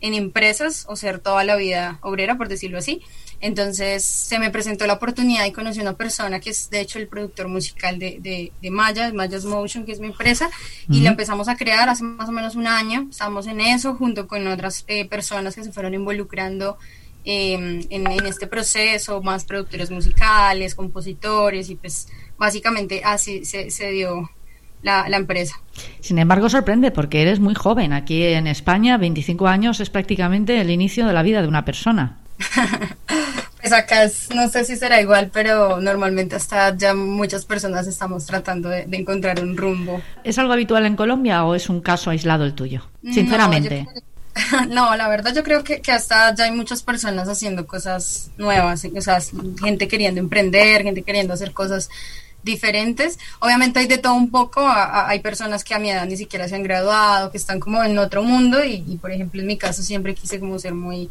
en 0.00 0.14
empresas 0.14 0.86
o 0.88 0.96
ser 0.96 1.18
toda 1.18 1.44
la 1.44 1.56
vida 1.56 1.98
obrera, 2.00 2.38
por 2.38 2.48
decirlo 2.48 2.78
así. 2.78 3.02
Entonces 3.40 4.04
se 4.04 4.38
me 4.38 4.50
presentó 4.50 4.86
la 4.86 4.94
oportunidad 4.94 5.44
y 5.46 5.52
conocí 5.52 5.78
a 5.78 5.82
una 5.82 5.92
persona 5.92 6.40
que 6.40 6.50
es 6.50 6.70
de 6.70 6.80
hecho 6.80 6.98
el 6.98 7.06
productor 7.06 7.48
musical 7.48 7.98
de, 7.98 8.18
de, 8.20 8.52
de 8.60 8.70
Maya, 8.70 9.12
Maya's 9.12 9.44
Motion, 9.44 9.84
que 9.84 9.92
es 9.92 10.00
mi 10.00 10.08
empresa, 10.08 10.50
y 10.90 11.00
la 11.02 11.10
empezamos 11.10 11.48
a 11.48 11.56
crear 11.56 11.88
hace 11.88 12.02
más 12.02 12.28
o 12.28 12.32
menos 12.32 12.56
un 12.56 12.66
año. 12.66 13.06
Estamos 13.10 13.46
en 13.46 13.60
eso 13.60 13.94
junto 13.94 14.26
con 14.26 14.46
otras 14.48 14.84
eh, 14.88 15.04
personas 15.08 15.54
que 15.54 15.62
se 15.62 15.72
fueron 15.72 15.94
involucrando 15.94 16.78
em, 17.24 17.80
en, 17.90 18.10
en, 18.10 18.26
este 18.26 18.48
proceso, 18.48 19.22
más 19.22 19.44
productores 19.44 19.90
musicales, 19.90 20.74
compositores, 20.74 21.70
y 21.70 21.76
pues 21.76 22.08
básicamente 22.38 23.02
así 23.04 23.44
se, 23.44 23.70
se 23.70 23.90
dio 23.92 24.28
la, 24.82 25.08
la, 25.08 25.16
empresa. 25.16 25.60
Sin 26.00 26.18
embargo, 26.18 26.48
sorprende 26.48 26.90
porque 26.90 27.22
eres 27.22 27.38
muy 27.38 27.54
joven. 27.54 27.92
Aquí 27.92 28.24
en 28.24 28.48
España, 28.48 28.96
25 28.96 29.46
años 29.46 29.78
es 29.78 29.90
prácticamente 29.90 30.60
el 30.60 30.70
inicio 30.70 31.06
de 31.06 31.12
la 31.12 31.22
vida 31.22 31.40
de 31.40 31.48
una 31.48 31.64
persona. 31.64 32.18
acá 33.72 34.04
es, 34.04 34.28
no 34.34 34.48
sé 34.48 34.64
si 34.64 34.76
será 34.76 35.00
igual, 35.00 35.30
pero 35.32 35.80
normalmente 35.80 36.36
hasta 36.36 36.76
ya 36.76 36.94
muchas 36.94 37.44
personas 37.44 37.86
estamos 37.86 38.26
tratando 38.26 38.68
de, 38.68 38.86
encontrar 38.92 39.40
un 39.42 39.56
rumbo. 39.56 40.00
¿Es 40.24 40.38
algo 40.38 40.52
habitual 40.52 40.86
en 40.86 40.96
Colombia 40.96 41.44
o 41.44 41.54
es 41.54 41.68
un 41.68 41.80
caso 41.80 42.10
aislado 42.10 42.44
el 42.44 42.54
tuyo? 42.54 42.82
Sinceramente. 43.02 43.86
No, 44.68 44.94
la 44.94 45.08
verdad 45.08 45.34
yo 45.34 45.42
creo 45.42 45.64
que, 45.64 45.80
que, 45.80 45.90
hasta 45.90 46.32
ya 46.32 46.44
hay 46.44 46.52
muchas 46.52 46.84
personas 46.84 47.28
haciendo 47.28 47.66
cosas 47.66 48.30
nuevas, 48.38 48.84
o 48.84 49.00
sea, 49.00 49.18
gente 49.60 49.88
queriendo 49.88 50.20
emprender, 50.20 50.84
gente 50.84 51.02
queriendo 51.02 51.34
hacer 51.34 51.52
cosas 51.52 51.90
diferentes. 52.44 53.18
Obviamente 53.40 53.80
hay 53.80 53.88
de 53.88 53.98
todo 53.98 54.14
un 54.14 54.30
poco, 54.30 54.64
hay 54.64 55.18
personas 55.20 55.64
que 55.64 55.74
a 55.74 55.80
mi 55.80 55.90
edad 55.90 56.06
ni 56.06 56.16
siquiera 56.16 56.46
se 56.46 56.54
han 56.54 56.62
graduado, 56.62 57.32
que 57.32 57.36
están 57.36 57.58
como 57.58 57.82
en 57.82 57.98
otro 57.98 58.22
mundo 58.22 58.64
y, 58.64 58.84
y, 58.86 58.96
por 58.98 59.10
ejemplo 59.10 59.40
en 59.40 59.46
mi 59.48 59.58
caso 59.58 59.82
siempre 59.82 60.14
quise 60.14 60.38
como 60.38 60.58
ser 60.58 60.74
muy 60.74 61.10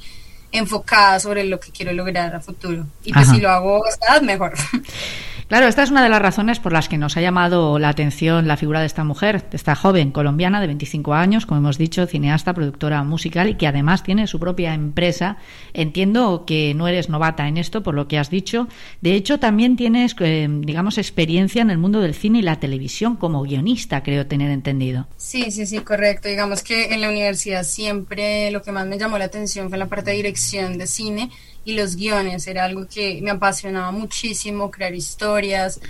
enfocada 0.52 1.20
sobre 1.20 1.44
lo 1.44 1.60
que 1.60 1.72
quiero 1.72 1.92
lograr 1.94 2.36
a 2.36 2.40
futuro. 2.40 2.86
Y 3.04 3.14
pues 3.14 3.30
si 3.30 3.40
lo 3.40 3.50
hago 3.50 3.86
a 3.86 3.90
esta 3.90 4.14
edad, 4.14 4.22
mejor. 4.22 4.54
Claro, 5.48 5.68
esta 5.68 5.82
es 5.82 5.92
una 5.92 6.04
de 6.04 6.10
las 6.10 6.22
razones 6.22 6.60
por 6.60 6.74
las 6.74 6.90
que 6.90 6.98
nos 6.98 7.16
ha 7.16 7.22
llamado 7.22 7.80
la 7.80 7.88
atención 7.88 8.50
la 8.50 8.58
figura 8.58 8.82
de 8.82 8.86
esta 8.86 9.06
mujer, 9.06 9.50
de 9.50 9.56
esta 9.56 9.76
joven 9.76 10.12
colombiana 10.12 10.60
de 10.60 10.68
25 10.68 11.14
años, 11.14 11.46
como 11.46 11.62
hemos 11.62 11.78
dicho, 11.78 12.06
cineasta, 12.06 12.54
productora 12.54 13.02
musical 13.06 13.48
y 13.48 13.56
que 13.56 13.66
además 13.66 14.04
tiene 14.04 14.28
su 14.28 14.42
propia 14.42 14.74
empresa. 14.74 15.38
Entiendo 15.74 16.44
que 16.46 16.74
no 16.74 16.90
eres 16.90 17.08
novata 17.08 17.48
en 17.48 17.56
esto, 17.56 17.82
por 17.82 17.96
lo 17.96 18.10
que 18.10 18.18
has 18.18 18.30
dicho. 18.30 18.68
De 19.00 19.14
hecho, 19.14 19.40
también 19.40 19.78
tienes, 19.78 20.18
eh, 20.20 20.50
digamos, 20.50 20.98
experiencia 20.98 21.62
en 21.62 21.70
el 21.70 21.78
mundo 21.78 22.02
del 22.02 22.14
cine 22.14 22.40
y 22.40 22.42
la 22.42 22.60
televisión 22.60 23.16
como 23.16 23.44
guionista, 23.44 24.04
creo 24.04 24.28
tener 24.28 24.52
entendido. 24.52 25.08
Sí, 25.16 25.50
sí, 25.52 25.66
sí, 25.66 25.80
correcto. 25.80 26.28
Digamos 26.28 26.62
que 26.62 26.94
en 26.94 27.00
la 27.00 27.08
universidad 27.08 27.64
siempre 27.64 28.52
lo 28.52 28.62
que 28.62 28.74
más 28.74 28.86
me 28.86 28.98
llamó 28.98 29.18
la 29.18 29.26
atención 29.26 29.70
fue 29.70 29.78
la 29.78 29.86
parte 29.86 30.12
de 30.12 30.18
dirección 30.18 30.78
de 30.78 30.88
cine 30.88 31.30
y 31.68 31.74
los 31.74 31.98
guiones. 31.98 32.48
Era 32.48 32.64
algo 32.64 32.88
que 32.88 33.20
me 33.22 33.30
apasionaba 33.30 33.92
muchísimo, 33.92 34.72
crear 34.72 34.96
historias. 34.96 35.82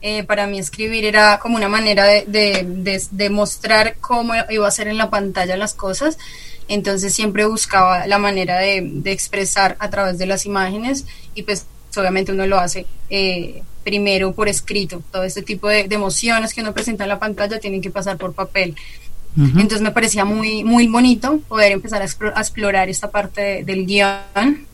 Eh, 0.00 0.24
para 0.24 0.46
mí 0.46 0.58
escribir 0.58 1.04
era 1.04 1.38
como 1.38 1.56
una 1.56 1.68
manera 1.68 2.04
de, 2.04 2.24
de, 2.26 3.30
mostrar 3.30 3.96
cómo 4.00 4.32
iba 4.48 4.66
a 4.66 4.70
ser 4.70 4.88
en 4.88 4.96
la 4.96 5.10
pantalla 5.10 5.58
las 5.58 5.74
cosas. 5.74 6.16
Entonces 6.68 7.14
siempre 7.14 7.44
buscaba 7.44 8.06
la 8.06 8.18
manera 8.18 8.58
de, 8.58 9.02
expresar 9.04 9.76
a 9.78 9.90
través 9.90 10.16
de 10.16 10.24
las 10.24 10.46
imágenes 10.46 11.04
y 11.34 11.42
pues 11.42 11.66
obviamente 11.96 12.32
uno 12.32 12.46
lo 12.46 12.58
hace 12.58 12.86
eh, 13.10 13.62
primero 13.84 14.32
por 14.32 14.48
escrito. 14.48 15.02
Todo 15.12 15.24
este 15.24 15.42
tipo 15.42 15.68
de, 15.68 15.80
emociones 15.90 16.54
que 16.54 16.62
uno 16.62 16.72
presenta 16.72 17.04
en 17.04 17.10
la 17.10 17.18
pantalla 17.18 17.60
tienen 17.60 17.82
que 17.82 17.90
pasar 17.90 18.16
por 18.16 18.32
papel. 18.32 18.74
Entonces 19.36 19.82
me 19.82 19.90
parecía 19.90 20.24
muy, 20.24 20.64
muy 20.64 20.86
bonito 20.86 21.40
poder 21.46 21.72
empezar 21.72 22.00
a, 22.00 22.06
explorar 22.40 22.88
esta 22.88 23.10
parte 23.10 23.64
del 23.64 23.84
guion 23.84 24.66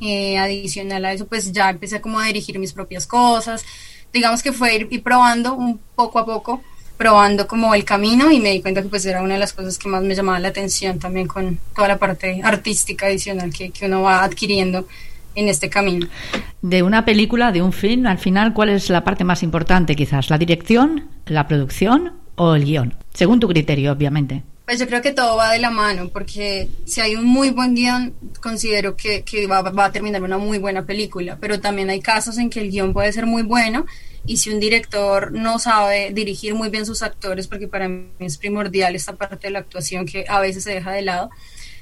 eh, 0.00 0.38
adicional 0.38 1.04
a 1.04 1.12
eso, 1.12 1.26
pues 1.26 1.52
ya 1.52 1.70
empecé 1.70 2.00
como 2.00 2.18
a 2.18 2.26
dirigir 2.26 2.58
mis 2.58 2.72
propias 2.72 3.06
cosas. 3.06 3.64
Digamos 4.12 4.42
que 4.42 4.52
fue 4.52 4.76
ir, 4.76 5.02
probando 5.02 5.54
un 5.54 5.78
poco 5.94 6.18
a 6.18 6.26
poco, 6.26 6.62
probando 6.96 7.46
como 7.46 7.74
el 7.74 7.84
camino 7.84 8.30
y 8.30 8.40
me 8.40 8.50
di 8.50 8.62
cuenta 8.62 8.82
que 8.82 8.88
pues 8.88 9.04
era 9.06 9.22
una 9.22 9.34
de 9.34 9.40
las 9.40 9.52
cosas 9.52 9.78
que 9.78 9.88
más 9.88 10.02
me 10.02 10.14
llamaba 10.14 10.38
la 10.38 10.48
atención 10.48 10.98
también 10.98 11.26
con 11.26 11.58
toda 11.74 11.88
la 11.88 11.98
parte 11.98 12.40
artística 12.42 13.06
adicional 13.06 13.52
que, 13.52 13.70
que 13.70 13.86
uno 13.86 14.02
va 14.02 14.24
adquiriendo 14.24 14.86
en 15.34 15.48
este 15.48 15.68
camino. 15.68 16.08
De 16.62 16.82
una 16.82 17.04
película, 17.04 17.52
de 17.52 17.62
un 17.62 17.72
film, 17.72 18.06
al 18.06 18.18
final, 18.18 18.52
¿cuál 18.54 18.70
es 18.70 18.90
la 18.90 19.04
parte 19.04 19.22
más 19.22 19.42
importante 19.42 19.94
quizás? 19.94 20.30
¿La 20.30 20.38
dirección, 20.38 21.08
la 21.26 21.46
producción 21.46 22.14
o 22.34 22.54
el 22.54 22.64
guion? 22.64 22.94
Según 23.12 23.38
tu 23.38 23.48
criterio, 23.48 23.92
obviamente. 23.92 24.42
Pues 24.66 24.80
yo 24.80 24.88
creo 24.88 25.00
que 25.00 25.12
todo 25.12 25.36
va 25.36 25.52
de 25.52 25.60
la 25.60 25.70
mano, 25.70 26.08
porque 26.08 26.68
si 26.86 27.00
hay 27.00 27.14
un 27.14 27.24
muy 27.24 27.50
buen 27.50 27.76
guion, 27.76 28.14
considero 28.42 28.96
que, 28.96 29.22
que 29.22 29.46
va, 29.46 29.62
va, 29.62 29.84
a 29.84 29.92
terminar 29.92 30.24
una 30.24 30.38
muy 30.38 30.58
buena 30.58 30.84
película, 30.84 31.38
pero 31.40 31.60
también 31.60 31.88
hay 31.88 32.00
casos 32.00 32.36
en 32.36 32.50
que 32.50 32.60
el 32.60 32.72
guion 32.72 32.92
puede 32.92 33.12
ser 33.12 33.26
muy 33.26 33.44
bueno 33.44 33.86
y 34.26 34.38
si 34.38 34.50
un 34.50 34.58
director 34.58 35.30
no 35.30 35.60
sabe 35.60 36.10
dirigir 36.12 36.56
muy 36.56 36.68
bien 36.68 36.84
sus 36.84 37.02
actores, 37.02 37.46
porque 37.46 37.68
para 37.68 37.88
mí 37.88 38.08
es 38.18 38.38
primordial 38.38 38.96
esta 38.96 39.14
parte 39.14 39.46
de 39.46 39.52
la 39.52 39.60
actuación 39.60 40.04
que 40.04 40.24
a 40.28 40.40
veces 40.40 40.64
se 40.64 40.72
deja 40.72 40.90
de 40.90 41.02
lado, 41.02 41.30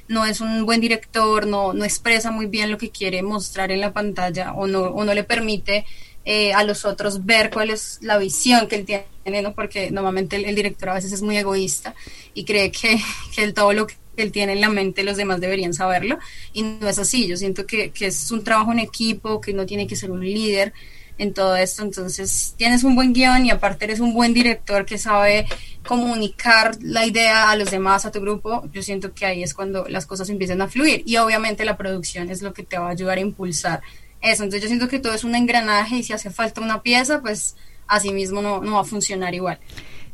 no 0.07 0.23
es 0.23 0.39
un 0.39 0.63
buen 0.65 0.79
director, 0.79 1.47
no, 1.47 1.73
no 1.73 1.85
expresa 1.85 2.29
muy 2.29 2.45
bien 2.45 2.69
lo 2.69 2.77
que 2.77 2.91
quiere 2.91 3.23
mostrar 3.23 3.71
en 3.71 3.81
la 3.81 3.93
pantalla 3.93 4.53
o 4.53 4.67
no, 4.67 4.81
o 4.81 5.03
no 5.03 5.15
le 5.15 5.23
permite 5.23 5.87
eh, 6.25 6.53
a 6.53 6.63
los 6.63 6.85
otros 6.85 7.25
ver 7.25 7.51
cuál 7.51 7.69
es 7.69 7.99
la 8.01 8.17
visión 8.17 8.67
que 8.67 8.77
él 8.77 8.85
tiene, 8.85 9.41
¿no? 9.41 9.53
porque 9.53 9.91
normalmente 9.91 10.35
el, 10.35 10.55
director 10.55 10.89
a 10.89 10.95
veces 10.95 11.11
es 11.11 11.21
muy 11.21 11.37
egoísta 11.37 11.93
y 12.33 12.45
cree 12.45 12.71
que, 12.71 12.99
que 13.35 13.53
todo 13.53 13.73
lo 13.73 13.87
que 13.87 13.95
él 14.17 14.31
tiene 14.31 14.53
en 14.53 14.61
la 14.61 14.69
mente 14.69 15.03
los 15.03 15.17
demás 15.17 15.39
deberían 15.39 15.73
saberlo. 15.73 16.17
Y 16.51 16.63
no 16.63 16.87
es 16.87 16.99
así, 16.99 17.27
yo 17.27 17.37
siento 17.37 17.65
que, 17.65 17.91
que 17.91 18.07
es 18.07 18.31
un 18.31 18.43
trabajo 18.43 18.71
en 18.71 18.79
equipo, 18.79 19.39
que 19.39 19.53
no 19.53 19.65
tiene 19.65 19.87
que 19.87 19.95
ser 19.95 20.09
un 20.09 20.23
líder 20.23 20.73
en 21.17 21.33
todo 21.33 21.55
esto, 21.55 21.81
entonces 21.83 22.55
tienes 22.57 22.83
un 22.83 22.95
buen 22.95 23.13
guion 23.13 23.45
y 23.45 23.51
aparte 23.51 23.85
eres 23.85 23.99
un 23.99 24.13
buen 24.13 24.33
director 24.33 24.85
que 24.85 24.97
sabe 24.97 25.47
comunicar 25.87 26.75
la 26.81 27.05
idea 27.05 27.49
a 27.51 27.55
los 27.55 27.71
demás, 27.71 28.05
a 28.05 28.11
tu 28.11 28.19
grupo, 28.19 28.67
yo 28.73 28.81
siento 28.81 29.13
que 29.13 29.25
ahí 29.25 29.43
es 29.43 29.53
cuando 29.53 29.87
las 29.87 30.05
cosas 30.05 30.29
empiezan 30.29 30.61
a 30.61 30.67
fluir. 30.67 31.03
Y 31.05 31.17
obviamente 31.17 31.63
la 31.63 31.77
producción 31.77 32.29
es 32.29 32.41
lo 32.41 32.53
que 32.53 32.63
te 32.63 32.77
va 32.77 32.87
a 32.87 32.91
ayudar 32.91 33.17
a 33.17 33.21
impulsar 33.21 33.81
eso. 34.25 34.43
Entonces 34.43 34.63
yo 34.63 34.67
siento 34.67 34.87
que 34.87 34.99
todo 34.99 35.13
es 35.13 35.23
un 35.23 35.35
engranaje 35.35 35.97
y 35.97 36.03
si 36.03 36.13
hace 36.13 36.29
falta 36.29 36.61
una 36.61 36.81
pieza, 36.81 37.21
pues 37.21 37.55
así 37.87 38.11
mismo 38.11 38.41
no, 38.41 38.61
no 38.61 38.73
va 38.73 38.81
a 38.81 38.85
funcionar 38.85 39.33
igual. 39.33 39.59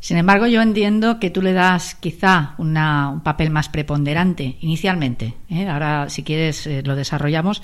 Sin 0.01 0.17
embargo, 0.17 0.47
yo 0.47 0.63
entiendo 0.63 1.19
que 1.19 1.29
tú 1.29 1.43
le 1.43 1.53
das 1.53 1.93
quizá 1.93 2.55
una, 2.57 3.09
un 3.09 3.21
papel 3.21 3.51
más 3.51 3.69
preponderante 3.69 4.57
inicialmente. 4.59 5.35
¿eh? 5.47 5.67
Ahora, 5.67 6.09
si 6.09 6.23
quieres, 6.23 6.65
eh, 6.65 6.81
lo 6.83 6.95
desarrollamos 6.95 7.61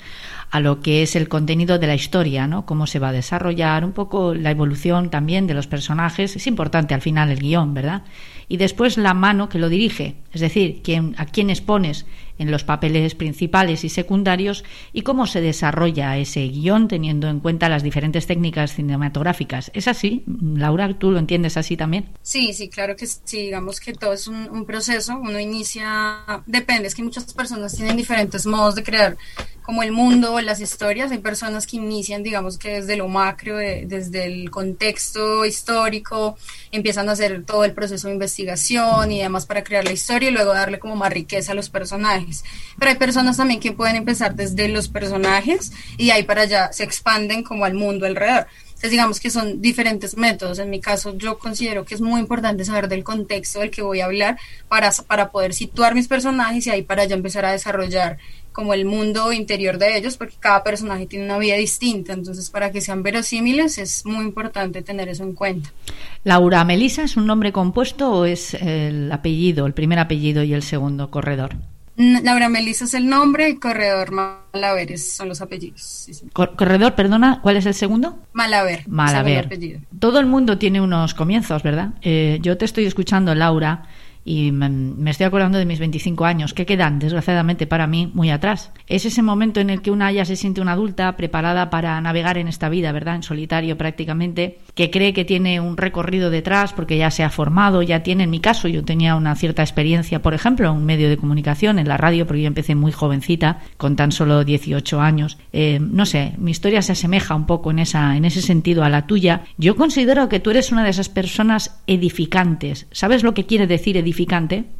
a 0.52 0.60
lo 0.60 0.80
que 0.80 1.02
es 1.02 1.16
el 1.16 1.28
contenido 1.28 1.80
de 1.80 1.88
la 1.88 1.96
historia, 1.96 2.46
¿no? 2.46 2.64
Cómo 2.64 2.86
se 2.86 3.00
va 3.00 3.08
a 3.08 3.12
desarrollar, 3.12 3.84
un 3.84 3.90
poco 3.90 4.34
la 4.34 4.52
evolución 4.52 5.10
también 5.10 5.48
de 5.48 5.54
los 5.54 5.66
personajes. 5.66 6.36
Es 6.36 6.46
importante 6.46 6.94
al 6.94 7.02
final 7.02 7.32
el 7.32 7.40
guion, 7.40 7.74
¿verdad? 7.74 8.04
Y 8.46 8.56
después 8.56 8.98
la 8.98 9.14
mano 9.14 9.48
que 9.48 9.58
lo 9.58 9.68
dirige, 9.68 10.14
es 10.32 10.40
decir, 10.40 10.80
quién, 10.84 11.16
a 11.18 11.26
quiénes 11.26 11.60
pones 11.60 12.06
en 12.38 12.50
los 12.50 12.64
papeles 12.64 13.14
principales 13.14 13.84
y 13.84 13.88
secundarios 13.88 14.64
y 14.92 15.02
cómo 15.02 15.26
se 15.26 15.40
desarrolla 15.40 16.16
ese 16.16 16.46
guion 16.48 16.88
teniendo 16.88 17.28
en 17.28 17.40
cuenta 17.40 17.68
las 17.68 17.82
diferentes 17.82 18.26
técnicas 18.26 18.74
cinematográficas. 18.74 19.70
¿Es 19.74 19.88
así? 19.88 20.24
Laura, 20.26 20.98
¿tú 20.98 21.10
lo 21.10 21.18
entiendes 21.18 21.56
así 21.56 21.76
también? 21.76 22.08
Sí, 22.22 22.52
sí, 22.52 22.68
claro 22.68 22.96
que 22.96 23.06
sí. 23.06 23.42
Digamos 23.48 23.80
que 23.80 23.92
todo 23.92 24.12
es 24.12 24.28
un, 24.28 24.64
proceso. 24.66 25.16
Uno 25.18 25.38
inicia, 25.38 26.42
depende, 26.46 26.88
es 26.88 26.94
que 26.94 27.02
muchas 27.02 27.32
personas 27.32 27.74
tienen 27.74 27.96
diferentes 27.96 28.44
modos 28.44 28.74
de 28.74 28.82
crear 28.82 29.16
como 29.62 29.82
el 29.82 29.92
mundo, 29.92 30.40
las 30.40 30.60
historias. 30.60 31.10
Hay 31.10 31.18
personas 31.18 31.66
que 31.66 31.76
inician, 31.76 32.22
digamos 32.22 32.58
que 32.58 32.74
desde 32.74 32.96
lo 32.96 33.08
macro, 33.08 33.56
desde 33.56 34.24
el 34.24 34.50
contexto 34.50 35.44
histórico, 35.44 36.36
empiezan 36.72 37.08
a 37.08 37.12
hacer 37.12 37.44
todo 37.44 37.64
el 37.64 37.72
proceso 37.72 38.08
de 38.08 38.14
investigación 38.14 39.12
y 39.12 39.20
demás 39.20 39.46
para 39.46 39.64
crear 39.64 39.84
la 39.84 39.92
historia 39.92 40.30
y 40.30 40.32
luego 40.32 40.52
darle 40.52 40.78
como 40.78 40.96
más 40.96 41.12
riqueza 41.12 41.52
a 41.52 41.54
los 41.54 41.68
personajes. 41.70 42.27
Pero 42.78 42.90
hay 42.90 42.96
personas 42.96 43.36
también 43.36 43.60
que 43.60 43.72
pueden 43.72 43.96
empezar 43.96 44.34
desde 44.34 44.68
los 44.68 44.88
personajes 44.88 45.72
y 45.96 46.10
ahí 46.10 46.22
para 46.22 46.42
allá 46.42 46.72
se 46.72 46.84
expanden 46.84 47.42
como 47.42 47.64
al 47.64 47.74
mundo 47.74 48.06
alrededor. 48.06 48.46
Entonces 48.78 48.92
digamos 48.92 49.18
que 49.18 49.30
son 49.30 49.60
diferentes 49.60 50.16
métodos. 50.16 50.60
En 50.60 50.70
mi 50.70 50.80
caso 50.80 51.18
yo 51.18 51.36
considero 51.36 51.84
que 51.84 51.96
es 51.96 52.00
muy 52.00 52.20
importante 52.20 52.64
saber 52.64 52.86
del 52.88 53.02
contexto 53.02 53.58
del 53.58 53.72
que 53.72 53.82
voy 53.82 54.00
a 54.00 54.04
hablar 54.04 54.38
para, 54.68 54.92
para 55.08 55.32
poder 55.32 55.52
situar 55.52 55.96
mis 55.96 56.06
personajes 56.06 56.64
y 56.68 56.70
ahí 56.70 56.82
para 56.82 57.04
ya 57.04 57.16
empezar 57.16 57.44
a 57.44 57.50
desarrollar 57.50 58.18
como 58.58 58.74
el 58.74 58.86
mundo 58.86 59.32
interior 59.32 59.78
de 59.78 59.96
ellos, 59.96 60.16
porque 60.16 60.34
cada 60.38 60.64
personaje 60.64 61.06
tiene 61.06 61.24
una 61.24 61.38
vida 61.38 61.54
distinta, 61.54 62.12
entonces 62.12 62.50
para 62.50 62.72
que 62.72 62.80
sean 62.80 63.04
verosímiles 63.04 63.78
es 63.78 64.04
muy 64.04 64.24
importante 64.24 64.82
tener 64.82 65.08
eso 65.08 65.22
en 65.22 65.34
cuenta. 65.34 65.72
Laura 66.24 66.64
Melisa, 66.64 67.02
¿es 67.02 67.16
un 67.16 67.26
nombre 67.26 67.52
compuesto 67.52 68.10
o 68.10 68.24
es 68.24 68.54
el 68.54 69.12
apellido, 69.12 69.64
el 69.66 69.74
primer 69.74 70.00
apellido 70.00 70.42
y 70.42 70.54
el 70.54 70.62
segundo 70.62 71.10
corredor? 71.10 71.56
Laura 71.98 72.48
Melisa 72.48 72.84
es 72.84 72.94
el 72.94 73.08
nombre 73.08 73.48
y 73.48 73.56
Corredor 73.56 74.12
Malaveres 74.12 75.16
son 75.16 75.28
los 75.28 75.40
apellidos. 75.40 76.08
corredor, 76.32 76.94
perdona, 76.94 77.40
¿cuál 77.42 77.56
es 77.56 77.66
el 77.66 77.74
segundo? 77.74 78.20
Malaver. 78.32 78.84
Malaver. 78.86 79.80
Todo 79.98 80.20
el 80.20 80.26
mundo 80.26 80.58
tiene 80.58 80.80
unos 80.80 81.14
comienzos, 81.14 81.64
¿verdad? 81.64 81.94
Eh, 82.02 82.38
yo 82.40 82.56
te 82.56 82.66
estoy 82.66 82.86
escuchando, 82.86 83.34
Laura, 83.34 83.82
y 84.28 84.52
me, 84.52 85.10
estoy 85.10 85.24
acordando 85.24 85.56
de 85.56 85.64
mis 85.64 85.78
25 85.78 86.26
años, 86.26 86.52
que 86.52 86.66
quedan, 86.66 86.98
desgraciadamente 86.98 87.66
para 87.66 87.86
mí, 87.86 88.10
muy 88.12 88.28
atrás. 88.28 88.72
Es 88.86 89.06
ese 89.06 89.22
momento 89.22 89.58
en 89.58 89.70
el 89.70 89.80
que 89.80 89.90
una 89.90 90.12
ya 90.12 90.26
se 90.26 90.36
siente 90.36 90.60
una 90.60 90.72
adulta 90.72 91.16
preparada 91.16 91.70
para 91.70 91.98
navegar 92.02 92.36
en 92.36 92.46
esta 92.46 92.68
vida, 92.68 92.92
¿verdad? 92.92 93.14
En 93.14 93.22
solitario 93.22 93.78
prácticamente, 93.78 94.58
que 94.74 94.90
cree 94.90 95.14
que 95.14 95.24
tiene 95.24 95.60
un 95.60 95.78
recorrido 95.78 96.28
detrás 96.28 96.74
porque 96.74 96.98
ya 96.98 97.10
se 97.10 97.24
ha 97.24 97.30
formado, 97.30 97.80
ya 97.80 98.02
tiene, 98.02 98.24
en 98.24 98.30
mi 98.30 98.38
caso, 98.38 98.68
yo 98.68 98.84
tenía 98.84 99.16
una 99.16 99.34
cierta 99.34 99.62
experiencia, 99.62 100.20
por 100.20 100.34
ejemplo, 100.34 100.68
en 100.68 100.76
un 100.76 100.84
medio 100.84 101.08
de 101.08 101.16
comunicación, 101.16 101.78
en 101.78 101.88
la 101.88 101.96
radio, 101.96 102.26
porque 102.26 102.42
yo 102.42 102.48
empecé 102.48 102.74
muy 102.74 102.92
jovencita, 102.92 103.60
con 103.78 103.96
tan 103.96 104.12
solo 104.12 104.44
18 104.44 105.00
años. 105.00 105.38
Eh, 105.54 105.78
no 105.80 106.04
sé, 106.04 106.34
mi 106.36 106.50
historia 106.50 106.82
se 106.82 106.92
asemeja 106.92 107.34
un 107.34 107.46
poco 107.46 107.70
en, 107.70 107.78
esa, 107.78 108.14
en 108.14 108.26
ese 108.26 108.42
sentido 108.42 108.84
a 108.84 108.90
la 108.90 109.06
tuya. 109.06 109.44
Yo 109.56 109.74
considero 109.74 110.28
que 110.28 110.38
tú 110.38 110.50
eres 110.50 110.70
una 110.70 110.84
de 110.84 110.90
esas 110.90 111.08
personas 111.08 111.80
edificantes. 111.86 112.88
¿Sabes 112.90 113.22
lo 113.22 113.32
que 113.32 113.46
quiere 113.46 113.66
decir 113.66 113.96
edificante? 113.96 114.17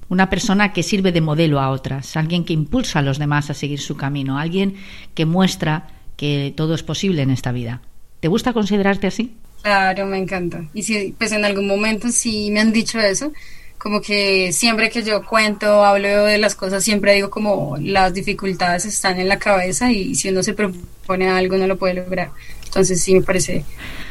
Una 0.09 0.31
persona 0.31 0.73
que 0.73 0.83
sirve 0.83 1.13
de 1.13 1.21
modelo 1.21 1.61
a 1.61 1.71
otras, 1.71 2.17
alguien 2.17 2.45
que 2.45 2.53
impulsa 2.53 3.01
a 3.01 3.03
los 3.03 3.19
demás 3.19 3.51
a 3.51 3.55
seguir 3.55 3.81
su 3.81 3.97
camino, 3.97 4.39
alguien 4.39 4.75
que 5.15 5.27
muestra 5.27 5.89
que 6.17 6.53
todo 6.57 6.75
es 6.75 6.83
posible 6.83 7.23
en 7.23 7.31
esta 7.31 7.53
vida. 7.53 7.83
¿Te 8.21 8.29
gusta 8.29 8.53
considerarte 8.53 9.07
así? 9.07 9.37
Claro, 9.63 10.07
me 10.07 10.19
encanta. 10.19 10.65
Y 10.75 10.83
si, 10.83 11.15
pues 11.19 11.33
en 11.33 11.45
algún 11.45 11.67
momento 11.67 12.09
sí 12.09 12.51
me 12.51 12.61
han 12.61 12.73
dicho 12.73 12.99
eso, 12.99 13.33
como 13.79 14.01
que 14.01 14.53
siempre 14.53 14.91
que 14.91 15.03
yo 15.03 15.25
cuento, 15.25 15.85
hablo 15.85 16.25
de 16.25 16.39
las 16.39 16.55
cosas, 16.55 16.83
siempre 16.85 17.15
digo 17.15 17.31
como 17.31 17.77
las 17.81 18.13
dificultades 18.13 18.85
están 18.85 19.19
en 19.21 19.29
la 19.29 19.39
cabeza 19.39 19.91
y 19.93 20.15
si 20.15 20.29
uno 20.29 20.43
se 20.43 20.53
propone 20.53 21.29
algo 21.29 21.57
no 21.57 21.67
lo 21.67 21.79
puede 21.79 21.95
lograr. 21.95 22.31
Entonces 22.65 23.01
sí 23.01 23.15
me 23.15 23.23
parece 23.23 23.65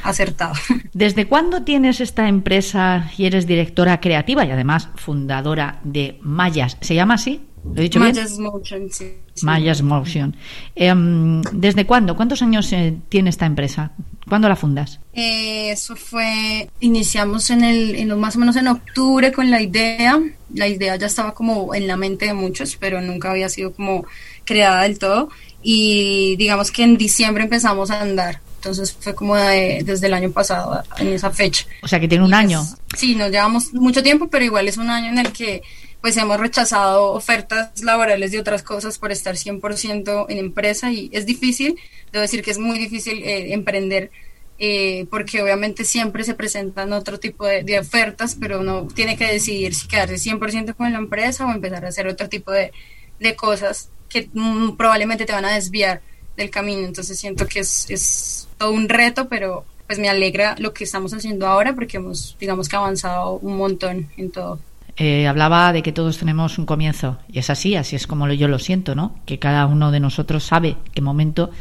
acertado. 0.03 0.53
¿Desde 0.93 1.27
cuándo 1.27 1.63
tienes 1.63 2.01
esta 2.01 2.27
empresa 2.27 3.11
y 3.17 3.25
eres 3.25 3.45
directora 3.45 3.99
creativa 3.99 4.45
y 4.45 4.51
además 4.51 4.89
fundadora 4.95 5.79
de 5.83 6.17
Mayas? 6.21 6.77
¿Se 6.81 6.95
llama 6.95 7.15
así? 7.15 7.41
¿Lo 7.73 7.79
he 7.79 7.83
dicho 7.83 7.99
Mayas 7.99 8.37
Motion, 8.39 8.89
sí. 8.91 9.13
Mayas 9.43 9.81
Motion. 9.81 10.35
Em, 10.75 11.41
¿Desde 11.51 11.85
cuándo? 11.85 12.15
¿Cuántos 12.15 12.41
años 12.41 12.71
eh, 12.73 12.97
tiene 13.09 13.29
esta 13.29 13.45
empresa? 13.45 13.91
¿Cuándo 14.27 14.49
la 14.49 14.55
fundas? 14.55 14.99
Eh, 15.13 15.71
eso 15.71 15.95
fue, 15.95 16.69
iniciamos 16.79 17.49
en 17.49 17.63
el, 17.63 17.95
en, 17.95 18.19
más 18.19 18.35
o 18.35 18.39
menos 18.39 18.55
en 18.55 18.67
octubre 18.67 19.31
con 19.31 19.49
la 19.49 19.61
idea. 19.61 20.19
La 20.53 20.67
idea 20.67 20.95
ya 20.95 21.07
estaba 21.07 21.33
como 21.33 21.73
en 21.73 21.87
la 21.87 21.97
mente 21.97 22.25
de 22.25 22.33
muchos, 22.33 22.75
pero 22.75 23.01
nunca 23.01 23.31
había 23.31 23.49
sido 23.49 23.73
como 23.73 24.05
creada 24.43 24.83
del 24.83 24.99
todo. 24.99 25.29
Y 25.61 26.35
digamos 26.37 26.71
que 26.71 26.83
en 26.83 26.97
diciembre 26.97 27.43
empezamos 27.43 27.91
a 27.91 28.01
andar. 28.01 28.41
Entonces 28.57 28.91
fue 28.99 29.15
como 29.15 29.35
desde 29.35 30.07
el 30.07 30.13
año 30.13 30.31
pasado, 30.31 30.83
en 30.97 31.07
esa 31.09 31.31
fecha. 31.31 31.65
O 31.83 31.87
sea 31.87 31.99
que 31.99 32.07
tiene 32.07 32.23
un 32.23 32.31
pues, 32.31 32.39
año. 32.39 32.63
sí, 32.97 33.15
nos 33.15 33.31
llevamos 33.31 33.73
mucho 33.73 34.03
tiempo, 34.03 34.27
pero 34.27 34.43
igual 34.43 34.67
es 34.67 34.77
un 34.77 34.89
año 34.89 35.09
en 35.09 35.19
el 35.19 35.31
que 35.31 35.61
pues 36.01 36.15
hemos 36.17 36.39
rechazado 36.39 37.11
ofertas 37.11 37.81
laborales 37.83 38.31
de 38.31 38.39
otras 38.39 38.63
cosas 38.63 38.97
por 38.97 39.11
estar 39.11 39.35
100% 39.35 40.25
en 40.29 40.37
empresa 40.37 40.91
y 40.91 41.09
es 41.11 41.25
difícil, 41.25 41.79
debo 42.11 42.21
decir 42.21 42.43
que 42.43 42.51
es 42.51 42.57
muy 42.57 42.77
difícil 42.77 43.23
eh, 43.23 43.53
emprender 43.53 44.11
eh, 44.59 45.05
porque 45.11 45.41
obviamente 45.41 45.83
siempre 45.83 46.23
se 46.23 46.33
presentan 46.33 46.91
otro 46.91 47.19
tipo 47.19 47.45
de, 47.45 47.79
ofertas, 47.79 48.35
pero 48.39 48.59
uno 48.59 48.87
tiene 48.87 49.15
que 49.15 49.31
decidir 49.31 49.75
si 49.75 49.87
quedarse 49.87 50.15
100% 50.15 50.75
con 50.75 50.91
la 50.91 50.97
empresa 50.97 51.45
o 51.45 51.51
empezar 51.51 51.85
a 51.85 51.89
hacer 51.89 52.07
otro 52.07 52.27
tipo 52.27 52.51
de, 52.51 52.71
de 53.19 53.35
cosas 53.35 53.89
que 54.09 54.29
mm, 54.33 54.75
probablemente 54.75 55.25
te 55.25 55.33
van 55.33 55.45
a 55.45 55.53
desviar 55.53 56.01
del 56.35 56.49
camino. 56.49 56.87
Entonces 56.87 57.19
siento 57.19 57.45
que 57.45 57.59
es, 57.59 57.87
es 57.89 58.47
todo 58.57 58.71
un 58.71 58.89
reto, 58.89 59.29
pero 59.29 59.65
pues 59.85 59.99
me 59.99 60.09
alegra 60.09 60.55
lo 60.57 60.73
que 60.73 60.83
estamos 60.83 61.13
haciendo 61.13 61.47
ahora 61.47 61.75
porque 61.75 61.97
hemos, 61.97 62.35
digamos 62.39 62.67
que 62.67 62.75
avanzado 62.75 63.33
un 63.33 63.57
montón 63.57 64.09
en 64.17 64.31
todo. 64.31 64.59
Eh, 64.99 65.27
hablaba 65.27 65.71
de 65.73 65.83
que 65.83 65.91
todos 65.91 66.17
tenemos 66.17 66.57
un 66.57 66.65
comienzo 66.65 67.19
y 67.31 67.37
es 67.37 67.51
así, 67.51 67.75
así 67.75 67.95
es 67.95 68.07
como 68.07 68.27
yo 68.29 68.47
lo 68.47 68.57
siento, 68.57 68.95
¿no? 68.95 69.15
Que 69.25 69.37
cada 69.37 69.67
uno 69.67 69.91
de 69.91 69.99
nosotros 69.99 70.43
sabe 70.43 70.75
qué 70.93 71.01
momento 71.01 71.51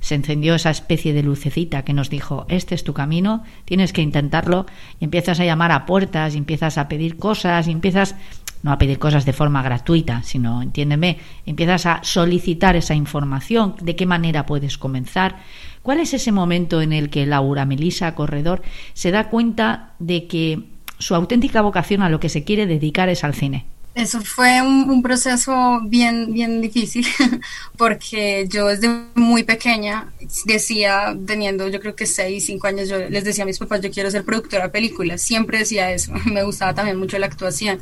se 0.00 0.14
encendió 0.14 0.54
esa 0.54 0.70
especie 0.70 1.12
de 1.12 1.24
lucecita 1.24 1.82
que 1.82 1.92
nos 1.92 2.08
dijo, 2.08 2.46
este 2.48 2.74
es 2.74 2.84
tu 2.84 2.94
camino, 2.94 3.42
tienes 3.64 3.92
que 3.92 4.02
intentarlo 4.02 4.66
y 5.00 5.06
empiezas 5.06 5.40
a 5.40 5.44
llamar 5.44 5.72
a 5.72 5.86
puertas 5.86 6.34
y 6.34 6.38
empiezas 6.38 6.78
a 6.78 6.88
pedir 6.88 7.16
cosas 7.16 7.66
y 7.66 7.72
empiezas 7.72 8.14
no 8.62 8.70
a 8.70 8.78
pedir 8.78 8.98
cosas 8.98 9.26
de 9.26 9.32
forma 9.32 9.62
gratuita, 9.62 10.22
sino, 10.22 10.62
entiéndeme, 10.62 11.18
empiezas 11.44 11.86
a 11.86 12.00
solicitar 12.02 12.76
esa 12.76 12.94
información, 12.94 13.74
de 13.82 13.94
qué 13.94 14.06
manera 14.06 14.46
puedes 14.46 14.78
comenzar. 14.78 15.36
¿Cuál 15.82 16.00
es 16.00 16.14
ese 16.14 16.32
momento 16.32 16.80
en 16.80 16.94
el 16.94 17.10
que 17.10 17.26
Laura 17.26 17.66
Melisa 17.66 18.14
Corredor 18.14 18.62
se 18.94 19.10
da 19.10 19.28
cuenta 19.28 19.92
de 19.98 20.26
que 20.26 20.73
su 20.98 21.14
auténtica 21.14 21.62
vocación 21.62 22.02
a 22.02 22.08
lo 22.08 22.20
que 22.20 22.28
se 22.28 22.44
quiere 22.44 22.66
dedicar 22.66 23.08
es 23.08 23.24
al 23.24 23.34
cine. 23.34 23.66
Eso 23.94 24.20
fue 24.22 24.60
un, 24.60 25.02
proceso 25.02 25.80
bien, 25.84 26.32
bien 26.32 26.60
difícil, 26.60 27.06
porque 27.78 28.44
yo 28.50 28.66
desde 28.66 28.88
muy 29.14 29.44
pequeña 29.44 30.12
decía, 30.46 31.16
teniendo 31.26 31.68
yo 31.68 31.78
creo 31.78 31.94
que 31.94 32.04
seis, 32.04 32.46
cinco 32.46 32.66
años, 32.66 32.88
yo 32.88 32.98
les 33.08 33.22
decía 33.22 33.44
a 33.44 33.46
mis 33.46 33.58
papás, 33.58 33.82
yo 33.82 33.92
quiero 33.92 34.10
ser 34.10 34.24
productora 34.24 34.64
de 34.64 34.70
películas, 34.70 35.22
siempre 35.22 35.58
decía 35.58 35.92
eso, 35.92 36.12
me 36.24 36.42
gustaba 36.42 36.74
también 36.74 36.98
mucho 36.98 37.18
la 37.18 37.26
actuación, 37.26 37.80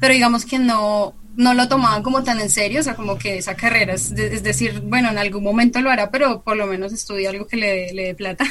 pero 0.00 0.12
digamos 0.12 0.44
que 0.44 0.58
no, 0.58 1.14
no 1.36 1.54
lo 1.54 1.68
tomaban 1.68 2.02
como 2.02 2.22
tan 2.22 2.40
en 2.40 2.50
serio, 2.50 2.80
o 2.80 2.82
sea, 2.82 2.94
como 2.94 3.16
que 3.16 3.38
esa 3.38 3.54
carrera, 3.54 3.94
es, 3.94 4.14
decir, 4.14 4.80
bueno, 4.80 5.10
en 5.10 5.18
algún 5.18 5.42
momento 5.42 5.80
lo 5.80 5.90
hará, 5.90 6.10
pero 6.10 6.42
por 6.42 6.56
lo 6.56 6.66
menos 6.66 6.92
estudia 6.92 7.30
algo 7.30 7.46
que 7.46 7.56
le, 7.56 7.92
le 7.92 8.04
dé 8.04 8.14
plata. 8.14 8.44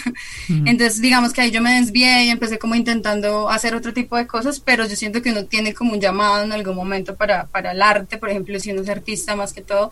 Entonces, 0.50 1.02
digamos 1.02 1.34
que 1.34 1.42
ahí 1.42 1.52
yo 1.52 1.62
me 1.62 1.80
desvié 1.80 2.26
y 2.26 2.30
empecé 2.30 2.58
como 2.58 2.76
intentando 2.76 3.50
hacer 3.50 3.76
otro 3.76 3.94
tipo 3.94 4.18
de 4.18 4.28
cosas, 4.28 4.60
pero 4.60 4.88
yo 4.88 4.96
siento 4.96 5.22
que 5.22 5.32
uno 5.32 5.46
tiene 5.46 5.74
como 5.74 5.94
un 5.94 6.02
llamado 6.02 6.44
en 6.44 6.52
algún 6.52 6.76
momento 6.76 7.16
para, 7.16 7.46
para 7.48 7.72
el 7.72 7.82
arte, 7.82 8.18
por 8.18 8.30
ejemplo, 8.30 8.60
si 8.60 8.72
uno 8.72 8.82
es 8.82 8.90
artista 8.90 9.36
más 9.36 9.54
que 9.54 9.62
todo, 9.62 9.92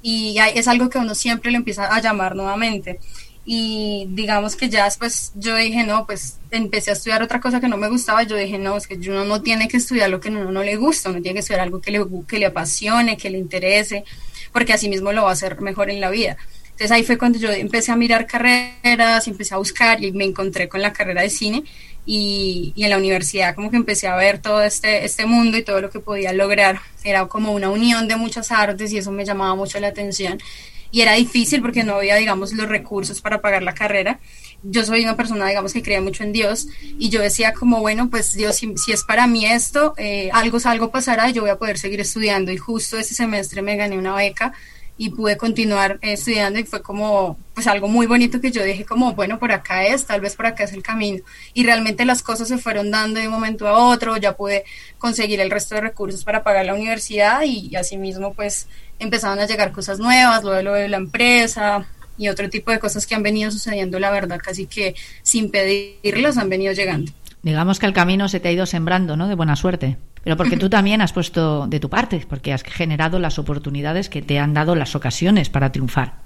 y 0.00 0.36
es 0.54 0.68
algo 0.68 0.88
que 0.88 0.98
uno 0.98 1.14
siempre 1.14 1.50
le 1.50 1.56
empieza 1.56 1.92
a 1.92 2.00
llamar 2.00 2.36
nuevamente 2.36 3.00
y 3.50 4.04
digamos 4.10 4.56
que 4.56 4.68
ya 4.68 4.84
después 4.84 5.32
yo 5.34 5.56
dije, 5.56 5.82
no, 5.82 6.04
pues 6.04 6.36
empecé 6.50 6.90
a 6.90 6.92
estudiar 6.92 7.22
otra 7.22 7.40
cosa 7.40 7.62
que 7.62 7.68
no 7.68 7.78
me 7.78 7.88
gustaba, 7.88 8.22
yo 8.24 8.36
dije, 8.36 8.58
no, 8.58 8.76
es 8.76 8.86
que 8.86 8.96
uno 9.08 9.24
no 9.24 9.40
tiene 9.40 9.68
que 9.68 9.78
estudiar 9.78 10.10
lo 10.10 10.20
que 10.20 10.28
uno 10.28 10.52
no 10.52 10.62
le 10.62 10.76
gusta, 10.76 11.08
uno 11.08 11.22
tiene 11.22 11.32
que 11.32 11.40
estudiar 11.40 11.62
algo 11.62 11.80
que 11.80 11.90
le, 11.90 12.04
que 12.28 12.38
le 12.38 12.44
apasione, 12.44 13.16
que 13.16 13.30
le 13.30 13.38
interese, 13.38 14.04
porque 14.52 14.74
así 14.74 14.90
mismo 14.90 15.12
lo 15.12 15.22
va 15.22 15.30
a 15.30 15.32
hacer 15.32 15.62
mejor 15.62 15.88
en 15.88 15.98
la 15.98 16.10
vida. 16.10 16.36
Entonces 16.64 16.90
ahí 16.90 17.04
fue 17.04 17.16
cuando 17.16 17.38
yo 17.38 17.50
empecé 17.50 17.90
a 17.90 17.96
mirar 17.96 18.26
carreras, 18.26 19.26
empecé 19.26 19.54
a 19.54 19.56
buscar 19.56 20.04
y 20.04 20.12
me 20.12 20.26
encontré 20.26 20.68
con 20.68 20.82
la 20.82 20.92
carrera 20.92 21.22
de 21.22 21.30
cine 21.30 21.64
y, 22.04 22.74
y, 22.76 22.84
en 22.84 22.90
la 22.90 22.98
universidad 22.98 23.54
como 23.54 23.70
que 23.70 23.78
empecé 23.78 24.08
a 24.08 24.16
ver 24.16 24.42
todo 24.42 24.62
este, 24.62 25.06
este 25.06 25.24
mundo 25.24 25.56
y 25.56 25.62
todo 25.62 25.80
lo 25.80 25.88
que 25.88 26.00
podía 26.00 26.34
lograr. 26.34 26.80
Era 27.02 27.24
como 27.28 27.52
una 27.52 27.70
unión 27.70 28.08
de 28.08 28.16
muchas 28.16 28.52
artes 28.52 28.92
y 28.92 28.98
eso 28.98 29.10
me 29.10 29.24
llamaba 29.24 29.54
mucho 29.54 29.80
la 29.80 29.88
atención 29.88 30.38
y 30.90 31.00
era 31.00 31.14
difícil 31.14 31.60
porque 31.60 31.84
no 31.84 31.96
había, 31.96 32.16
digamos, 32.16 32.52
los 32.52 32.68
recursos 32.68 33.20
para 33.20 33.40
pagar 33.40 33.62
la 33.62 33.74
carrera. 33.74 34.20
Yo 34.62 34.84
soy 34.84 35.02
una 35.02 35.16
persona, 35.16 35.46
digamos, 35.46 35.72
que 35.72 35.82
creía 35.82 36.00
mucho 36.00 36.24
en 36.24 36.32
Dios 36.32 36.68
y 36.98 37.10
yo 37.10 37.20
decía 37.20 37.52
como, 37.52 37.80
bueno, 37.80 38.10
pues 38.10 38.34
Dios, 38.34 38.56
si, 38.56 38.92
es 38.92 39.04
para 39.04 39.26
mí 39.26 39.46
esto, 39.46 39.94
eh, 39.96 40.30
algo, 40.32 40.58
algo 40.64 40.90
pasará 40.90 41.28
y 41.28 41.32
yo 41.32 41.42
voy 41.42 41.50
a 41.50 41.58
poder 41.58 41.78
seguir 41.78 42.00
estudiando. 42.00 42.50
Y 42.52 42.56
justo 42.56 42.98
ese 42.98 43.14
semestre 43.14 43.62
me 43.62 43.76
gané 43.76 43.98
una 43.98 44.14
beca 44.14 44.52
y 44.98 45.10
pude 45.10 45.36
continuar 45.36 45.98
estudiando 46.02 46.58
y 46.58 46.64
fue 46.64 46.82
como 46.82 47.38
pues 47.54 47.68
algo 47.68 47.86
muy 47.86 48.06
bonito 48.06 48.40
que 48.40 48.50
yo 48.50 48.64
dije 48.64 48.84
como 48.84 49.14
bueno 49.14 49.38
por 49.38 49.52
acá 49.52 49.86
es 49.86 50.04
tal 50.04 50.20
vez 50.20 50.34
por 50.34 50.46
acá 50.46 50.64
es 50.64 50.72
el 50.72 50.82
camino 50.82 51.22
y 51.54 51.62
realmente 51.64 52.04
las 52.04 52.20
cosas 52.20 52.48
se 52.48 52.58
fueron 52.58 52.90
dando 52.90 53.20
de 53.20 53.28
un 53.28 53.34
momento 53.34 53.68
a 53.68 53.78
otro 53.78 54.16
ya 54.16 54.36
pude 54.36 54.64
conseguir 54.98 55.40
el 55.40 55.52
resto 55.52 55.76
de 55.76 55.82
recursos 55.82 56.24
para 56.24 56.42
pagar 56.42 56.66
la 56.66 56.74
universidad 56.74 57.42
y, 57.44 57.74
así 57.76 57.96
mismo 57.96 58.34
pues 58.34 58.66
empezaron 58.98 59.38
a 59.38 59.46
llegar 59.46 59.72
cosas 59.72 59.98
nuevas 59.98 60.42
lo 60.42 60.52
de 60.52 60.62
lo 60.62 60.74
de 60.74 60.88
la 60.88 60.96
empresa 60.96 61.86
y 62.16 62.28
otro 62.28 62.48
tipo 62.50 62.70
de 62.70 62.78
cosas 62.78 63.06
que 63.06 63.14
han 63.14 63.22
venido 63.22 63.50
sucediendo 63.50 63.98
la 63.98 64.10
verdad 64.10 64.40
casi 64.42 64.66
que 64.66 64.94
sin 65.22 65.50
pedirlas 65.50 66.36
han 66.36 66.48
venido 66.48 66.72
llegando. 66.72 67.12
Digamos 67.42 67.78
que 67.78 67.86
el 67.86 67.92
camino 67.92 68.28
se 68.28 68.40
te 68.40 68.48
ha 68.48 68.52
ido 68.52 68.66
sembrando 68.66 69.16
no 69.16 69.28
de 69.28 69.34
buena 69.34 69.56
suerte. 69.56 69.96
Pero 70.24 70.36
porque 70.36 70.56
tú 70.56 70.68
también 70.70 71.00
has 71.00 71.12
puesto 71.12 71.66
de 71.66 71.80
tu 71.80 71.88
parte, 71.88 72.24
porque 72.28 72.52
has 72.52 72.62
generado 72.62 73.18
las 73.18 73.38
oportunidades 73.38 74.08
que 74.08 74.22
te 74.22 74.38
han 74.38 74.52
dado 74.52 74.74
las 74.74 74.94
ocasiones 74.94 75.48
para 75.48 75.72
triunfar, 75.72 76.16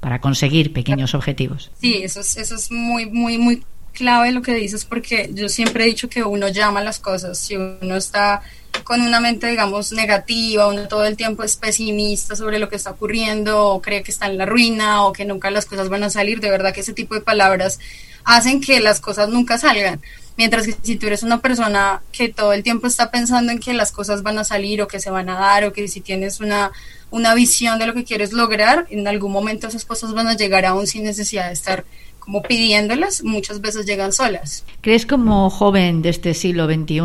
para 0.00 0.20
conseguir 0.20 0.72
pequeños 0.72 1.14
objetivos. 1.14 1.70
Sí, 1.80 2.00
eso 2.02 2.20
es, 2.20 2.36
eso 2.36 2.54
es 2.54 2.70
muy, 2.70 3.06
muy, 3.06 3.38
muy 3.38 3.64
clave 3.92 4.32
lo 4.32 4.42
que 4.42 4.54
dices, 4.54 4.84
porque 4.84 5.30
yo 5.34 5.48
siempre 5.48 5.84
he 5.84 5.88
dicho 5.88 6.08
que 6.08 6.22
uno 6.22 6.48
llama 6.48 6.80
las 6.80 7.00
cosas, 7.00 7.38
si 7.38 7.56
uno 7.56 7.96
está 7.96 8.42
con 8.84 9.00
una 9.02 9.20
mente, 9.20 9.46
digamos, 9.46 9.92
negativa, 9.92 10.66
uno 10.68 10.88
todo 10.88 11.04
el 11.04 11.16
tiempo 11.16 11.42
es 11.42 11.56
pesimista 11.56 12.34
sobre 12.34 12.58
lo 12.58 12.68
que 12.68 12.76
está 12.76 12.90
ocurriendo, 12.90 13.68
o 13.68 13.82
cree 13.82 14.02
que 14.02 14.10
está 14.10 14.26
en 14.26 14.38
la 14.38 14.46
ruina, 14.46 15.04
o 15.04 15.12
que 15.12 15.24
nunca 15.24 15.50
las 15.50 15.66
cosas 15.66 15.88
van 15.88 16.02
a 16.02 16.10
salir, 16.10 16.40
de 16.40 16.50
verdad 16.50 16.74
que 16.74 16.80
ese 16.80 16.92
tipo 16.92 17.14
de 17.14 17.20
palabras 17.20 17.78
hacen 18.24 18.60
que 18.60 18.80
las 18.80 19.00
cosas 19.00 19.28
nunca 19.28 19.58
salgan. 19.58 20.00
Mientras 20.36 20.66
que 20.66 20.74
si 20.82 20.96
tú 20.96 21.06
eres 21.06 21.22
una 21.22 21.40
persona 21.40 22.02
que 22.12 22.30
todo 22.30 22.52
el 22.52 22.62
tiempo 22.62 22.86
está 22.86 23.10
pensando 23.10 23.52
en 23.52 23.58
que 23.58 23.74
las 23.74 23.92
cosas 23.92 24.22
van 24.22 24.38
a 24.38 24.44
salir 24.44 24.80
o 24.80 24.88
que 24.88 24.98
se 24.98 25.10
van 25.10 25.28
a 25.28 25.38
dar 25.38 25.64
o 25.64 25.72
que 25.72 25.86
si 25.86 26.00
tienes 26.00 26.40
una, 26.40 26.72
una 27.10 27.34
visión 27.34 27.78
de 27.78 27.86
lo 27.86 27.94
que 27.94 28.04
quieres 28.04 28.32
lograr, 28.32 28.86
en 28.90 29.06
algún 29.06 29.32
momento 29.32 29.68
esas 29.68 29.84
cosas 29.84 30.14
van 30.14 30.28
a 30.28 30.36
llegar 30.36 30.64
aún 30.64 30.86
sin 30.86 31.04
necesidad 31.04 31.48
de 31.48 31.52
estar 31.52 31.84
como 32.18 32.42
pidiéndolas, 32.42 33.22
muchas 33.22 33.60
veces 33.60 33.86
llegan 33.86 34.12
solas. 34.12 34.64
¿Crees 34.80 35.04
como 35.04 35.50
joven 35.50 36.00
de 36.02 36.10
este 36.10 36.32
siglo 36.32 36.66
XXI 36.66 37.00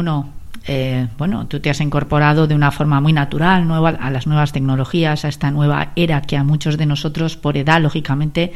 eh, 0.68 1.07
bueno, 1.18 1.47
tú 1.47 1.59
te 1.59 1.70
has 1.70 1.80
incorporado 1.82 2.47
de 2.47 2.55
una 2.55 2.72
forma 2.72 2.99
muy 2.99 3.13
natural 3.13 3.68
nueva, 3.68 3.89
a 3.89 4.09
las 4.09 4.26
nuevas 4.26 4.51
tecnologías, 4.51 5.26
a 5.26 5.28
esta 5.28 5.51
nueva 5.51 5.91
era 5.95 6.22
que 6.22 6.38
a 6.38 6.43
muchos 6.43 6.78
de 6.78 6.86
nosotros, 6.86 7.38
por 7.38 7.57
edad, 7.57 7.82
lógicamente, 7.82 8.53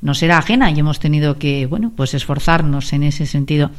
nos 0.00 0.22
era 0.22 0.38
ajena 0.38 0.70
y 0.70 0.78
hemos 0.78 0.98
tenido 0.98 1.38
que, 1.38 1.66
bueno, 1.66 1.92
pues 1.94 2.14
esforzarnos 2.14 2.92
en 2.92 3.04
ese 3.04 3.24
sentido. 3.26 3.70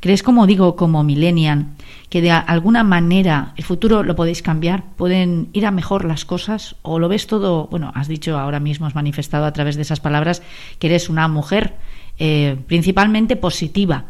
¿Crees, 0.00 0.22
como 0.22 0.46
digo, 0.46 0.76
como 0.76 1.02
millennial, 1.02 1.66
que 2.10 2.20
de 2.20 2.30
alguna 2.30 2.84
manera 2.84 3.54
el 3.56 3.64
futuro 3.64 4.02
lo 4.02 4.14
podéis 4.14 4.40
cambiar? 4.40 4.84
¿Pueden 4.96 5.48
ir 5.52 5.66
a 5.66 5.70
mejor 5.72 6.04
las 6.04 6.24
cosas? 6.24 6.76
¿O 6.82 6.98
lo 6.98 7.08
ves 7.08 7.26
todo, 7.26 7.66
bueno, 7.68 7.90
has 7.94 8.06
dicho 8.06 8.38
ahora 8.38 8.60
mismo, 8.60 8.86
has 8.86 8.94
manifestado 8.94 9.46
a 9.46 9.52
través 9.52 9.76
de 9.76 9.82
esas 9.82 9.98
palabras 9.98 10.42
que 10.78 10.86
eres 10.86 11.08
una 11.08 11.26
mujer 11.26 11.74
eh, 12.18 12.56
principalmente 12.68 13.34
positiva, 13.34 14.04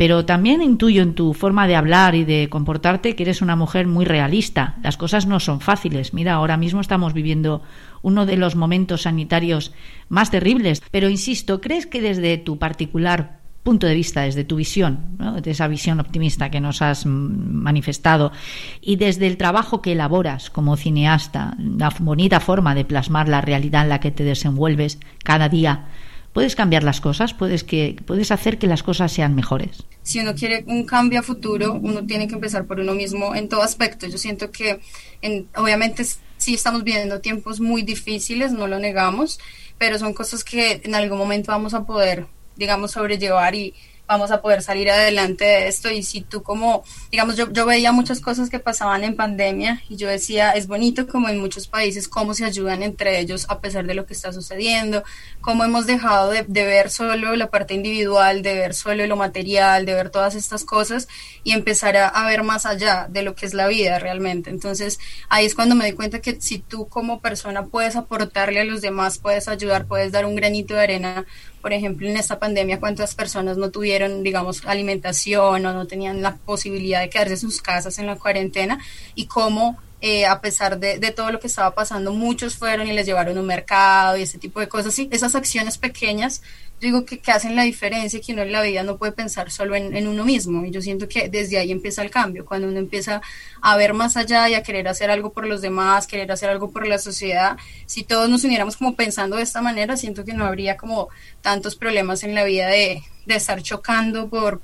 pero 0.00 0.24
también 0.24 0.62
intuyo 0.62 1.02
en 1.02 1.12
tu 1.12 1.34
forma 1.34 1.66
de 1.66 1.76
hablar 1.76 2.14
y 2.14 2.24
de 2.24 2.48
comportarte 2.48 3.14
que 3.14 3.22
eres 3.22 3.42
una 3.42 3.54
mujer 3.54 3.86
muy 3.86 4.06
realista. 4.06 4.76
Las 4.82 4.96
cosas 4.96 5.26
no 5.26 5.40
son 5.40 5.60
fáciles. 5.60 6.14
Mira, 6.14 6.32
ahora 6.32 6.56
mismo 6.56 6.80
estamos 6.80 7.12
viviendo 7.12 7.60
uno 8.00 8.24
de 8.24 8.38
los 8.38 8.56
momentos 8.56 9.02
sanitarios 9.02 9.74
más 10.08 10.30
terribles, 10.30 10.82
pero 10.90 11.10
insisto, 11.10 11.60
¿crees 11.60 11.86
que 11.86 12.00
desde 12.00 12.38
tu 12.38 12.58
particular 12.58 13.40
punto 13.62 13.86
de 13.86 13.94
vista, 13.94 14.22
desde 14.22 14.42
tu 14.42 14.56
visión, 14.56 15.18
de 15.42 15.50
esa 15.50 15.68
visión 15.68 16.00
optimista 16.00 16.50
que 16.50 16.62
nos 16.62 16.80
has 16.80 17.04
manifestado, 17.04 18.32
y 18.80 18.96
desde 18.96 19.26
el 19.26 19.36
trabajo 19.36 19.82
que 19.82 19.92
elaboras 19.92 20.48
como 20.48 20.78
cineasta, 20.78 21.58
la 21.58 21.92
bonita 21.98 22.40
forma 22.40 22.74
de 22.74 22.86
plasmar 22.86 23.28
la 23.28 23.42
realidad 23.42 23.82
en 23.82 23.90
la 23.90 24.00
que 24.00 24.12
te 24.12 24.24
desenvuelves 24.24 24.98
cada 25.22 25.50
día, 25.50 25.88
puedes 26.32 26.56
cambiar 26.56 26.82
las 26.82 27.00
cosas, 27.00 27.34
puedes, 27.34 27.64
que, 27.64 27.96
puedes 28.06 28.30
hacer 28.30 28.58
que 28.58 28.66
las 28.66 28.82
cosas 28.82 29.12
sean 29.12 29.34
mejores. 29.34 29.84
Si 30.02 30.20
uno 30.20 30.34
quiere 30.34 30.64
un 30.66 30.84
cambio 30.84 31.20
a 31.20 31.22
futuro, 31.22 31.74
uno 31.74 32.06
tiene 32.06 32.28
que 32.28 32.34
empezar 32.34 32.66
por 32.66 32.80
uno 32.80 32.94
mismo 32.94 33.34
en 33.34 33.48
todo 33.48 33.62
aspecto. 33.62 34.06
Yo 34.06 34.18
siento 34.18 34.50
que 34.50 34.80
en, 35.22 35.48
obviamente 35.56 36.04
sí 36.36 36.54
estamos 36.54 36.84
viviendo 36.84 37.20
tiempos 37.20 37.60
muy 37.60 37.82
difíciles, 37.82 38.52
no 38.52 38.66
lo 38.66 38.78
negamos, 38.78 39.38
pero 39.78 39.98
son 39.98 40.14
cosas 40.14 40.44
que 40.44 40.80
en 40.84 40.94
algún 40.94 41.18
momento 41.18 41.52
vamos 41.52 41.74
a 41.74 41.84
poder, 41.84 42.26
digamos, 42.56 42.92
sobrellevar 42.92 43.54
y 43.54 43.74
vamos 44.10 44.32
a 44.32 44.42
poder 44.42 44.60
salir 44.60 44.90
adelante 44.90 45.44
de 45.44 45.68
esto. 45.68 45.88
Y 45.88 46.02
si 46.02 46.20
tú 46.20 46.42
como, 46.42 46.82
digamos, 47.12 47.36
yo, 47.36 47.48
yo 47.52 47.64
veía 47.64 47.92
muchas 47.92 48.20
cosas 48.20 48.50
que 48.50 48.58
pasaban 48.58 49.04
en 49.04 49.14
pandemia 49.14 49.82
y 49.88 49.94
yo 49.94 50.08
decía, 50.08 50.50
es 50.50 50.66
bonito 50.66 51.06
como 51.06 51.28
en 51.28 51.38
muchos 51.38 51.68
países 51.68 52.08
cómo 52.08 52.34
se 52.34 52.44
ayudan 52.44 52.82
entre 52.82 53.20
ellos 53.20 53.46
a 53.48 53.60
pesar 53.60 53.86
de 53.86 53.94
lo 53.94 54.06
que 54.06 54.14
está 54.14 54.32
sucediendo, 54.32 55.04
cómo 55.40 55.62
hemos 55.62 55.86
dejado 55.86 56.30
de, 56.32 56.44
de 56.48 56.64
ver 56.64 56.90
solo 56.90 57.36
la 57.36 57.50
parte 57.50 57.74
individual, 57.74 58.42
de 58.42 58.54
ver 58.54 58.74
solo 58.74 59.06
lo 59.06 59.14
material, 59.14 59.86
de 59.86 59.94
ver 59.94 60.10
todas 60.10 60.34
estas 60.34 60.64
cosas 60.64 61.06
y 61.44 61.52
empezar 61.52 61.96
a, 61.96 62.26
ver 62.26 62.42
más 62.42 62.66
allá 62.66 63.06
de 63.08 63.22
lo 63.22 63.36
que 63.36 63.46
es 63.46 63.54
la 63.54 63.68
vida 63.68 64.00
realmente. 64.00 64.50
Entonces 64.50 64.98
ahí 65.28 65.46
es 65.46 65.54
cuando 65.54 65.76
me 65.76 65.86
di 65.86 65.92
cuenta 65.92 66.20
que 66.20 66.40
si 66.40 66.58
tú 66.58 66.88
como 66.88 67.20
persona 67.20 67.66
puedes 67.66 67.94
aportarle 67.94 68.60
a 68.60 68.64
los 68.64 68.80
demás, 68.80 69.18
puedes 69.18 69.46
ayudar, 69.46 69.86
puedes 69.86 70.10
dar 70.10 70.26
un 70.26 70.34
granito 70.34 70.74
de 70.74 70.80
arena 70.80 71.26
por 71.60 71.72
ejemplo, 71.72 72.08
en 72.08 72.16
esta 72.16 72.38
pandemia, 72.38 72.80
cuántas 72.80 73.14
personas 73.14 73.56
no 73.56 73.70
tuvieron, 73.70 74.22
digamos, 74.22 74.64
alimentación 74.64 75.66
o 75.66 75.72
no 75.72 75.86
tenían 75.86 76.22
la 76.22 76.36
posibilidad 76.36 77.00
de 77.00 77.10
quedarse 77.10 77.34
en 77.34 77.40
sus 77.40 77.60
casas 77.60 77.98
en 77.98 78.06
la 78.06 78.16
cuarentena 78.16 78.78
y 79.14 79.26
cómo, 79.26 79.78
eh, 80.00 80.26
a 80.26 80.40
pesar 80.40 80.78
de, 80.78 80.98
de, 80.98 81.10
todo 81.10 81.30
lo 81.30 81.40
que 81.40 81.46
estaba 81.46 81.74
pasando, 81.74 82.12
muchos 82.12 82.56
fueron 82.56 82.86
y 82.88 82.92
les 82.92 83.06
llevaron 83.06 83.36
un 83.36 83.46
mercado 83.46 84.16
y 84.16 84.22
ese 84.22 84.38
tipo 84.38 84.60
de 84.60 84.68
cosas. 84.68 84.94
Sí, 84.94 85.08
esas 85.12 85.34
acciones 85.34 85.78
pequeñas 85.78 86.42
digo 86.80 87.04
que, 87.04 87.18
que, 87.18 87.30
hacen 87.30 87.54
la 87.56 87.62
diferencia, 87.62 88.20
que 88.20 88.32
uno 88.32 88.42
en 88.42 88.52
la 88.52 88.62
vida 88.62 88.82
no 88.82 88.96
puede 88.96 89.12
pensar 89.12 89.50
solo 89.50 89.74
en, 89.76 89.94
en, 89.94 90.08
uno 90.08 90.24
mismo. 90.24 90.64
Y 90.64 90.70
yo 90.70 90.80
siento 90.80 91.08
que 91.08 91.28
desde 91.28 91.58
ahí 91.58 91.70
empieza 91.70 92.02
el 92.02 92.10
cambio, 92.10 92.46
cuando 92.46 92.68
uno 92.68 92.78
empieza 92.78 93.20
a 93.60 93.76
ver 93.76 93.92
más 93.92 94.16
allá 94.16 94.48
y 94.48 94.54
a 94.54 94.62
querer 94.62 94.88
hacer 94.88 95.10
algo 95.10 95.32
por 95.32 95.46
los 95.46 95.60
demás, 95.60 96.06
querer 96.06 96.32
hacer 96.32 96.48
algo 96.48 96.70
por 96.70 96.86
la 96.86 96.98
sociedad. 96.98 97.56
Si 97.86 98.02
todos 98.02 98.28
nos 98.30 98.44
uniéramos 98.44 98.76
como 98.76 98.96
pensando 98.96 99.36
de 99.36 99.42
esta 99.42 99.60
manera, 99.60 99.96
siento 99.96 100.24
que 100.24 100.32
no 100.32 100.46
habría 100.46 100.76
como 100.76 101.08
tantos 101.42 101.76
problemas 101.76 102.22
en 102.24 102.34
la 102.34 102.44
vida 102.44 102.68
de, 102.68 103.02
de 103.26 103.34
estar 103.34 103.62
chocando 103.62 104.28
por, 104.28 104.62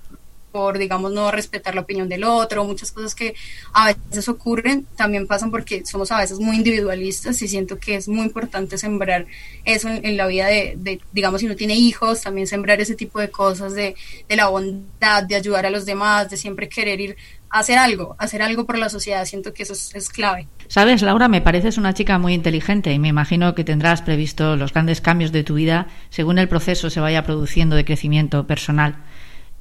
por, 0.56 0.78
digamos, 0.78 1.12
no 1.12 1.30
respetar 1.30 1.74
la 1.74 1.82
opinión 1.82 2.08
del 2.08 2.24
otro, 2.24 2.64
muchas 2.64 2.90
cosas 2.90 3.14
que 3.14 3.34
a 3.74 3.92
veces 3.92 4.26
ocurren, 4.26 4.86
también 4.96 5.26
pasan 5.26 5.50
porque 5.50 5.84
somos 5.84 6.10
a 6.10 6.18
veces 6.18 6.38
muy 6.38 6.56
individualistas 6.56 7.42
y 7.42 7.46
siento 7.46 7.78
que 7.78 7.96
es 7.96 8.08
muy 8.08 8.24
importante 8.24 8.78
sembrar 8.78 9.26
eso 9.66 9.90
en, 9.90 10.16
la 10.16 10.26
vida 10.26 10.46
de, 10.46 10.72
de, 10.78 10.98
digamos, 11.12 11.40
si 11.40 11.46
uno 11.46 11.56
tiene 11.56 11.74
hijos, 11.74 12.22
también 12.22 12.46
sembrar 12.46 12.80
ese 12.80 12.94
tipo 12.94 13.20
de 13.20 13.30
cosas 13.30 13.74
de, 13.74 13.96
de 14.26 14.36
la 14.36 14.48
bondad, 14.48 15.24
de 15.24 15.34
ayudar 15.34 15.66
a 15.66 15.70
los 15.70 15.84
demás, 15.84 16.30
de 16.30 16.38
siempre 16.38 16.70
querer 16.70 17.02
ir 17.02 17.16
hacer 17.50 17.78
algo, 17.78 18.16
hacer 18.18 18.42
algo 18.42 18.66
por 18.66 18.78
la 18.78 18.88
sociedad, 18.88 19.24
siento 19.24 19.52
que 19.52 19.62
eso 19.62 19.72
es, 19.72 19.94
es 19.94 20.08
clave. 20.08 20.48
Sabes, 20.68 21.02
Laura, 21.02 21.28
me 21.28 21.40
pareces 21.40 21.78
una 21.78 21.94
chica 21.94 22.18
muy 22.18 22.34
inteligente 22.34 22.92
y 22.92 22.98
me 22.98 23.08
imagino 23.08 23.54
que 23.54 23.62
tendrás 23.62 24.02
previsto 24.02 24.56
los 24.56 24.72
grandes 24.72 25.00
cambios 25.00 25.32
de 25.32 25.44
tu 25.44 25.54
vida 25.54 25.86
según 26.10 26.38
el 26.38 26.48
proceso 26.48 26.90
se 26.90 27.00
vaya 27.00 27.22
produciendo 27.24 27.76
de 27.76 27.84
crecimiento 27.84 28.46
personal 28.46 28.96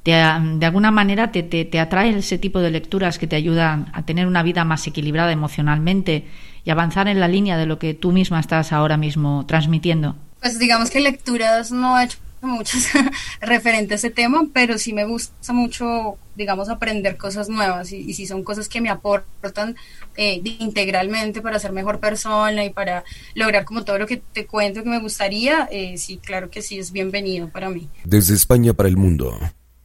te, 0.06 0.12
de 0.12 0.66
alguna 0.66 0.92
manera 0.92 1.32
te, 1.32 1.42
te, 1.42 1.64
te 1.64 1.80
atrae 1.80 2.16
ese 2.16 2.38
tipo 2.38 2.60
de 2.60 2.70
lecturas 2.70 3.18
que 3.18 3.26
te 3.26 3.34
ayudan 3.34 3.90
a 3.92 4.04
tener 4.04 4.28
una 4.28 4.44
vida 4.44 4.64
más 4.64 4.86
equilibrada 4.86 5.32
emocionalmente 5.32 6.26
y 6.62 6.70
avanzar 6.70 7.08
en 7.08 7.18
la 7.18 7.26
línea 7.26 7.56
de 7.56 7.66
lo 7.66 7.80
que 7.80 7.92
tú 7.92 8.12
misma 8.12 8.38
estás 8.38 8.72
ahora 8.72 8.96
mismo 8.96 9.44
transmitiendo? 9.46 10.14
Pues 10.40 10.60
digamos 10.60 10.90
que 10.90 11.00
lecturas 11.00 11.72
no 11.72 11.98
he 11.98 12.04
hecho 12.04 12.18
muchas 12.40 12.88
referentes 13.40 13.90
a 13.90 13.94
ese 14.06 14.10
tema, 14.14 14.46
pero 14.52 14.78
sí 14.78 14.92
me 14.92 15.04
gusta 15.04 15.52
mucho, 15.52 16.18
digamos, 16.36 16.68
aprender 16.68 17.16
cosas 17.16 17.48
nuevas 17.48 17.90
y, 17.90 17.96
y 17.96 18.14
si 18.14 18.28
son 18.28 18.44
cosas 18.44 18.68
que 18.68 18.80
me 18.80 18.90
aportan 18.90 19.74
eh, 20.16 20.40
integralmente 20.60 21.42
para 21.42 21.58
ser 21.58 21.72
mejor 21.72 21.98
persona 21.98 22.64
y 22.64 22.70
para 22.70 23.02
lograr 23.34 23.64
como 23.64 23.84
todo 23.84 23.98
lo 23.98 24.06
que 24.06 24.18
te 24.18 24.46
cuento 24.46 24.84
que 24.84 24.88
me 24.88 25.00
gustaría, 25.00 25.68
eh, 25.72 25.98
sí, 25.98 26.18
claro 26.18 26.48
que 26.48 26.62
sí, 26.62 26.78
es 26.78 26.92
bienvenido 26.92 27.48
para 27.48 27.70
mí. 27.70 27.88
Desde 28.04 28.34
España 28.34 28.72
para 28.72 28.88
el 28.88 28.96
mundo. 28.96 29.36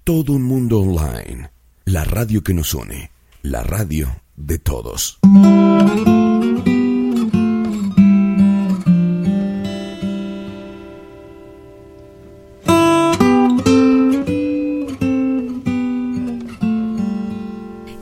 Todo 0.04 0.34
un 0.34 0.42
mundo 0.42 0.80
online. 0.80 1.52
La 1.86 2.04
radio 2.04 2.42
que 2.42 2.56
nos 2.56 2.74
une. 2.74 3.12
La 3.44 3.62
radio 3.62 4.10
de 4.36 4.58
todos. 4.58 5.20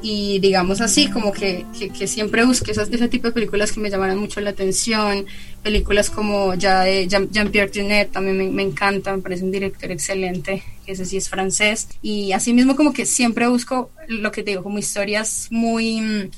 y 0.09 0.39
digamos 0.39 0.81
así, 0.81 1.09
como 1.09 1.31
que, 1.31 1.65
que, 1.77 1.89
que 1.89 2.07
siempre 2.07 2.45
busqué 2.45 2.71
esas, 2.71 2.89
ese 2.89 3.07
tipo 3.09 3.27
de 3.27 3.33
películas 3.33 3.71
que 3.71 3.79
me 3.79 3.89
llamaran 3.89 4.17
mucho 4.17 4.39
la 4.41 4.51
atención, 4.51 5.25
películas 5.61 6.09
como 6.09 6.55
ya 6.55 6.81
de 6.81 7.07
Jean-Pierre 7.07 7.71
Jeunet 7.71 8.11
también 8.11 8.55
me, 8.55 8.63
encanta, 8.63 9.15
me 9.15 9.21
parece 9.21 9.43
un 9.43 9.51
director 9.51 9.91
excelente, 9.91 10.63
ese 10.91 11.05
sí 11.05 11.17
es 11.17 11.29
francés, 11.29 11.87
y 12.01 12.31
así 12.33 12.53
mismo 12.53 12.75
como 12.75 12.93
que 12.93 13.05
siempre 13.05 13.47
busco 13.47 13.91
lo 14.07 14.31
que 14.31 14.43
te 14.43 14.51
digo, 14.51 14.63
como 14.63 14.79
historias 14.79 15.47
muy 15.51 16.31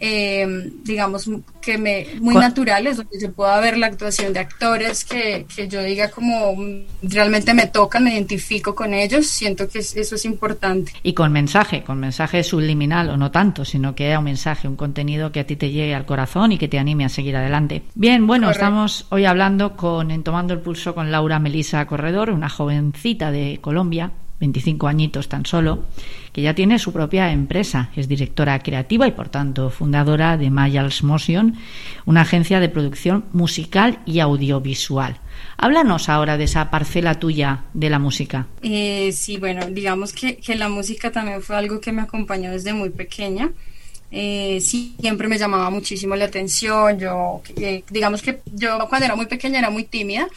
eh, 0.00 0.70
digamos, 0.84 1.28
que 1.60 1.76
me, 1.76 2.06
muy 2.20 2.34
naturales, 2.34 2.96
donde 2.96 3.18
se 3.18 3.28
pueda 3.28 3.58
ver 3.60 3.76
la 3.76 3.88
actuación 3.88 4.32
de 4.32 4.40
actores 4.40 5.04
que, 5.04 5.46
que, 5.54 5.68
yo 5.68 5.82
diga 5.82 6.10
como 6.10 6.54
realmente 7.02 7.52
me 7.52 7.66
tocan, 7.66 8.04
me 8.04 8.14
identifico 8.14 8.74
con 8.74 8.94
ellos, 8.94 9.26
siento 9.26 9.68
que 9.68 9.80
eso 9.80 10.14
es 10.14 10.24
importante. 10.24 10.92
Y 11.02 11.14
con 11.14 11.32
mensaje, 11.32 11.82
con 11.82 11.98
mensaje 11.98 12.42
subliminal 12.44 13.10
o 13.10 13.16
no 13.16 13.30
tanto, 13.30 13.64
sino 13.64 13.94
que 13.94 14.06
haya 14.06 14.18
un 14.18 14.26
mensaje, 14.26 14.68
un 14.68 14.76
contenido 14.76 15.32
que 15.32 15.40
a 15.40 15.46
ti 15.46 15.56
te 15.56 15.70
llegue 15.70 15.94
al 15.94 16.06
corazón 16.06 16.52
y 16.52 16.58
que 16.58 16.68
te 16.68 16.78
anime 16.78 17.04
a 17.04 17.08
seguir 17.08 17.36
adelante. 17.36 17.82
Bien, 17.94 18.26
bueno, 18.26 18.46
Correcto. 18.46 18.64
estamos 18.64 19.06
hoy 19.10 19.24
hablando 19.24 19.76
con, 19.76 20.10
en 20.10 20.22
Tomando 20.22 20.54
el 20.54 20.60
Pulso 20.60 20.94
con 20.94 21.10
Laura 21.10 21.38
Melisa 21.38 21.86
Corredor, 21.86 22.30
una 22.30 22.48
jovencita 22.48 23.30
de 23.30 23.58
Colombia, 23.60 24.12
25 24.40 24.86
añitos 24.86 25.28
tan 25.28 25.46
solo, 25.46 25.84
que 26.32 26.42
ya 26.42 26.54
tiene 26.54 26.78
su 26.78 26.92
propia 26.92 27.32
empresa. 27.32 27.90
Es 27.96 28.08
directora 28.08 28.58
creativa 28.60 29.06
y, 29.06 29.12
por 29.12 29.28
tanto, 29.28 29.70
fundadora 29.70 30.36
de 30.36 30.50
Mayals 30.50 31.02
Motion, 31.02 31.56
una 32.06 32.22
agencia 32.22 32.60
de 32.60 32.68
producción 32.68 33.24
musical 33.32 34.00
y 34.06 34.20
audiovisual. 34.20 35.20
Háblanos 35.56 36.08
ahora 36.08 36.36
de 36.36 36.44
esa 36.44 36.70
parcela 36.70 37.14
tuya 37.14 37.64
de 37.74 37.90
la 37.90 37.98
música. 37.98 38.46
Eh, 38.62 39.10
sí, 39.12 39.38
bueno, 39.38 39.66
digamos 39.70 40.12
que, 40.12 40.36
que 40.36 40.54
la 40.54 40.68
música 40.68 41.10
también 41.10 41.42
fue 41.42 41.56
algo 41.56 41.80
que 41.80 41.92
me 41.92 42.02
acompañó 42.02 42.50
desde 42.50 42.72
muy 42.72 42.90
pequeña. 42.90 43.50
Eh, 44.10 44.60
siempre 44.60 45.28
me 45.28 45.38
llamaba 45.38 45.70
muchísimo 45.70 46.16
la 46.16 46.26
atención. 46.26 46.98
Yo, 46.98 47.42
eh, 47.56 47.82
digamos 47.90 48.22
que 48.22 48.40
yo 48.54 48.78
cuando 48.88 49.06
era 49.06 49.16
muy 49.16 49.26
pequeña 49.26 49.58
era 49.58 49.70
muy 49.70 49.84
tímida 49.84 50.28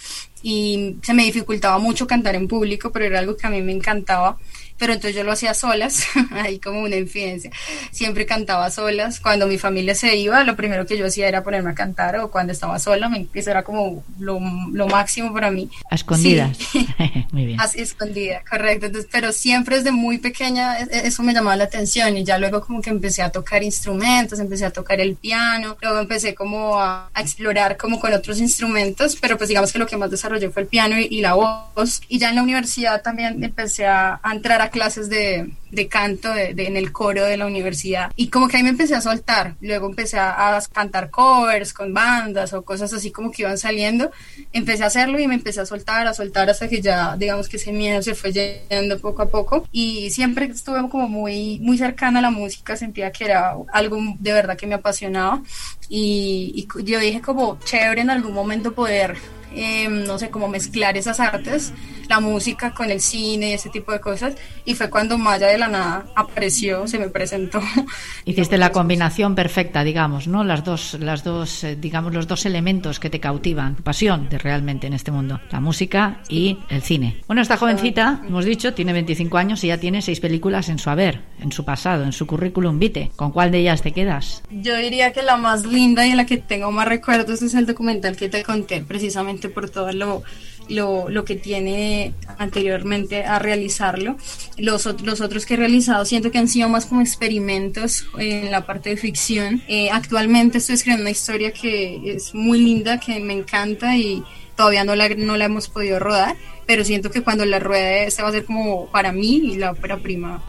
y 0.44 0.96
se 1.02 1.14
me 1.14 1.24
dificultaba 1.24 1.78
mucho 1.78 2.08
cantar 2.08 2.36
en 2.36 2.48
público, 2.48 2.92
pero 2.92 3.06
era 3.06 3.20
algo 3.20 3.38
que 3.38 3.48
a 3.48 3.50
mí 3.50 3.62
me 3.62 3.72
encantaba 3.72 4.38
pero 4.82 4.94
entonces 4.94 5.16
yo 5.16 5.24
lo 5.24 5.32
hacía 5.32 5.54
solas, 5.54 6.08
ahí 6.32 6.58
como 6.58 6.82
una 6.82 6.96
infidencia. 6.96 7.52
Siempre 7.92 8.26
cantaba 8.26 8.72
solas. 8.72 9.20
Cuando 9.20 9.46
mi 9.46 9.60
familia 9.60 9.94
se 9.94 10.16
iba, 10.16 10.44
lo 10.44 10.56
primero 10.56 10.88
que 10.88 10.98
yo 10.98 11.06
hacía 11.06 11.28
era 11.28 11.44
ponerme 11.44 11.70
a 11.70 11.76
cantar, 11.76 12.18
o 12.18 12.32
cuando 12.32 12.52
estaba 12.52 12.80
sola, 12.80 13.08
me, 13.08 13.28
eso 13.32 13.52
era 13.52 13.62
como 13.62 14.04
lo, 14.18 14.40
lo 14.74 14.88
máximo 14.88 15.32
para 15.34 15.52
mí. 15.52 15.70
A 15.92 15.94
escondidas. 15.94 16.58
Sí. 16.58 16.88
muy 17.32 17.46
bien. 17.46 17.62
Así, 17.62 17.80
escondida, 17.80 18.42
correcto. 18.50 18.88
Entonces, 18.88 19.08
pero 19.12 19.32
siempre 19.32 19.78
desde 19.78 19.92
muy 19.92 20.18
pequeña 20.18 20.80
eso 20.80 21.22
me 21.22 21.36
llamaba 21.36 21.56
la 21.58 21.66
atención 21.66 22.18
y 22.18 22.24
ya 22.24 22.40
luego 22.40 22.62
como 22.62 22.82
que 22.82 22.90
empecé 22.90 23.22
a 23.22 23.30
tocar 23.30 23.62
instrumentos, 23.62 24.40
empecé 24.40 24.66
a 24.66 24.72
tocar 24.72 25.00
el 25.00 25.14
piano, 25.16 25.78
luego 25.80 26.00
empecé 26.00 26.34
como 26.34 26.80
a, 26.80 27.08
a 27.14 27.22
explorar 27.22 27.78
como 27.78 28.00
con 28.00 28.14
otros 28.14 28.40
instrumentos, 28.40 29.16
pero 29.16 29.38
pues 29.38 29.48
digamos 29.48 29.72
que 29.72 29.78
lo 29.78 29.86
que 29.86 29.96
más 29.96 30.10
desarrollé 30.10 30.50
fue 30.50 30.64
el 30.64 30.68
piano 30.68 30.96
y, 30.98 31.22
la 31.22 31.36
voz. 31.36 32.02
Y 32.08 32.18
ya 32.18 32.30
en 32.30 32.38
la 32.38 32.42
universidad 32.42 33.04
también 33.04 33.44
empecé 33.44 33.86
a, 33.86 34.20
entrar 34.32 34.62
a 34.62 34.71
clases 34.72 35.10
de, 35.10 35.52
de 35.70 35.88
canto 35.88 36.34
de, 36.34 36.56
en 36.58 36.78
el 36.78 36.92
coro 36.92 37.26
de 37.26 37.38
la 37.38 37.46
universidad. 37.46 38.12
Y 38.16 38.30
como 38.30 38.48
que 38.48 38.58
ahí 38.58 38.64
me 38.64 38.70
empecé 38.70 38.96
a 38.96 39.02
soltar. 39.02 39.56
Luego 39.62 39.88
empecé 39.88 40.18
a, 40.18 40.58
a, 40.58 40.62
cantar 40.62 41.10
covers 41.10 41.74
con 41.74 41.94
bandas 41.94 42.54
o 42.54 42.64
cosas 42.64 42.94
así 42.94 43.12
como 43.12 43.32
que 43.32 43.44
iban 43.44 43.58
saliendo. 43.58 44.12
Empecé 44.52 44.84
a 44.84 44.88
hacerlo 44.88 45.20
y 45.20 45.28
me 45.28 45.36
empecé 45.36 45.62
a 45.62 45.66
soltar, 45.66 46.08
a 46.08 46.14
soltar 46.14 46.50
hasta 46.50 46.68
que 46.68 46.82
ya, 46.82 47.16
digamos 47.18 47.48
que 47.48 47.58
ese 47.58 47.72
miedo 47.72 48.02
se 48.02 48.16
fue 48.16 48.32
yendo 48.32 49.00
poco 49.00 49.22
a 49.22 49.30
poco. 49.30 49.68
Y 49.72 50.10
siempre 50.12 50.46
estuve 50.46 50.80
como 50.90 51.08
muy, 51.08 51.60
muy 51.60 51.78
cercana 51.78 52.20
a 52.20 52.24
la 52.24 52.32
música, 52.32 52.76
sentía 52.76 53.12
que 53.12 53.26
era 53.26 53.56
algo 53.72 53.98
de 54.20 54.34
verdad 54.34 54.58
que 54.58 54.68
me 54.68 54.76
apasionaba. 54.76 55.42
Y, 55.90 56.54
y 56.56 56.84
yo 56.84 57.00
dije 57.00 57.22
como 57.22 57.60
chévere 57.64 58.02
en 58.02 58.10
algún 58.10 58.34
momento 58.34 58.74
poder 58.74 59.18
Em, 59.54 60.06
no 60.06 60.18
sé, 60.18 60.30
cómo 60.30 60.48
mezclar 60.48 60.98
esas 60.98 61.20
artes, 61.20 61.74
la 62.08 62.20
música 62.20 62.74
con 62.74 62.90
el 62.90 63.02
cine 63.02 63.52
y 63.52 63.54
ese 63.54 63.70
tipo 63.70 63.92
de 63.92 64.00
cosas. 64.00 64.36
Y 64.66 64.76
fue 64.76 64.90
cuando 64.90 65.18
Maya 65.18 65.48
de 65.48 65.58
la 65.58 65.68
nada 65.68 66.06
apareció, 66.16 66.88
se 66.88 66.98
me 66.98 67.10
presentó. 67.10 67.62
Hiciste 68.26 68.58
la 68.58 68.72
combinación 68.72 69.36
perfecta, 69.36 69.84
digamos, 69.84 70.28
¿no? 70.28 70.44
Las 70.44 70.64
dos, 70.64 70.98
las 71.00 71.24
dos, 71.24 71.64
eh, 71.64 71.76
digamos, 71.76 72.14
los 72.14 72.28
dos 72.28 72.46
elementos 72.46 73.00
que 73.00 73.10
te 73.10 73.20
cautivan, 73.20 73.76
pasión 73.76 74.30
de 74.30 74.38
realmente 74.38 74.88
en 74.88 74.94
este 74.94 75.12
mundo, 75.12 75.40
la 75.52 75.60
música 75.60 76.22
y 76.30 76.60
el 76.70 76.82
cine. 76.82 77.22
Bueno, 77.28 77.42
esta 77.42 77.58
jovencita, 77.58 78.22
hemos 78.26 78.46
dicho, 78.46 78.74
tiene 78.74 78.94
25 78.94 79.38
años 79.38 79.64
y 79.64 79.68
ya 79.68 79.78
tiene 79.78 80.02
seis 80.02 80.20
películas 80.20 80.70
en 80.70 80.80
su 80.80 80.90
haber, 80.90 81.22
en 81.40 81.52
su 81.52 81.66
pasado, 81.66 82.04
en 82.04 82.14
su 82.14 82.26
currículum 82.26 82.80
vitae. 82.80 83.12
¿Con 83.16 83.32
cuál 83.32 83.52
de 83.52 83.60
ellas 83.60 83.82
te 83.82 83.92
quedas? 83.92 84.44
Yo 84.50 84.76
diría 84.78 85.12
que 85.12 85.24
la 85.24 85.38
más 85.38 85.66
linda 85.66 86.06
y 86.06 86.14
la 86.14 86.26
que 86.26 86.38
tengo 86.38 86.72
más 86.72 86.88
recuerdos 86.88 87.42
es 87.42 87.54
el 87.54 87.66
documental 87.66 88.16
que 88.16 88.30
te 88.30 88.44
conté, 88.44 88.82
precisamente 88.82 89.41
por 89.50 89.70
todo 89.70 89.92
lo, 89.92 90.24
lo, 90.70 91.26
que 91.26 91.36
tiene 91.36 92.14
anteriormente 92.38 93.24
a 93.24 93.40
realizarlo. 93.40 94.18
Los, 94.58 94.86
los 95.04 95.22
otros 95.22 95.46
que 95.46 95.56
he 95.56 95.58
realizado 95.58 96.06
siento 96.06 96.32
que 96.32 96.38
han 96.38 96.48
sido 96.48 96.70
más 96.70 96.86
como 96.86 97.02
experimentos 97.02 98.06
en 98.18 98.52
la 98.52 98.66
parte 98.66 98.92
de 98.92 98.98
ficción. 98.98 99.62
Eh, 99.68 99.90
actualmente 99.92 100.60
estoy 100.60 100.76
escribiendo 100.76 101.04
una 101.04 101.12
historia 101.12 101.52
que 101.52 102.14
es 102.16 102.34
muy 102.34 102.60
linda, 102.60 103.00
que 103.00 103.20
me 103.20 103.34
encanta 103.34 103.98
y 103.98 104.24
todavía 104.56 104.84
no 104.84 104.96
la, 104.96 105.10
no 105.10 105.38
la 105.38 105.46
hemos 105.46 105.70
podido 105.70 106.00
rodar, 106.00 106.36
pero 106.66 106.84
siento 106.84 107.12
que 107.12 107.22
cuando 107.22 107.46
la 107.46 107.60
ruede 107.60 108.06
esta 108.06 108.24
va 108.24 108.30
a 108.30 108.34
ser 108.34 108.46
como 108.46 108.88
para 108.92 109.12
mí 109.12 109.38
y 109.38 109.56
la 109.56 109.72
ópera 109.72 109.98
prima 109.98 110.42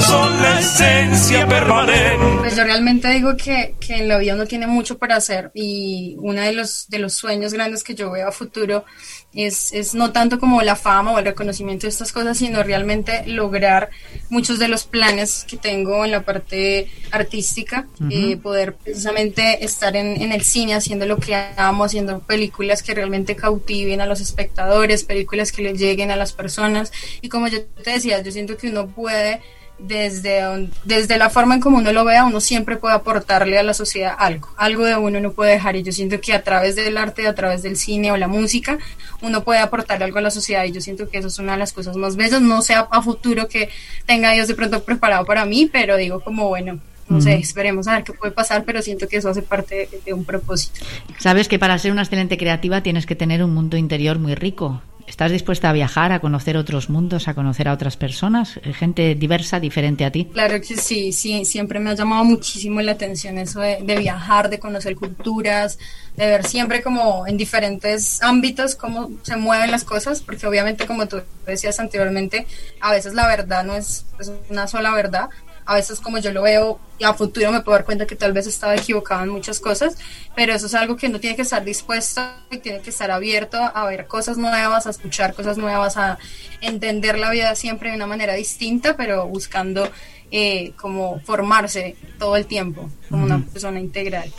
son 0.00 0.42
la 0.42 0.60
esencia 0.60 1.46
permanente. 1.46 2.38
Pues 2.38 2.56
yo 2.56 2.64
realmente 2.64 3.08
digo 3.10 3.36
que, 3.36 3.74
que 3.78 3.96
en 3.98 4.08
la 4.08 4.18
vida 4.18 4.34
uno 4.34 4.46
tiene 4.46 4.66
mucho 4.66 4.98
para 4.98 5.16
hacer 5.16 5.50
y 5.54 6.16
uno 6.18 6.40
de 6.40 6.52
los, 6.52 6.88
de 6.88 6.98
los 6.98 7.12
sueños 7.12 7.52
grandes 7.52 7.84
que 7.84 7.94
yo 7.94 8.10
veo 8.10 8.28
a 8.28 8.32
futuro 8.32 8.84
es, 9.32 9.72
es, 9.72 9.94
no 9.94 10.12
tanto 10.12 10.40
como 10.40 10.60
la 10.62 10.74
fama 10.74 11.12
o 11.12 11.18
el 11.18 11.24
reconocimiento 11.24 11.86
de 11.86 11.90
estas 11.90 12.12
cosas, 12.12 12.38
sino 12.38 12.62
realmente 12.62 13.24
lograr 13.26 13.90
muchos 14.28 14.58
de 14.58 14.68
los 14.68 14.84
planes 14.84 15.44
que 15.48 15.56
tengo 15.56 16.04
en 16.04 16.10
la 16.10 16.22
parte 16.22 16.88
artística, 17.12 17.86
y 18.08 18.32
eh, 18.32 18.36
poder 18.36 18.74
precisamente 18.74 19.64
estar 19.64 19.94
en, 19.94 20.20
en, 20.20 20.32
el 20.32 20.42
cine 20.42 20.74
haciendo 20.74 21.06
lo 21.06 21.18
que 21.18 21.36
amo, 21.56 21.84
haciendo 21.84 22.20
películas 22.20 22.82
que 22.82 22.94
realmente 22.94 23.36
cautiven 23.36 24.00
a 24.00 24.06
los 24.06 24.20
espectadores, 24.20 25.04
películas 25.04 25.52
que 25.52 25.62
le 25.62 25.74
lleguen 25.74 26.10
a 26.10 26.16
las 26.16 26.32
personas. 26.32 26.92
Y 27.20 27.28
como 27.28 27.46
yo 27.46 27.62
te 27.64 27.90
decía, 27.90 28.20
yo 28.22 28.32
siento 28.32 28.56
que 28.56 28.70
uno 28.70 28.88
puede 28.88 29.40
desde, 29.82 30.68
desde 30.84 31.18
la 31.18 31.30
forma 31.30 31.54
en 31.54 31.60
como 31.60 31.78
uno 31.78 31.92
lo 31.92 32.04
vea, 32.04 32.24
uno 32.24 32.40
siempre 32.40 32.76
puede 32.76 32.94
aportarle 32.94 33.58
a 33.58 33.62
la 33.62 33.74
sociedad 33.74 34.14
algo, 34.18 34.48
algo 34.56 34.84
de 34.84 34.96
uno 34.96 35.20
no 35.20 35.32
puede 35.32 35.52
dejar 35.52 35.76
y 35.76 35.82
yo 35.82 35.92
siento 35.92 36.20
que 36.20 36.32
a 36.32 36.42
través 36.42 36.76
del 36.76 36.96
arte, 36.96 37.26
a 37.26 37.34
través 37.34 37.62
del 37.62 37.76
cine 37.76 38.12
o 38.12 38.16
la 38.16 38.28
música, 38.28 38.78
uno 39.22 39.42
puede 39.42 39.60
aportarle 39.60 40.04
algo 40.04 40.18
a 40.18 40.22
la 40.22 40.30
sociedad 40.30 40.64
y 40.64 40.72
yo 40.72 40.80
siento 40.80 41.08
que 41.08 41.18
eso 41.18 41.28
es 41.28 41.38
una 41.38 41.52
de 41.52 41.58
las 41.58 41.72
cosas 41.72 41.96
más 41.96 42.16
bellas, 42.16 42.40
no 42.40 42.62
sea 42.62 42.88
a 42.90 43.02
futuro 43.02 43.48
que 43.48 43.70
tenga 44.06 44.32
Dios 44.32 44.48
de 44.48 44.54
pronto 44.54 44.82
preparado 44.82 45.24
para 45.24 45.44
mí, 45.44 45.68
pero 45.70 45.96
digo 45.96 46.20
como 46.20 46.48
bueno, 46.48 46.80
no 47.10 47.20
sé, 47.20 47.34
esperemos 47.34 47.88
a 47.88 47.96
ver 47.96 48.04
qué 48.04 48.12
puede 48.12 48.32
pasar, 48.32 48.64
pero 48.64 48.82
siento 48.82 49.08
que 49.08 49.16
eso 49.16 49.28
hace 49.28 49.42
parte 49.42 49.88
de, 50.06 50.14
un 50.14 50.24
propósito. 50.24 50.78
Sabes 51.18 51.48
que 51.48 51.58
para 51.58 51.76
ser 51.76 51.90
una 51.90 52.02
excelente 52.02 52.38
creativa 52.38 52.84
tienes 52.84 53.04
que 53.04 53.16
tener 53.16 53.42
un 53.42 53.52
mundo 53.52 53.76
interior 53.76 54.20
muy 54.20 54.36
rico. 54.36 54.80
¿Estás 55.06 55.32
dispuesta 55.32 55.70
a 55.70 55.72
viajar, 55.72 56.12
a 56.12 56.20
conocer 56.20 56.56
otros 56.56 56.88
mundos, 56.88 57.28
a 57.28 57.34
conocer 57.34 57.68
a 57.68 57.72
otras 57.72 57.96
personas, 57.96 58.58
eh, 58.62 58.72
gente 58.72 59.14
diversa, 59.14 59.60
diferente 59.60 60.04
a 60.04 60.10
ti? 60.10 60.26
Claro 60.32 60.60
que 60.60 60.76
sí, 60.76 61.12
sí, 61.12 61.44
siempre 61.44 61.78
me 61.80 61.90
ha 61.90 61.94
llamado 61.94 62.24
muchísimo 62.24 62.80
la 62.80 62.92
atención 62.92 63.38
eso 63.38 63.60
de, 63.60 63.96
viajar, 63.98 64.50
de 64.50 64.58
conocer 64.58 64.96
culturas, 64.96 65.78
de 66.16 66.26
ver 66.26 66.46
siempre 66.46 66.82
como 66.82 67.26
en 67.26 67.36
diferentes 67.36 68.22
ámbitos 68.22 68.76
cómo 68.76 69.10
se 69.22 69.36
mueven 69.36 69.70
las 69.70 69.84
cosas, 69.84 70.20
porque 70.20 70.46
obviamente 70.46 70.86
como 70.86 71.06
tú 71.06 71.22
decías 71.46 71.80
anteriormente, 71.80 72.46
a 72.80 72.90
veces 72.90 73.14
la 73.14 73.26
verdad 73.26 73.64
no 73.64 73.74
es, 73.74 74.06
es 74.18 74.32
una 74.48 74.66
sola 74.66 74.92
verdad, 74.92 75.30
a 75.66 75.74
veces 75.74 76.00
como 76.00 76.18
yo 76.18 76.32
lo 76.32 76.42
veo 76.42 76.80
y 76.98 77.04
a 77.04 77.14
futuro 77.14 77.50
me 77.52 77.60
puedo 77.60 77.76
dar 77.76 77.84
cuenta 77.84 78.06
que 78.06 78.16
tal 78.16 78.32
vez 78.32 78.46
estaba 78.46 78.74
equivocado 78.74 79.22
en 79.22 79.30
muchas 79.30 79.60
cosas, 79.60 79.96
pero 80.34 80.52
eso 80.52 80.66
es 80.66 80.74
algo 80.74 80.96
que 80.96 81.06
uno 81.06 81.20
tiene 81.20 81.36
que 81.36 81.42
estar 81.42 81.64
dispuesto 81.64 82.20
y 82.50 82.58
tiene 82.58 82.80
que 82.80 82.90
estar 82.90 83.10
abierto 83.10 83.58
a 83.58 83.86
ver 83.86 84.06
cosas 84.06 84.36
nuevas, 84.36 84.86
a 84.86 84.90
escuchar 84.90 85.34
cosas 85.34 85.56
nuevas, 85.58 85.96
a 85.96 86.18
entender 86.60 87.18
la 87.18 87.30
vida 87.30 87.54
siempre 87.54 87.90
de 87.90 87.96
una 87.96 88.06
manera 88.06 88.34
distinta, 88.34 88.96
pero 88.96 89.26
buscando 89.26 89.88
eh, 90.32 90.72
como 90.76 91.18
formarse 91.20 91.96
todo 92.18 92.36
el 92.36 92.46
tiempo 92.46 92.88
como 93.08 93.24
una 93.24 93.40
persona 93.40 93.80
integral. 93.80 94.30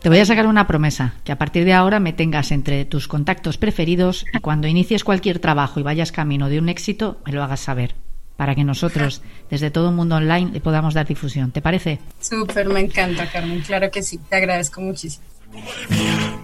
Te 0.00 0.08
voy 0.08 0.18
a 0.18 0.24
sacar 0.24 0.46
una 0.46 0.68
promesa, 0.68 1.14
que 1.24 1.32
a 1.32 1.38
partir 1.38 1.64
de 1.64 1.72
ahora 1.72 1.98
me 1.98 2.12
tengas 2.12 2.52
entre 2.52 2.84
tus 2.84 3.08
contactos 3.08 3.58
preferidos 3.58 4.24
y 4.32 4.38
cuando 4.38 4.68
inicies 4.68 5.02
cualquier 5.02 5.40
trabajo 5.40 5.80
y 5.80 5.82
vayas 5.82 6.12
camino 6.12 6.48
de 6.48 6.60
un 6.60 6.68
éxito, 6.68 7.18
me 7.26 7.32
lo 7.32 7.42
hagas 7.42 7.60
saber 7.60 8.05
para 8.36 8.54
que 8.54 8.64
nosotros, 8.64 9.22
desde 9.50 9.70
todo 9.70 9.88
el 9.88 9.94
mundo 9.94 10.16
online, 10.16 10.60
podamos 10.60 10.94
dar 10.94 11.06
difusión. 11.06 11.52
¿Te 11.52 11.62
parece? 11.62 11.98
Súper, 12.20 12.68
me 12.68 12.80
encanta, 12.80 13.30
Carmen. 13.30 13.60
Claro 13.62 13.90
que 13.90 14.02
sí, 14.02 14.18
te 14.18 14.36
agradezco 14.36 14.80
muchísimo. 14.80 15.24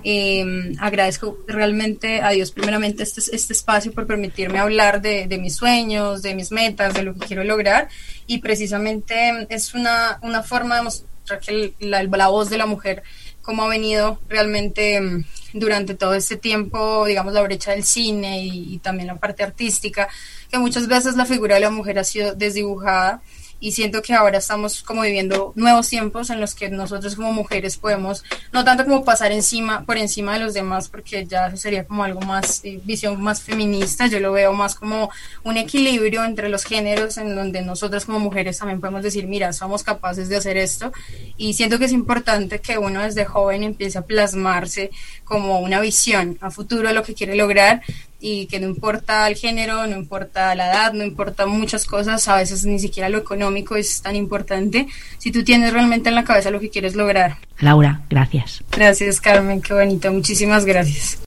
Eh, 0.04 0.74
agradezco 0.78 1.38
realmente 1.46 2.22
a 2.22 2.30
Dios 2.30 2.50
primeramente 2.50 3.02
este, 3.02 3.20
este 3.20 3.52
espacio 3.52 3.92
por 3.92 4.06
permitirme 4.06 4.58
hablar 4.58 5.02
de, 5.02 5.26
mis 5.40 5.56
sueños, 5.56 6.22
de 6.22 6.34
mis 6.34 6.50
metas, 6.50 6.94
de 6.94 7.02
lo 7.02 7.14
que 7.14 7.26
quiero 7.26 7.44
lograr 7.44 7.88
y 8.26 8.38
precisamente 8.38 9.46
es 9.50 9.74
una, 9.74 10.18
una 10.22 10.42
forma 10.42 10.76
de 10.76 10.82
mostrar 10.82 11.40
que 11.40 11.74
la 11.80 12.28
voz 12.28 12.48
de 12.48 12.58
la 12.58 12.66
mujer 12.66 13.02
como 13.42 13.64
ha 13.64 13.68
venido 13.68 14.18
realmente 14.28 15.00
mm, 15.00 15.24
durante 15.52 15.94
todo 15.94 16.14
este 16.14 16.36
tiempo, 16.36 17.04
digamos, 17.04 17.34
la 17.34 17.42
brecha 17.42 17.72
del 17.72 17.84
cine 17.84 18.44
y 18.44 18.78
también 18.78 19.08
la 19.08 19.16
parte 19.16 19.42
artística, 19.42 20.08
que 20.50 20.58
muchas 20.58 20.86
veces 20.86 21.16
la 21.16 21.26
figura 21.26 21.56
de 21.56 21.60
la 21.60 21.70
mujer 21.70 21.98
ha 21.98 22.04
sido 22.04 22.34
desdibujada 22.34 23.22
y 23.62 23.70
siento 23.70 24.02
que 24.02 24.12
ahora 24.12 24.38
estamos 24.38 24.82
como 24.82 25.02
viviendo 25.02 25.52
nuevos 25.54 25.88
tiempos 25.88 26.30
en 26.30 26.40
los 26.40 26.56
que 26.56 26.68
nosotros 26.68 27.14
como 27.14 27.32
mujeres 27.32 27.76
podemos 27.76 28.24
no 28.50 28.64
tanto 28.64 28.84
como 28.84 29.04
pasar 29.04 29.30
encima 29.30 29.84
por 29.84 29.96
encima 29.98 30.34
de 30.34 30.40
los 30.40 30.52
demás 30.52 30.88
porque 30.88 31.24
ya 31.26 31.56
sería 31.56 31.84
como 31.84 32.02
algo 32.02 32.20
más 32.22 32.60
eh, 32.64 32.80
visión 32.82 33.22
más 33.22 33.40
feminista. 33.40 34.08
Yo 34.08 34.18
lo 34.18 34.32
veo 34.32 34.52
más 34.52 34.74
como 34.74 35.10
un 35.44 35.56
equilibrio 35.56 36.24
entre 36.24 36.48
los 36.48 36.64
géneros 36.64 37.16
en 37.18 37.36
donde 37.36 37.62
nosotras 37.62 38.04
como 38.04 38.18
mujeres 38.18 38.58
también 38.58 38.80
podemos 38.80 39.04
decir 39.04 39.28
mira 39.28 39.52
somos 39.52 39.84
capaces 39.84 40.28
de 40.28 40.36
hacer 40.36 40.56
esto 40.56 40.92
y 41.36 41.54
siento 41.54 41.78
que 41.78 41.84
es 41.84 41.92
importante 41.92 42.58
que 42.58 42.78
uno 42.78 43.00
desde 43.02 43.24
joven 43.24 43.62
empiece 43.62 43.96
a 43.96 44.02
plasmarse 44.02 44.90
como 45.22 45.60
una 45.60 45.80
visión 45.80 46.36
a 46.40 46.50
futuro 46.50 46.88
de 46.88 46.94
lo 46.94 47.04
que 47.04 47.14
quiere 47.14 47.36
lograr 47.36 47.82
y 48.24 48.46
que 48.46 48.60
no 48.60 48.68
importa 48.68 49.28
el 49.28 49.34
género, 49.34 49.84
no 49.88 49.96
importa 49.96 50.54
la 50.54 50.68
edad, 50.70 50.92
no 50.92 51.02
importa 51.02 51.44
muchas 51.46 51.84
cosas, 51.84 52.26
a 52.28 52.36
veces 52.36 52.64
ni 52.64 52.78
siquiera 52.78 53.08
lo 53.08 53.18
económico 53.18 53.74
es 53.74 54.00
tan 54.00 54.14
importante, 54.14 54.86
si 55.18 55.32
tú 55.32 55.42
tienes 55.42 55.72
realmente 55.72 56.08
en 56.08 56.14
la 56.14 56.24
cabeza 56.24 56.50
lo 56.50 56.60
que 56.60 56.70
quieres 56.70 56.94
lograr. 56.94 57.38
Laura, 57.58 58.02
gracias. 58.08 58.62
Gracias 58.70 59.20
Carmen, 59.20 59.60
qué 59.60 59.74
bonito, 59.74 60.12
muchísimas 60.12 60.64
gracias. 60.64 61.18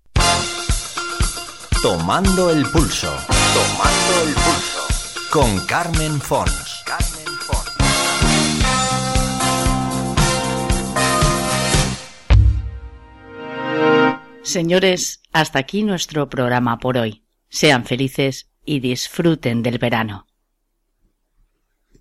Tomando 1.82 2.50
el 2.50 2.66
pulso, 2.66 3.14
tomando 3.54 4.28
el 4.28 4.34
pulso, 4.34 4.88
con 5.30 5.66
Carmen 5.68 6.22
Fons. 6.22 6.65
Señores, 14.46 15.24
hasta 15.34 15.58
aquí 15.58 15.82
nuestro 15.82 16.30
programa 16.30 16.78
por 16.78 16.98
hoy. 16.98 17.24
Sean 17.50 17.84
felices 17.84 18.52
y 18.64 18.80
disfruten 18.80 19.64
del 19.64 19.80
verano. 19.80 20.28